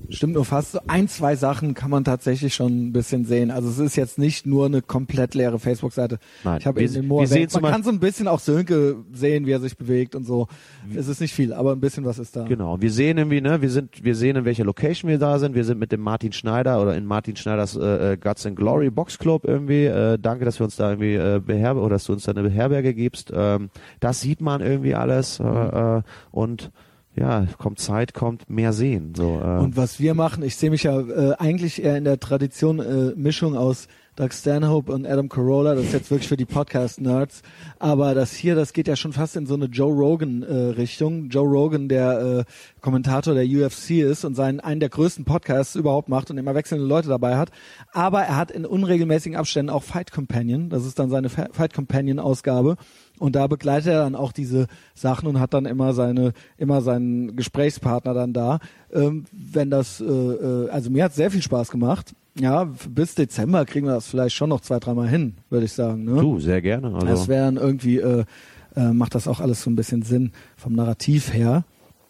[0.10, 3.52] stimmt nur fast, so ein, zwei Sachen kann man tatsächlich schon ein bisschen sehen.
[3.52, 6.20] Also es ist jetzt nicht nur eine komplett leere Facebook-Seite.
[6.44, 8.98] Nein, ich habe eben den Mo wir sehen Man kann so ein bisschen auch Sönke
[9.14, 10.48] sehen, wie er sich bewegt und so.
[10.96, 12.44] Es ist nicht viel, aber ein bisschen was ist da.
[12.44, 15.56] Genau, wir sehen irgendwie, ne, wir sind, wir sehen in welcher Location wir da sind.
[15.56, 18.90] Wir sind mit dem Martin Schneider oder in Martin Schneiders äh, äh, Guts and Glory
[18.90, 19.86] Box Club irgendwie.
[19.86, 22.44] Äh, danke, dass wir uns da irgendwie äh, beherbergen oder dass du uns da eine
[22.44, 23.32] Beherberge gibst.
[23.34, 23.70] Ähm,
[24.00, 26.02] das sieht man irgendwie alles äh, äh,
[26.32, 26.72] und
[27.16, 29.14] ja, kommt Zeit, kommt mehr sehen.
[29.16, 32.20] So, äh, Und was wir machen, ich sehe mich ja äh, eigentlich eher in der
[32.20, 36.46] Tradition äh, Mischung aus Doug Stanhope und Adam Carolla, das ist jetzt wirklich für die
[36.46, 37.42] Podcast-Nerds,
[37.80, 41.28] aber das hier, das geht ja schon fast in so eine Joe Rogan-Richtung.
[41.28, 46.08] Joe Rogan, der äh, Kommentator der UFC ist und seinen einen der größten Podcasts überhaupt
[46.08, 47.52] macht und immer wechselnde Leute dabei hat,
[47.92, 52.78] aber er hat in unregelmäßigen Abständen auch Fight Companion, das ist dann seine Fight Companion-Ausgabe
[53.20, 57.36] und da begleitet er dann auch diese Sachen und hat dann immer seine, immer seinen
[57.36, 58.60] Gesprächspartner dann da.
[58.92, 62.14] Ähm, wenn das, äh, äh, also mir hat sehr viel Spaß gemacht.
[62.38, 66.04] Ja, bis Dezember kriegen wir das vielleicht schon noch zwei, dreimal hin, würde ich sagen.
[66.04, 66.20] Ne?
[66.20, 66.94] du, sehr gerne.
[66.94, 68.26] Also, Das wäre dann irgendwie, äh,
[68.76, 71.64] äh, macht das auch alles so ein bisschen Sinn vom Narrativ her.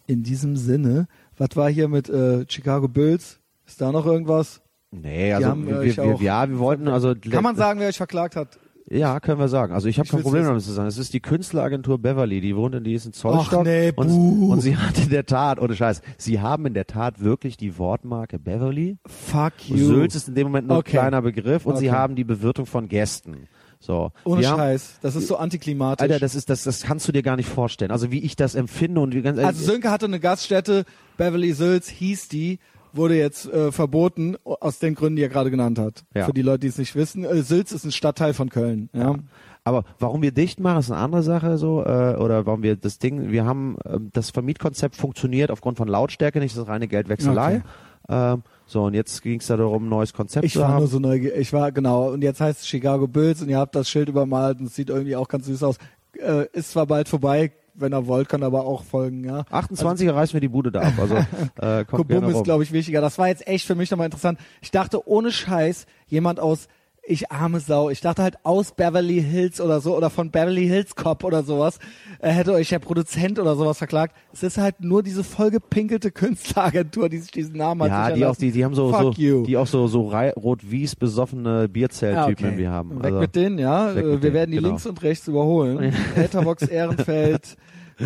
[0.08, 1.06] In diesem Sinne,
[1.38, 3.38] was war hier mit äh, Chicago Bulls?
[3.66, 4.60] Ist da noch irgendwas?
[4.90, 7.88] nee, also haben, äh, wir, wir, auch- ja, wir wollten also Kann man sagen, wer
[7.88, 8.58] euch verklagt hat?
[8.88, 9.72] Ja, können wir sagen.
[9.72, 10.86] Also ich habe kein Problem damit zu sagen.
[10.88, 13.60] Es ist die Künstleragentur Beverly, die wohnt in die ist in Zollstock.
[13.60, 16.86] Ach nee, und, und sie hat in der Tat, ohne Scheiß, sie haben in der
[16.86, 18.98] Tat wirklich die Wortmarke Beverly.
[19.06, 19.76] Fuck you.
[19.76, 20.90] Sülz ist in dem Moment nur Okay.
[20.98, 21.96] ein kleiner Begriff und sie Okay.
[21.96, 23.48] haben die Bewirtung von Gästen.
[23.80, 24.12] So.
[24.24, 24.98] Ohne wir haben, Scheiß.
[25.02, 26.02] Das ist so antiklimatisch.
[26.02, 27.90] Alter, das ist das, das kannst du dir gar nicht vorstellen.
[27.90, 30.84] Also wie ich das empfinde und wie ganz Also Sönke hatte eine Gaststätte,
[31.16, 32.58] Beverly Sülz hieß die,
[32.96, 36.04] wurde jetzt äh, verboten, aus den Gründen, die er gerade genannt hat.
[36.14, 36.26] Ja.
[36.26, 37.24] Für die Leute, die es nicht wissen.
[37.24, 38.88] Äh, Sülz ist ein Stadtteil von Köln.
[38.92, 39.16] Ja.
[39.64, 41.82] Aber warum wir dicht machen, ist eine andere Sache so.
[41.82, 46.38] Äh, oder warum wir das Ding, wir haben, ähm, das Vermietkonzept funktioniert aufgrund von Lautstärke,
[46.38, 47.62] nicht das ist reine Geldwechselei.
[48.08, 50.78] Ähm, so, und jetzt ging es da darum, ein neues Konzept Ich zu war haben.
[50.78, 51.38] nur so neugierig.
[51.38, 52.10] Ich war, genau.
[52.10, 54.90] Und jetzt heißt es Chicago Bulls und ihr habt das Schild übermalt und es sieht
[54.90, 55.78] irgendwie auch ganz süß aus.
[56.18, 59.40] Äh, ist zwar bald vorbei, wenn er wollt, kann er aber auch folgen, ja.
[59.50, 60.94] 28er reißen wir die Bude da ab.
[60.98, 61.14] Also
[61.60, 63.00] äh, kommt Kubum ist, glaube ich, wichtiger.
[63.00, 64.38] Das war jetzt echt für mich nochmal interessant.
[64.60, 66.68] Ich dachte, ohne Scheiß, jemand aus
[67.06, 67.90] ich arme Sau.
[67.90, 71.78] Ich dachte halt aus Beverly Hills oder so oder von Beverly Hills Cop oder sowas
[72.20, 74.16] äh, hätte euch der Produzent oder sowas verklagt.
[74.32, 78.10] Es ist halt nur diese vollgepinkelte Künstleragentur, die sich diesen Namen hat.
[78.10, 79.42] ja, die auch, die, die haben so, Fuck so you.
[79.44, 82.44] die auch so, so rot-wies besoffene Bierzelltypen Ja, okay.
[82.44, 82.96] irgendwie haben.
[82.98, 83.92] Weg Also, mit denen, ja.
[83.94, 84.68] mit Wir denen, werden die genau.
[84.68, 85.92] links und rechts überholen.
[86.16, 87.56] Etherbox Ehrenfeld,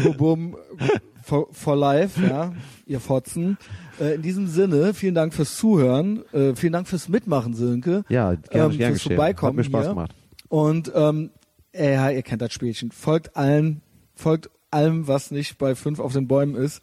[0.03, 0.57] Kubum
[1.23, 2.53] for, for life, ja,
[2.87, 3.59] ihr Fotzen.
[4.01, 8.05] Äh, in diesem Sinne, vielen Dank fürs Zuhören, äh, vielen Dank fürs Mitmachen, Sönke.
[8.09, 9.17] ja, gerne, ähm, gerne fürs geschehen.
[9.17, 9.91] Vorbeikommen Hat mir Spaß hier.
[9.91, 10.15] gemacht.
[10.49, 11.31] Und ähm,
[11.73, 12.91] äh, ja, ihr kennt das Spielchen.
[12.91, 13.83] Folgt allen,
[14.15, 16.83] folgt allem, was nicht bei fünf auf den Bäumen ist.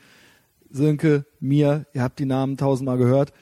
[0.70, 3.34] Sönke, mir, ihr habt die Namen tausendmal gehört.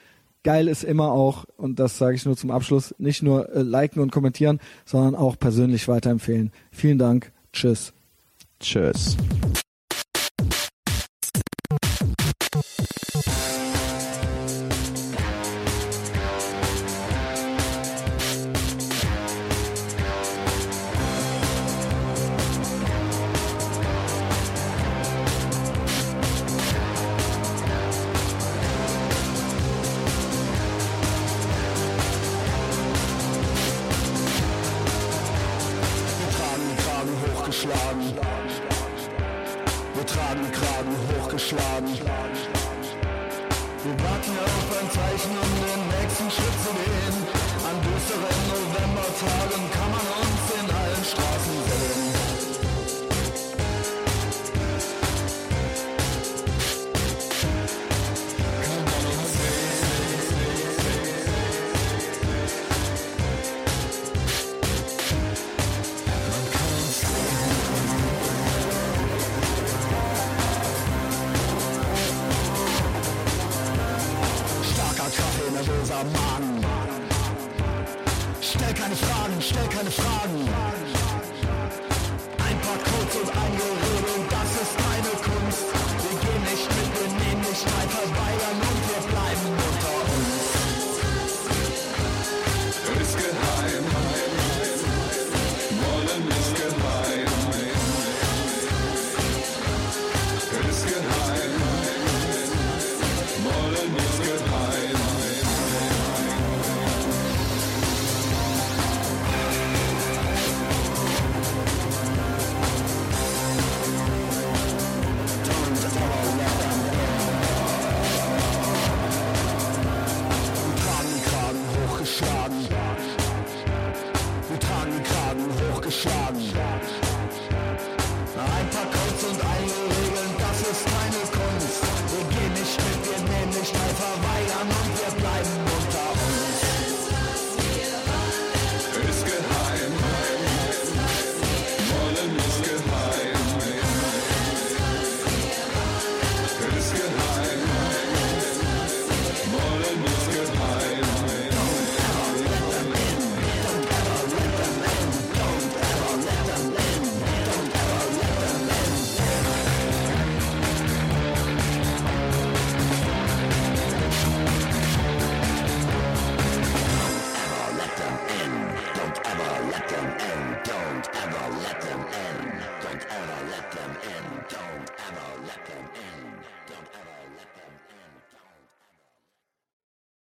[0.44, 4.00] Geil ist immer auch, und das sage ich nur zum Abschluss, nicht nur äh, liken
[4.00, 6.52] und kommentieren, sondern auch persönlich weiterempfehlen.
[6.70, 7.32] Vielen Dank.
[7.52, 7.92] Tschüss.
[8.60, 9.16] Tschüss.